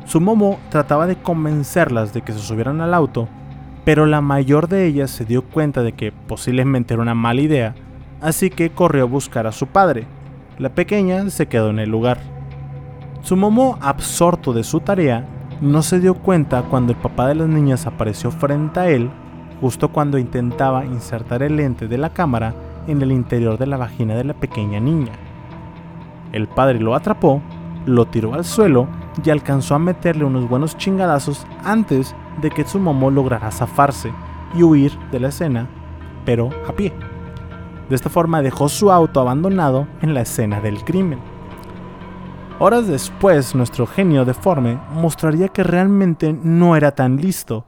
Sumomo 0.07 0.59
trataba 0.68 1.07
de 1.07 1.14
convencerlas 1.14 2.12
de 2.12 2.23
que 2.23 2.33
se 2.33 2.41
subieran 2.41 2.81
al 2.81 2.93
auto 2.93 3.29
pero 3.85 4.07
la 4.07 4.20
mayor 4.20 4.68
de 4.68 4.87
ellas 4.87 5.11
se 5.11 5.25
dio 5.25 5.43
cuenta 5.43 5.83
de 5.83 5.93
que 5.93 6.12
posiblemente 6.12 6.95
era 6.95 7.03
una 7.03 7.14
mala 7.14 7.41
idea, 7.41 7.75
así 8.20 8.51
que 8.51 8.70
corrió 8.70 9.05
a 9.05 9.07
buscar 9.07 9.47
a 9.47 9.53
su 9.53 9.66
padre. 9.66 10.07
La 10.59 10.68
pequeña 10.68 11.29
se 11.31 11.47
quedó 11.47 11.70
en 11.70 11.81
el 11.81 11.91
lugar. 11.91 12.18
Su 13.23 13.37
momo, 13.37 13.79
absorto 13.81 14.53
de 14.53 14.62
su 14.62 14.81
tarea, 14.81 15.27
no 15.61 15.83
se 15.83 16.01
dio 16.01 16.14
cuenta 16.14 16.62
cuando 16.62 16.93
el 16.93 16.99
papá 16.99 17.29
de 17.29 17.35
las 17.35 17.49
niñas 17.49 17.87
apareció 17.87 18.31
frente 18.31 18.79
a 18.79 18.89
él, 18.89 19.11
justo 19.61 19.89
cuando 19.89 20.18
intentaba 20.18 20.85
insertar 20.85 21.43
el 21.43 21.57
lente 21.57 21.89
de 21.89 21.99
la 21.99 22.11
cámara 22.11 22.55
en 22.87 23.03
el 23.03 23.12
interior 23.12 23.59
de 23.59 23.66
la 23.66 23.76
vagina 23.76 24.14
de 24.14 24.24
la 24.24 24.35
pequeña 24.35 24.80
niña. 24.80 25.12
El 26.33 26.49
padre 26.49 26.80
lo 26.80 26.95
atrapó, 26.95 27.43
lo 27.87 28.07
tiró 28.07 28.35
al 28.35 28.45
suelo 28.45 28.89
y 29.24 29.30
alcanzó 29.30 29.74
a 29.74 29.78
meterle 29.78 30.24
unos 30.24 30.49
buenos 30.49 30.76
chingadazos 30.76 31.47
antes 31.64 32.14
de 32.41 32.51
que 32.51 32.64
Tsumomo 32.64 33.11
lograra 33.11 33.51
zafarse 33.51 34.12
y 34.55 34.62
huir 34.62 34.99
de 35.11 35.20
la 35.20 35.28
escena, 35.28 35.68
pero 36.24 36.51
a 36.68 36.72
pie. 36.72 36.93
De 37.89 37.95
esta 37.95 38.09
forma 38.09 38.43
dejó 38.43 38.68
su 38.68 38.91
auto 38.91 39.20
abandonado 39.20 39.87
en 40.01 40.14
la 40.14 40.22
escena 40.22 40.61
del 40.61 40.83
crimen. 40.85 41.18
Horas 42.59 42.87
después, 42.87 43.55
nuestro 43.55 43.87
genio 43.87 44.24
deforme 44.24 44.78
mostraría 44.95 45.49
que 45.49 45.64
realmente 45.64 46.33
no 46.33 46.76
era 46.76 46.93
tan 46.93 47.16
listo, 47.16 47.66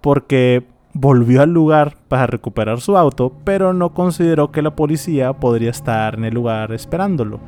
porque 0.00 0.66
volvió 0.94 1.42
al 1.42 1.52
lugar 1.52 1.96
para 2.08 2.26
recuperar 2.26 2.80
su 2.80 2.96
auto, 2.96 3.32
pero 3.44 3.72
no 3.72 3.94
consideró 3.94 4.52
que 4.52 4.62
la 4.62 4.76
policía 4.76 5.32
podría 5.32 5.70
estar 5.70 6.14
en 6.14 6.24
el 6.24 6.34
lugar 6.34 6.72
esperándolo. 6.72 7.40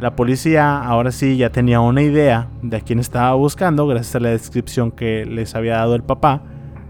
La 0.00 0.14
policía 0.14 0.78
ahora 0.82 1.10
sí 1.10 1.36
ya 1.36 1.50
tenía 1.50 1.80
una 1.80 2.02
idea 2.02 2.48
de 2.62 2.76
a 2.76 2.80
quién 2.80 2.98
estaba 2.98 3.34
buscando 3.34 3.86
gracias 3.86 4.16
a 4.16 4.20
la 4.20 4.28
descripción 4.30 4.90
que 4.90 5.24
les 5.24 5.54
había 5.54 5.76
dado 5.76 5.94
el 5.94 6.02
papá, 6.02 6.42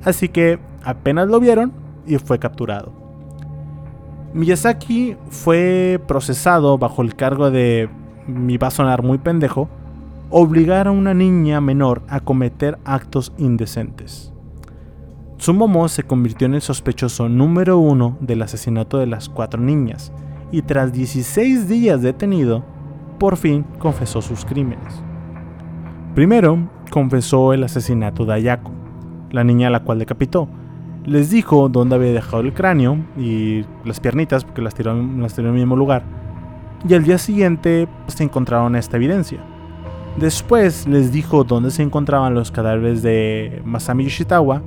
así 0.04 0.28
que 0.28 0.58
apenas 0.84 1.28
lo 1.28 1.38
vieron 1.38 1.72
y 2.06 2.16
fue 2.16 2.38
capturado. 2.38 2.92
Miyazaki 4.34 5.16
fue 5.30 6.00
procesado 6.06 6.78
bajo 6.78 7.02
el 7.02 7.14
cargo 7.14 7.50
de, 7.50 7.88
me 8.26 8.58
va 8.58 8.68
a 8.68 8.72
sonar 8.72 9.02
muy 9.02 9.18
pendejo, 9.18 9.68
obligar 10.30 10.88
a 10.88 10.90
una 10.90 11.14
niña 11.14 11.60
menor 11.60 12.02
a 12.08 12.20
cometer 12.20 12.78
actos 12.84 13.32
indecentes. 13.38 14.35
Tsumomo 15.38 15.86
se 15.88 16.02
convirtió 16.02 16.46
en 16.46 16.54
el 16.54 16.62
sospechoso 16.62 17.28
número 17.28 17.78
uno 17.78 18.16
del 18.20 18.40
asesinato 18.40 18.98
de 18.98 19.06
las 19.06 19.28
cuatro 19.28 19.60
niñas, 19.60 20.10
y 20.50 20.62
tras 20.62 20.92
16 20.92 21.68
días 21.68 22.00
detenido, 22.00 22.64
por 23.18 23.36
fin 23.36 23.64
confesó 23.78 24.22
sus 24.22 24.46
crímenes. 24.46 25.02
Primero, 26.14 26.70
confesó 26.90 27.52
el 27.52 27.64
asesinato 27.64 28.24
de 28.24 28.32
Ayako, 28.32 28.72
la 29.30 29.44
niña 29.44 29.68
a 29.68 29.70
la 29.70 29.80
cual 29.80 29.98
decapitó. 29.98 30.48
Les 31.04 31.30
dijo 31.30 31.68
dónde 31.68 31.96
había 31.96 32.12
dejado 32.12 32.40
el 32.40 32.54
cráneo 32.54 32.98
y 33.18 33.64
las 33.84 34.00
piernitas, 34.00 34.44
porque 34.44 34.62
las 34.62 34.74
tiró, 34.74 34.94
las 34.94 35.34
tiró 35.34 35.48
en 35.48 35.54
el 35.54 35.60
mismo 35.60 35.76
lugar. 35.76 36.02
Y 36.88 36.94
al 36.94 37.04
día 37.04 37.18
siguiente 37.18 37.88
se 38.06 38.24
encontraron 38.24 38.74
esta 38.74 38.96
evidencia. 38.96 39.40
Después 40.16 40.86
les 40.88 41.12
dijo 41.12 41.44
dónde 41.44 41.70
se 41.70 41.82
encontraban 41.82 42.34
los 42.34 42.50
cadáveres 42.50 43.02
de 43.02 43.60
Masami 43.66 44.04
Yoshitawa 44.04 44.62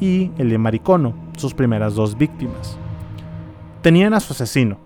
y 0.00 0.30
el 0.38 0.50
de 0.50 0.58
Marikono, 0.58 1.14
sus 1.36 1.54
primeras 1.54 1.94
dos 1.94 2.16
víctimas. 2.16 2.78
Tenían 3.82 4.14
a 4.14 4.20
su 4.20 4.32
asesino, 4.32 4.78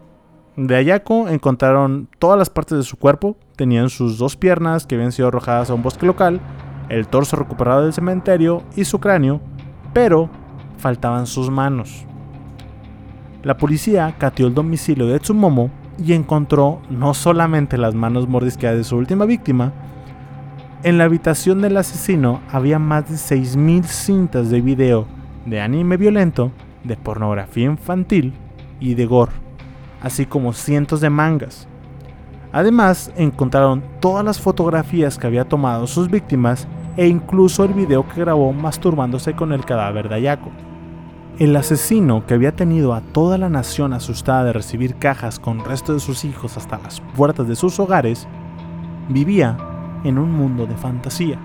de 0.56 0.76
Ayako 0.76 1.28
encontraron 1.28 2.08
todas 2.18 2.38
las 2.38 2.50
partes 2.50 2.76
de 2.76 2.84
su 2.84 2.96
cuerpo, 2.96 3.36
tenían 3.56 3.88
sus 3.88 4.18
dos 4.18 4.36
piernas 4.36 4.86
que 4.86 4.96
habían 4.96 5.12
sido 5.12 5.28
arrojadas 5.28 5.70
a 5.70 5.74
un 5.74 5.82
bosque 5.82 6.04
local, 6.04 6.40
el 6.88 7.06
torso 7.06 7.36
recuperado 7.36 7.82
del 7.82 7.92
cementerio 7.92 8.62
y 8.76 8.84
su 8.84 8.98
cráneo, 8.98 9.40
pero 9.94 10.28
faltaban 10.76 11.26
sus 11.26 11.50
manos. 11.50 12.04
La 13.42 13.56
policía 13.56 14.16
cateó 14.18 14.48
el 14.48 14.54
domicilio 14.54 15.06
de 15.06 15.20
Tsumomo 15.20 15.70
y 16.04 16.12
encontró 16.12 16.82
no 16.90 17.14
solamente 17.14 17.78
las 17.78 17.94
manos 17.94 18.28
mordisqueadas 18.28 18.78
de 18.78 18.84
su 18.84 18.96
última 18.96 19.24
víctima, 19.24 19.72
en 20.82 20.98
la 20.98 21.04
habitación 21.04 21.60
del 21.62 21.76
asesino 21.76 22.40
había 22.50 22.78
más 22.78 23.08
de 23.08 23.16
6.000 23.16 23.84
cintas 23.84 24.50
de 24.50 24.60
video 24.60 25.06
de 25.46 25.60
anime 25.60 25.96
violento, 25.96 26.52
de 26.84 26.96
pornografía 26.96 27.66
infantil 27.66 28.32
y 28.78 28.94
de 28.94 29.06
gore 29.06 29.32
así 30.02 30.26
como 30.26 30.52
cientos 30.52 31.00
de 31.00 31.10
mangas. 31.10 31.66
Además, 32.52 33.12
encontraron 33.16 33.82
todas 34.00 34.24
las 34.24 34.40
fotografías 34.40 35.18
que 35.18 35.26
había 35.26 35.44
tomado 35.44 35.86
sus 35.86 36.10
víctimas 36.10 36.66
e 36.96 37.06
incluso 37.06 37.64
el 37.64 37.74
video 37.74 38.08
que 38.08 38.20
grabó 38.20 38.52
masturbándose 38.52 39.34
con 39.34 39.52
el 39.52 39.64
cadáver 39.64 40.08
de 40.08 40.16
Ayako. 40.16 40.50
El 41.38 41.54
asesino, 41.54 42.26
que 42.26 42.34
había 42.34 42.56
tenido 42.56 42.92
a 42.92 43.00
toda 43.00 43.38
la 43.38 43.48
nación 43.48 43.92
asustada 43.92 44.44
de 44.44 44.52
recibir 44.52 44.96
cajas 44.96 45.38
con 45.38 45.64
restos 45.64 45.96
de 45.96 46.00
sus 46.00 46.24
hijos 46.24 46.56
hasta 46.56 46.78
las 46.78 47.00
puertas 47.00 47.46
de 47.46 47.56
sus 47.56 47.78
hogares, 47.78 48.26
vivía 49.08 49.56
en 50.04 50.18
un 50.18 50.32
mundo 50.32 50.66
de 50.66 50.76
fantasía. 50.76 51.38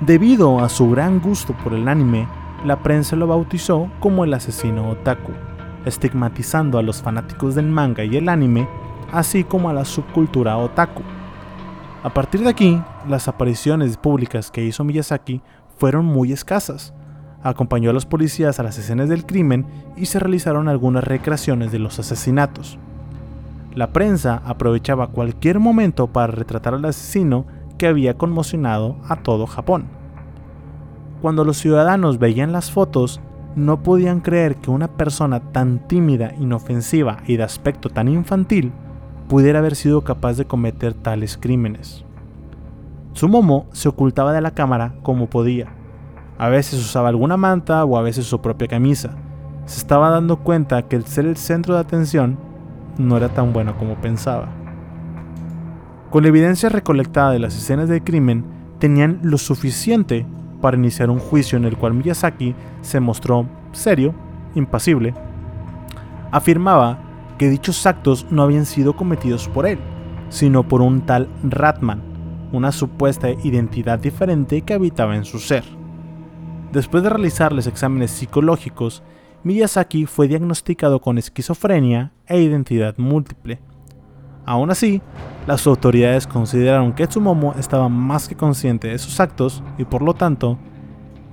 Debido 0.00 0.60
a 0.60 0.68
su 0.68 0.90
gran 0.90 1.20
gusto 1.20 1.54
por 1.62 1.74
el 1.74 1.88
anime, 1.88 2.26
la 2.64 2.82
prensa 2.82 3.16
lo 3.16 3.26
bautizó 3.26 3.90
como 4.00 4.24
el 4.24 4.34
asesino 4.34 4.88
otaku 4.88 5.32
estigmatizando 5.84 6.78
a 6.78 6.82
los 6.82 7.02
fanáticos 7.02 7.54
del 7.54 7.66
manga 7.66 8.04
y 8.04 8.16
el 8.16 8.28
anime, 8.28 8.68
así 9.12 9.44
como 9.44 9.68
a 9.68 9.72
la 9.72 9.84
subcultura 9.84 10.56
otaku. 10.56 11.02
A 12.02 12.10
partir 12.10 12.42
de 12.42 12.50
aquí, 12.50 12.82
las 13.08 13.28
apariciones 13.28 13.96
públicas 13.96 14.50
que 14.50 14.64
hizo 14.64 14.84
Miyazaki 14.84 15.42
fueron 15.78 16.06
muy 16.06 16.32
escasas. 16.32 16.94
Acompañó 17.42 17.90
a 17.90 17.92
los 17.92 18.06
policías 18.06 18.58
a 18.58 18.62
las 18.62 18.78
escenas 18.78 19.08
del 19.08 19.26
crimen 19.26 19.66
y 19.96 20.06
se 20.06 20.18
realizaron 20.18 20.68
algunas 20.68 21.04
recreaciones 21.04 21.72
de 21.72 21.78
los 21.78 21.98
asesinatos. 21.98 22.78
La 23.74 23.92
prensa 23.92 24.42
aprovechaba 24.44 25.08
cualquier 25.08 25.60
momento 25.60 26.08
para 26.08 26.32
retratar 26.32 26.74
al 26.74 26.84
asesino 26.84 27.46
que 27.78 27.86
había 27.86 28.18
conmocionado 28.18 28.96
a 29.08 29.16
todo 29.16 29.46
Japón. 29.46 29.86
Cuando 31.22 31.44
los 31.44 31.58
ciudadanos 31.58 32.18
veían 32.18 32.52
las 32.52 32.70
fotos, 32.70 33.20
no 33.54 33.82
podían 33.82 34.20
creer 34.20 34.56
que 34.56 34.70
una 34.70 34.88
persona 34.88 35.40
tan 35.52 35.86
tímida, 35.86 36.32
inofensiva 36.38 37.18
y 37.26 37.36
de 37.36 37.44
aspecto 37.44 37.90
tan 37.90 38.08
infantil 38.08 38.72
pudiera 39.28 39.60
haber 39.60 39.76
sido 39.76 40.02
capaz 40.02 40.36
de 40.36 40.46
cometer 40.46 40.94
tales 40.94 41.36
crímenes. 41.36 42.04
Tsumomo 43.12 43.66
se 43.72 43.88
ocultaba 43.88 44.32
de 44.32 44.40
la 44.40 44.52
cámara 44.52 44.94
como 45.02 45.28
podía. 45.28 45.68
A 46.38 46.48
veces 46.48 46.80
usaba 46.80 47.08
alguna 47.08 47.36
manta 47.36 47.84
o 47.84 47.96
a 47.96 48.02
veces 48.02 48.26
su 48.26 48.40
propia 48.40 48.68
camisa. 48.68 49.16
Se 49.66 49.78
estaba 49.78 50.10
dando 50.10 50.38
cuenta 50.38 50.88
que 50.88 50.96
el 50.96 51.04
ser 51.04 51.26
el 51.26 51.36
centro 51.36 51.74
de 51.74 51.80
atención 51.80 52.38
no 53.00 53.16
era 53.16 53.28
tan 53.28 53.52
bueno 53.52 53.76
como 53.76 53.96
pensaba. 53.96 54.48
Con 56.10 56.22
la 56.22 56.28
evidencia 56.28 56.68
recolectada 56.68 57.30
de 57.32 57.38
las 57.38 57.56
escenas 57.56 57.88
del 57.88 58.02
crimen, 58.02 58.44
tenían 58.78 59.20
lo 59.22 59.38
suficiente 59.38 60.26
para 60.60 60.76
iniciar 60.76 61.10
un 61.10 61.18
juicio 61.18 61.56
en 61.56 61.64
el 61.64 61.76
cual 61.76 61.94
Miyazaki 61.94 62.54
se 62.82 63.00
mostró 63.00 63.46
serio, 63.72 64.14
impasible. 64.54 65.14
Afirmaba 66.32 66.98
que 67.38 67.48
dichos 67.48 67.86
actos 67.86 68.26
no 68.30 68.42
habían 68.42 68.66
sido 68.66 68.94
cometidos 68.94 69.48
por 69.48 69.66
él, 69.66 69.78
sino 70.28 70.66
por 70.66 70.82
un 70.82 71.02
tal 71.02 71.28
Ratman, 71.42 72.02
una 72.52 72.72
supuesta 72.72 73.30
identidad 73.30 73.98
diferente 73.98 74.62
que 74.62 74.74
habitaba 74.74 75.16
en 75.16 75.24
su 75.24 75.38
ser. 75.38 75.64
Después 76.72 77.02
de 77.02 77.10
realizarles 77.10 77.66
exámenes 77.66 78.10
psicológicos, 78.10 79.02
Miyazaki 79.42 80.04
fue 80.04 80.28
diagnosticado 80.28 81.00
con 81.00 81.16
esquizofrenia 81.16 82.12
e 82.26 82.42
identidad 82.42 82.98
múltiple. 82.98 83.58
Aún 84.44 84.70
así, 84.70 85.00
las 85.46 85.66
autoridades 85.66 86.26
consideraron 86.26 86.92
que 86.92 87.06
Tsumomo 87.06 87.54
estaba 87.58 87.88
más 87.88 88.28
que 88.28 88.36
consciente 88.36 88.88
de 88.88 88.98
sus 88.98 89.18
actos 89.18 89.62
y 89.78 89.84
por 89.84 90.02
lo 90.02 90.12
tanto 90.12 90.58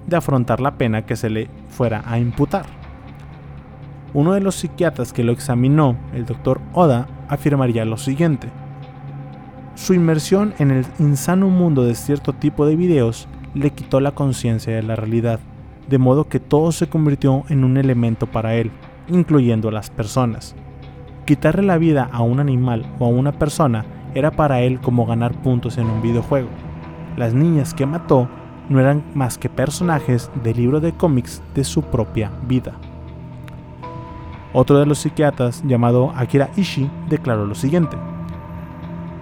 de 0.08 0.16
afrontar 0.16 0.62
la 0.62 0.78
pena 0.78 1.06
que 1.06 1.18
se 1.18 1.30
le 1.30 1.50
fuera 1.68 2.02
a 2.06 2.18
imputar. 2.18 2.66
Uno 4.14 4.34
de 4.34 4.40
los 4.40 4.56
psiquiatras 4.56 5.12
que 5.12 5.24
lo 5.24 5.34
examinó, 5.34 5.98
el 6.14 6.26
doctor 6.26 6.62
Oda, 6.74 7.08
afirmaría 7.28 7.84
lo 7.84 7.98
siguiente. 7.98 8.48
Su 9.76 9.94
inmersión 9.94 10.54
en 10.60 10.72
el 10.72 10.86
insano 10.98 11.50
mundo 11.50 11.84
de 11.84 11.94
cierto 11.94 12.32
tipo 12.32 12.66
de 12.66 12.78
videos 12.78 13.28
le 13.54 13.72
quitó 13.72 14.00
la 14.00 14.14
conciencia 14.14 14.74
de 14.74 14.84
la 14.84 14.96
realidad, 14.96 15.42
de 15.88 15.98
modo 15.98 16.28
que 16.28 16.40
todo 16.40 16.72
se 16.72 16.88
convirtió 16.88 17.44
en 17.50 17.64
un 17.64 17.78
elemento 17.78 18.28
para 18.28 18.56
él, 18.56 18.72
incluyendo 19.08 19.70
a 19.70 19.72
las 19.72 19.90
personas. 19.90 20.56
Quitarle 21.26 21.64
la 21.64 21.78
vida 21.78 22.10
a 22.12 22.22
un 22.22 22.40
animal 22.40 22.86
o 23.00 23.06
a 23.06 23.10
una 23.10 23.32
persona 23.34 23.86
era 24.16 24.32
para 24.32 24.62
él 24.62 24.80
como 24.80 25.06
ganar 25.06 25.34
puntos 25.42 25.78
en 25.78 25.88
un 25.88 26.02
videojuego. 26.02 26.50
Las 27.18 27.34
niñas 27.34 27.74
que 27.74 27.86
mató 27.86 28.28
no 28.70 28.80
eran 28.80 29.04
más 29.14 29.38
que 29.38 29.50
personajes 29.50 30.30
del 30.44 30.58
libro 30.58 30.80
de 30.80 30.94
cómics 30.94 31.42
de 31.56 31.64
su 31.64 31.82
propia 31.82 32.32
vida. 32.48 32.74
Otro 34.54 34.80
de 34.80 34.86
los 34.86 35.00
psiquiatras, 35.00 35.64
llamado 35.66 36.12
Akira 36.16 36.50
Ishii, 36.56 36.90
declaró 37.10 37.46
lo 37.46 37.56
siguiente. 37.56 37.98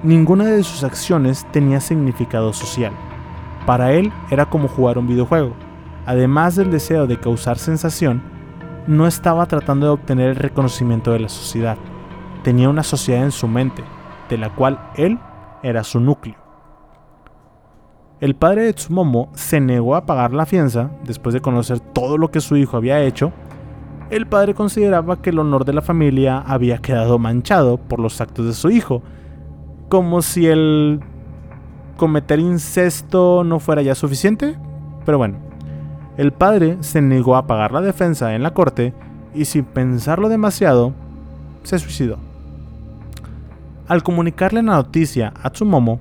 Ninguna 0.03 0.45
de 0.45 0.63
sus 0.63 0.83
acciones 0.83 1.45
tenía 1.51 1.79
significado 1.79 2.53
social. 2.53 2.93
Para 3.65 3.93
él 3.93 4.13
era 4.29 4.45
como 4.45 4.67
jugar 4.67 4.97
un 4.97 5.07
videojuego. 5.07 5.53
Además 6.05 6.55
del 6.55 6.71
deseo 6.71 7.07
de 7.07 7.19
causar 7.19 7.57
sensación, 7.57 8.21
no 8.87 9.07
estaba 9.07 9.45
tratando 9.47 9.87
de 9.87 9.93
obtener 9.93 10.29
el 10.29 10.35
reconocimiento 10.35 11.11
de 11.11 11.19
la 11.19 11.29
sociedad 11.29 11.77
tenía 12.45 12.69
una 12.69 12.83
sociedad 12.83 13.23
en 13.23 13.31
su 13.31 13.47
mente, 13.47 13.83
de 14.29 14.37
la 14.37 14.53
cual 14.53 14.79
él 14.95 15.17
era 15.63 15.83
su 15.83 15.99
núcleo. 15.99 16.35
El 18.21 18.35
padre 18.35 18.65
de 18.65 18.73
Tsumomo 18.73 19.31
se 19.33 19.59
negó 19.59 19.95
a 19.95 20.05
pagar 20.05 20.31
la 20.31 20.45
fianza 20.45 20.91
después 21.03 21.33
de 21.33 21.41
conocer 21.41 21.79
todo 21.79 22.19
lo 22.19 22.29
que 22.29 22.41
su 22.41 22.55
hijo 22.55 22.77
había 22.77 23.01
hecho. 23.01 23.33
El 24.11 24.27
padre 24.27 24.53
consideraba 24.53 25.23
que 25.23 25.31
el 25.31 25.39
honor 25.39 25.65
de 25.65 25.73
la 25.73 25.81
familia 25.81 26.37
había 26.37 26.77
quedado 26.77 27.17
manchado 27.17 27.77
por 27.77 27.99
los 27.99 28.21
actos 28.21 28.45
de 28.45 28.53
su 28.53 28.69
hijo, 28.69 29.01
como 29.89 30.21
si 30.21 30.45
el 30.45 30.99
cometer 31.97 32.37
incesto 32.39 33.43
no 33.43 33.59
fuera 33.59 33.81
ya 33.81 33.95
suficiente. 33.95 34.55
Pero 35.03 35.17
bueno, 35.17 35.39
el 36.17 36.31
padre 36.31 36.77
se 36.81 37.01
negó 37.01 37.35
a 37.35 37.47
pagar 37.47 37.71
la 37.71 37.81
defensa 37.81 38.35
en 38.35 38.43
la 38.43 38.53
corte 38.53 38.93
y 39.33 39.45
sin 39.45 39.65
pensarlo 39.65 40.29
demasiado, 40.29 40.93
se 41.63 41.77
suicidó. 41.79 42.17
Al 43.87 44.01
comunicarle 44.01 44.63
la 44.63 44.75
noticia 44.75 45.33
a 45.41 45.49
Tsumomo, 45.49 45.99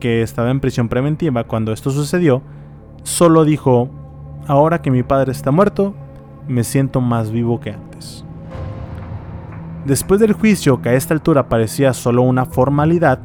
que 0.00 0.22
estaba 0.22 0.50
en 0.50 0.60
prisión 0.60 0.88
preventiva 0.88 1.44
cuando 1.44 1.72
esto 1.72 1.90
sucedió, 1.90 2.42
solo 3.02 3.44
dijo, 3.44 3.90
ahora 4.46 4.82
que 4.82 4.90
mi 4.90 5.02
padre 5.02 5.32
está 5.32 5.50
muerto, 5.50 5.94
me 6.48 6.64
siento 6.64 7.00
más 7.00 7.30
vivo 7.30 7.60
que 7.60 7.72
antes. 7.72 8.24
Después 9.84 10.20
del 10.20 10.32
juicio, 10.32 10.80
que 10.80 10.90
a 10.90 10.94
esta 10.94 11.14
altura 11.14 11.48
parecía 11.48 11.92
solo 11.92 12.22
una 12.22 12.46
formalidad, 12.46 13.20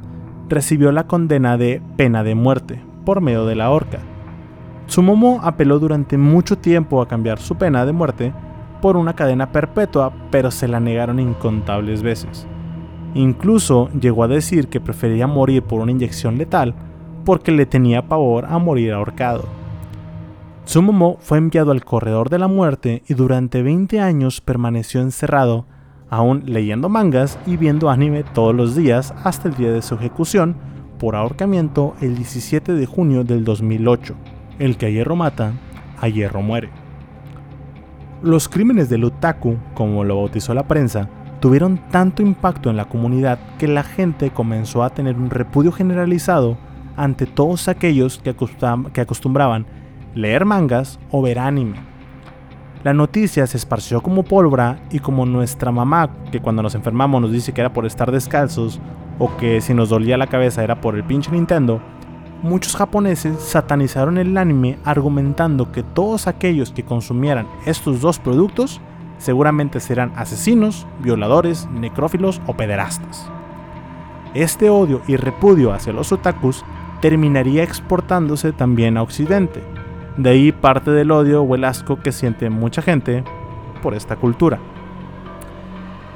recibió 0.49 0.91
la 0.91 1.07
condena 1.07 1.57
de 1.57 1.81
pena 1.97 2.23
de 2.23 2.35
muerte 2.35 2.83
por 3.05 3.21
medio 3.21 3.45
de 3.45 3.55
la 3.55 3.69
horca. 3.69 3.99
Tsumomo 4.88 5.39
apeló 5.43 5.79
durante 5.79 6.17
mucho 6.17 6.57
tiempo 6.57 7.01
a 7.01 7.07
cambiar 7.07 7.39
su 7.39 7.55
pena 7.55 7.86
de 7.86 7.93
muerte 7.93 8.34
por 8.82 8.97
una 8.97 9.13
cadena 9.13 9.51
perpetua, 9.51 10.11
pero 10.32 10.51
se 10.51 10.67
la 10.67 10.79
negaron 10.79 11.19
incontables 11.19 12.01
veces. 12.01 12.47
Incluso 13.13 13.89
llegó 13.99 14.23
a 14.23 14.27
decir 14.27 14.67
que 14.67 14.82
prefería 14.82 15.27
morir 15.27 15.63
por 15.63 15.82
una 15.82 15.91
inyección 15.91 16.38
letal 16.38 16.73
porque 17.25 17.51
le 17.51 17.65
tenía 17.65 18.07
pavor 18.07 18.45
a 18.45 18.57
morir 18.57 18.93
ahorcado. 18.93 19.45
Tsumomo 20.65 21.17
fue 21.19 21.38
enviado 21.38 21.71
al 21.71 21.84
corredor 21.84 22.29
de 22.29 22.39
la 22.39 22.47
muerte 22.47 23.03
y 23.07 23.13
durante 23.13 23.61
20 23.61 23.99
años 23.99 24.41
permaneció 24.41 25.01
encerrado, 25.01 25.65
aún 26.09 26.43
leyendo 26.45 26.88
mangas 26.88 27.38
y 27.45 27.57
viendo 27.57 27.89
anime 27.89 28.23
todos 28.23 28.55
los 28.55 28.75
días 28.75 29.13
hasta 29.23 29.49
el 29.49 29.55
día 29.55 29.71
de 29.71 29.82
su 29.82 29.95
ejecución 29.95 30.55
por 30.99 31.15
ahorcamiento 31.15 31.95
el 31.99 32.15
17 32.15 32.73
de 32.73 32.86
junio 32.86 33.23
del 33.23 33.43
2008. 33.43 34.15
El 34.62 34.78
que 34.78 34.86
a 34.86 34.89
hierro 34.89 35.16
mata, 35.16 35.53
a 35.99 36.07
hierro 36.07 36.43
muere. 36.43 36.70
Los 38.22 38.47
crímenes 38.47 38.89
de 38.89 38.99
Lutaku, 38.99 39.57
como 39.74 40.03
lo 40.03 40.18
bautizó 40.18 40.53
la 40.53 40.68
prensa, 40.68 41.09
tuvieron 41.39 41.80
tanto 41.89 42.22
impacto 42.22 42.70
en 42.70 42.78
la 42.78 42.86
comunidad 42.86 43.39
que 43.57 43.68
la 43.68 43.82
gente 43.82 44.30
comenzó 44.30 44.84
a 44.84 44.91
tener 44.91 45.16
un 45.16 45.32
repudio 45.32 45.72
generalizado 45.72 46.59
ante 46.95 47.26
todos 47.26 47.68
aquellos 47.70 48.20
que, 48.20 48.36
acostumbraban 49.01 49.66
leer 50.14 50.45
mangas 50.45 50.99
o 51.09 51.24
ver 51.24 51.39
anime. 51.39 51.78
La 52.84 52.93
noticia 52.93 53.47
se 53.47 53.57
esparció 53.57 54.03
como 54.03 54.22
pólvora 54.22 54.84
y 54.91 54.99
como 54.99 55.26
nuestra 55.26 55.72
mamá, 55.72 56.12
que 56.32 56.39
cuando 56.39 56.62
nos 56.62 56.76
enfermamos 56.76 57.20
nos 57.20 57.32
dice 57.32 57.51
que 57.51 57.62
era 57.62 57.74
por 57.74 57.88
estar 57.88 58.12
descalzos 58.12 58.80
o 59.18 59.36
que 59.38 59.59
si 59.59 59.74
nos 59.74 59.89
dolía 59.89 60.20
la 60.20 60.28
cabeza 60.28 60.64
era 60.64 60.82
por 60.82 60.93
el 60.93 61.03
pinche 61.03 61.32
Nintendo, 61.32 61.82
muchos 62.41 62.75
japoneses 62.75 63.39
satanizaron 63.39 64.17
el 64.17 64.37
anime 64.37 64.77
argumentando 64.83 65.71
que 65.71 65.83
todos 65.83 66.27
aquellos 66.27 66.71
que 66.71 66.83
consumieran 66.83 67.47
estos 67.65 68.01
dos 68.01 68.19
productos 68.19 68.81
seguramente 69.17 69.79
serán 69.79 70.11
asesinos, 70.15 70.87
violadores, 70.99 71.67
necrófilos 71.71 72.41
o 72.47 72.55
pederastas. 72.55 73.29
Este 74.33 74.69
odio 74.69 75.01
y 75.07 75.17
repudio 75.17 75.73
hacia 75.73 75.93
los 75.93 76.11
otakus 76.11 76.63
terminaría 77.01 77.63
exportándose 77.63 78.51
también 78.51 78.97
a 78.97 79.03
Occidente. 79.03 79.61
De 80.17 80.29
ahí 80.29 80.51
parte 80.51 80.91
del 80.91 81.11
odio 81.11 81.41
o 81.41 81.55
el 81.55 81.65
asco 81.65 81.99
que 82.01 82.11
siente 82.11 82.49
mucha 82.49 82.81
gente 82.81 83.23
por 83.83 83.93
esta 83.93 84.15
cultura. 84.15 84.59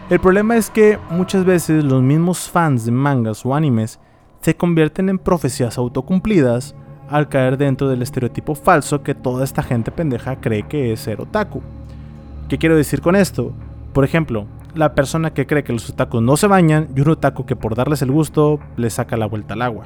El 0.09 0.19
problema 0.19 0.55
es 0.55 0.69
que 0.69 0.99
muchas 1.09 1.45
veces 1.45 1.83
los 1.83 2.01
mismos 2.01 2.49
fans 2.49 2.85
de 2.85 2.91
mangas 2.91 3.45
o 3.45 3.55
animes 3.55 3.99
se 4.45 4.55
convierten 4.55 5.09
en 5.09 5.17
profecías 5.17 5.79
autocumplidas 5.79 6.75
al 7.09 7.29
caer 7.29 7.57
dentro 7.57 7.89
del 7.89 8.03
estereotipo 8.03 8.53
falso 8.53 9.01
que 9.01 9.15
toda 9.15 9.43
esta 9.43 9.63
gente 9.63 9.89
pendeja 9.89 10.35
cree 10.35 10.61
que 10.61 10.93
es 10.93 10.99
ser 10.99 11.19
otaku. 11.19 11.63
¿Qué 12.47 12.59
quiero 12.59 12.77
decir 12.77 13.01
con 13.01 13.15
esto? 13.15 13.53
Por 13.91 14.05
ejemplo, 14.05 14.45
la 14.75 14.93
persona 14.93 15.33
que 15.33 15.47
cree 15.47 15.63
que 15.63 15.73
los 15.73 15.89
otakus 15.89 16.21
no 16.21 16.37
se 16.37 16.45
bañan 16.45 16.89
y 16.95 17.01
un 17.01 17.09
otaku 17.09 17.47
que 17.47 17.55
por 17.55 17.73
darles 17.73 18.03
el 18.03 18.11
gusto 18.11 18.59
les 18.77 18.93
saca 18.93 19.17
la 19.17 19.25
vuelta 19.25 19.55
al 19.55 19.63
agua. 19.63 19.85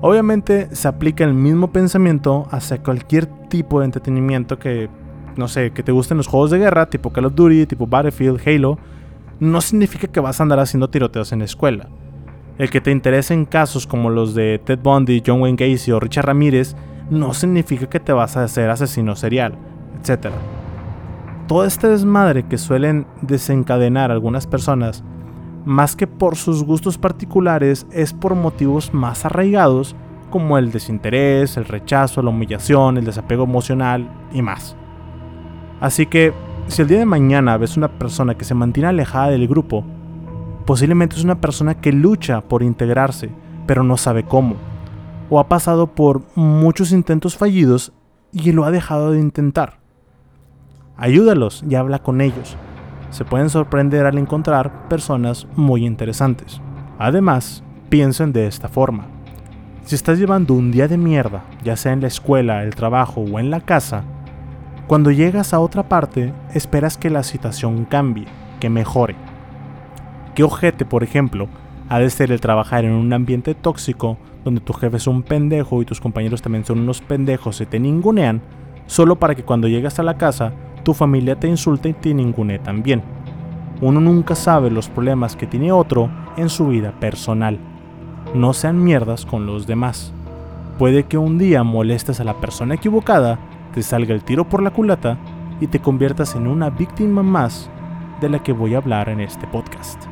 Obviamente 0.00 0.74
se 0.74 0.88
aplica 0.88 1.22
el 1.22 1.34
mismo 1.34 1.70
pensamiento 1.70 2.48
hacia 2.50 2.82
cualquier 2.82 3.26
tipo 3.26 3.80
de 3.80 3.84
entretenimiento 3.84 4.58
que, 4.58 4.88
no 5.36 5.48
sé, 5.48 5.72
que 5.72 5.82
te 5.82 5.92
gusten 5.92 6.16
los 6.16 6.28
juegos 6.28 6.50
de 6.50 6.60
guerra, 6.60 6.88
tipo 6.88 7.10
Call 7.10 7.26
of 7.26 7.34
Duty, 7.34 7.66
tipo 7.66 7.86
Battlefield, 7.86 8.40
Halo, 8.48 8.78
no 9.38 9.60
significa 9.60 10.08
que 10.08 10.20
vas 10.20 10.40
a 10.40 10.44
andar 10.44 10.60
haciendo 10.60 10.88
tiroteos 10.88 11.30
en 11.32 11.40
la 11.40 11.44
escuela. 11.44 11.90
El 12.58 12.70
que 12.70 12.80
te 12.80 12.90
interese 12.90 13.34
en 13.34 13.44
casos 13.44 13.86
como 13.86 14.10
los 14.10 14.34
de 14.34 14.60
Ted 14.64 14.78
Bundy, 14.82 15.22
John 15.26 15.40
Wayne 15.40 15.56
Gacy 15.56 15.92
o 15.92 16.00
Richard 16.00 16.26
Ramírez 16.26 16.76
no 17.10 17.34
significa 17.34 17.88
que 17.88 18.00
te 18.00 18.12
vas 18.12 18.36
a 18.36 18.44
hacer 18.44 18.70
asesino 18.70 19.16
serial, 19.16 19.54
etc. 20.00 20.28
Todo 21.48 21.64
este 21.64 21.88
desmadre 21.88 22.44
que 22.44 22.58
suelen 22.58 23.06
desencadenar 23.22 24.10
algunas 24.10 24.46
personas 24.46 25.02
más 25.64 25.96
que 25.96 26.06
por 26.06 26.36
sus 26.36 26.64
gustos 26.64 26.98
particulares, 26.98 27.86
es 27.92 28.12
por 28.12 28.34
motivos 28.34 28.92
más 28.92 29.24
arraigados 29.24 29.94
como 30.30 30.58
el 30.58 30.72
desinterés, 30.72 31.56
el 31.56 31.66
rechazo, 31.66 32.22
la 32.22 32.30
humillación, 32.30 32.96
el 32.96 33.04
desapego 33.04 33.44
emocional 33.44 34.08
y 34.32 34.42
más. 34.42 34.76
Así 35.80 36.06
que, 36.06 36.32
si 36.68 36.82
el 36.82 36.88
día 36.88 36.98
de 36.98 37.06
mañana 37.06 37.56
ves 37.58 37.76
una 37.76 37.88
persona 37.88 38.34
que 38.34 38.44
se 38.44 38.54
mantiene 38.54 38.88
alejada 38.88 39.28
del 39.28 39.46
grupo, 39.46 39.84
posiblemente 40.62 41.16
es 41.16 41.24
una 41.24 41.40
persona 41.40 41.80
que 41.80 41.92
lucha 41.92 42.40
por 42.40 42.62
integrarse, 42.62 43.30
pero 43.66 43.82
no 43.82 43.96
sabe 43.96 44.24
cómo, 44.24 44.56
o 45.30 45.38
ha 45.38 45.48
pasado 45.48 45.88
por 45.88 46.22
muchos 46.34 46.92
intentos 46.92 47.36
fallidos 47.36 47.92
y 48.32 48.52
lo 48.52 48.64
ha 48.64 48.70
dejado 48.70 49.12
de 49.12 49.20
intentar. 49.20 49.78
Ayúdalos 50.96 51.64
y 51.68 51.74
habla 51.74 52.00
con 52.00 52.20
ellos 52.20 52.56
se 53.12 53.26
pueden 53.26 53.50
sorprender 53.50 54.06
al 54.06 54.16
encontrar 54.16 54.88
personas 54.88 55.46
muy 55.54 55.84
interesantes. 55.84 56.60
Además, 56.98 57.62
piensen 57.90 58.32
de 58.32 58.46
esta 58.46 58.68
forma. 58.68 59.06
Si 59.84 59.94
estás 59.94 60.18
llevando 60.18 60.54
un 60.54 60.72
día 60.72 60.88
de 60.88 60.96
mierda, 60.96 61.44
ya 61.62 61.76
sea 61.76 61.92
en 61.92 62.00
la 62.00 62.06
escuela, 62.06 62.64
el 62.64 62.74
trabajo 62.74 63.20
o 63.20 63.38
en 63.38 63.50
la 63.50 63.60
casa, 63.60 64.02
cuando 64.86 65.10
llegas 65.10 65.52
a 65.52 65.60
otra 65.60 65.88
parte 65.88 66.32
esperas 66.54 66.96
que 66.96 67.10
la 67.10 67.22
situación 67.22 67.84
cambie, 67.84 68.26
que 68.60 68.70
mejore. 68.70 69.14
¿Qué 70.34 70.42
ojete, 70.42 70.86
por 70.86 71.02
ejemplo, 71.02 71.48
ha 71.90 71.98
de 71.98 72.08
ser 72.08 72.32
el 72.32 72.40
trabajar 72.40 72.86
en 72.86 72.92
un 72.92 73.12
ambiente 73.12 73.54
tóxico 73.54 74.16
donde 74.44 74.62
tu 74.62 74.72
jefe 74.72 74.96
es 74.96 75.06
un 75.06 75.22
pendejo 75.22 75.82
y 75.82 75.84
tus 75.84 76.00
compañeros 76.00 76.40
también 76.40 76.64
son 76.64 76.80
unos 76.80 77.02
pendejos 77.02 77.60
y 77.60 77.66
te 77.66 77.78
ningunean, 77.78 78.40
solo 78.86 79.16
para 79.16 79.34
que 79.34 79.42
cuando 79.42 79.68
llegas 79.68 79.98
a 79.98 80.02
la 80.02 80.16
casa 80.16 80.54
tu 80.84 80.94
familia 80.94 81.38
te 81.38 81.48
insulta 81.48 81.88
y 81.88 81.92
te 81.92 82.14
ningune 82.14 82.58
también. 82.58 83.02
Uno 83.82 84.00
nunca 84.00 84.34
sabe 84.34 84.70
los 84.70 84.88
problemas 84.88 85.36
que 85.36 85.46
tiene 85.46 85.70
otro 85.70 86.08
en 86.38 86.48
su 86.48 86.68
vida 86.68 86.92
personal. 86.98 87.58
No 88.34 88.54
sean 88.54 88.82
mierdas 88.82 89.26
con 89.26 89.44
los 89.44 89.66
demás. 89.66 90.14
Puede 90.78 91.04
que 91.04 91.18
un 91.18 91.36
día 91.36 91.62
molestes 91.62 92.20
a 92.20 92.24
la 92.24 92.34
persona 92.34 92.76
equivocada, 92.76 93.38
te 93.74 93.82
salga 93.82 94.14
el 94.14 94.24
tiro 94.24 94.48
por 94.48 94.62
la 94.62 94.70
culata 94.70 95.18
y 95.60 95.66
te 95.66 95.80
conviertas 95.80 96.34
en 96.36 96.46
una 96.46 96.70
víctima 96.70 97.22
más 97.22 97.70
de 98.20 98.30
la 98.30 98.42
que 98.42 98.52
voy 98.52 98.74
a 98.74 98.78
hablar 98.78 99.10
en 99.10 99.20
este 99.20 99.46
podcast. 99.46 100.04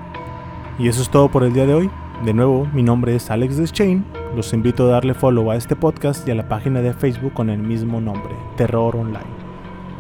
Y 0.81 0.89
eso 0.89 1.03
es 1.03 1.11
todo 1.11 1.31
por 1.31 1.45
el 1.45 1.53
día 1.53 1.67
de 1.67 1.75
hoy. 1.75 1.91
De 2.25 2.35
nuevo, 2.35 2.67
mi 2.73 2.83
nombre 2.83 3.15
es 3.15 3.31
Alex 3.31 3.59
Deschain. 3.59 4.05
Los 4.35 4.53
invito 4.53 4.85
a 4.85 4.93
darle 4.93 5.15
follow 5.15 5.51
a 5.51 5.57
este 5.57 5.77
podcast 5.77 6.27
y 6.27 6.33
a 6.33 6.35
la 6.35 6.49
página 6.49 6.81
de 6.81 6.93
Facebook 6.95 7.35
con 7.35 7.51
el 7.51 7.59
mismo 7.59 8.01
nombre, 8.01 8.35
Terror 8.57 8.97
Online 8.97 9.41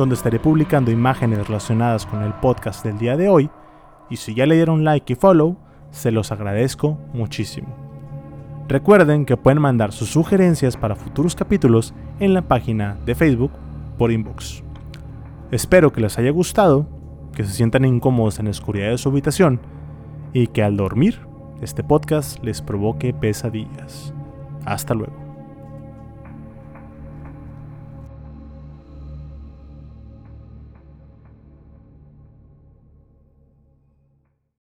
donde 0.01 0.15
estaré 0.15 0.41
publicando 0.41 0.91
imágenes 0.91 1.47
relacionadas 1.47 2.07
con 2.07 2.23
el 2.23 2.33
podcast 2.33 2.83
del 2.83 2.97
día 2.97 3.19
de 3.19 3.29
hoy, 3.29 3.51
y 4.09 4.17
si 4.17 4.35
ya 4.35 4.47
le 4.47 4.55
dieron 4.55 4.83
like 4.83 5.13
y 5.13 5.17
follow, 5.17 5.59
se 5.91 6.11
los 6.11 6.33
agradezco 6.33 6.99
muchísimo. 7.13 7.69
Recuerden 8.67 9.27
que 9.27 9.37
pueden 9.37 9.61
mandar 9.61 9.93
sus 9.93 10.09
sugerencias 10.09 10.79
para 10.79 10.97
futuros 10.97 11.35
capítulos 11.35 11.93
en 12.19 12.33
la 12.33 12.41
página 12.41 12.97
de 13.05 13.15
Facebook 13.15 13.53
por 13.99 14.11
inbox. 14.11 14.63
Espero 15.51 15.93
que 15.93 16.01
les 16.01 16.19
haya 16.19 16.31
gustado, 16.31 16.87
que 17.35 17.45
se 17.45 17.53
sientan 17.53 17.85
incómodos 17.85 18.39
en 18.39 18.47
la 18.47 18.53
oscuridad 18.53 18.89
de 18.89 18.99
su 18.99 19.11
habitación 19.11 19.61
y 20.33 20.49
que 20.49 20.63
al 20.63 20.77
dormir 20.77 21.21
este 21.61 21.83
podcast 21.85 22.43
les 22.43 22.63
provoque 22.63 23.13
pesadillas. 23.13 24.15
Hasta 24.65 24.95
luego. 24.95 25.30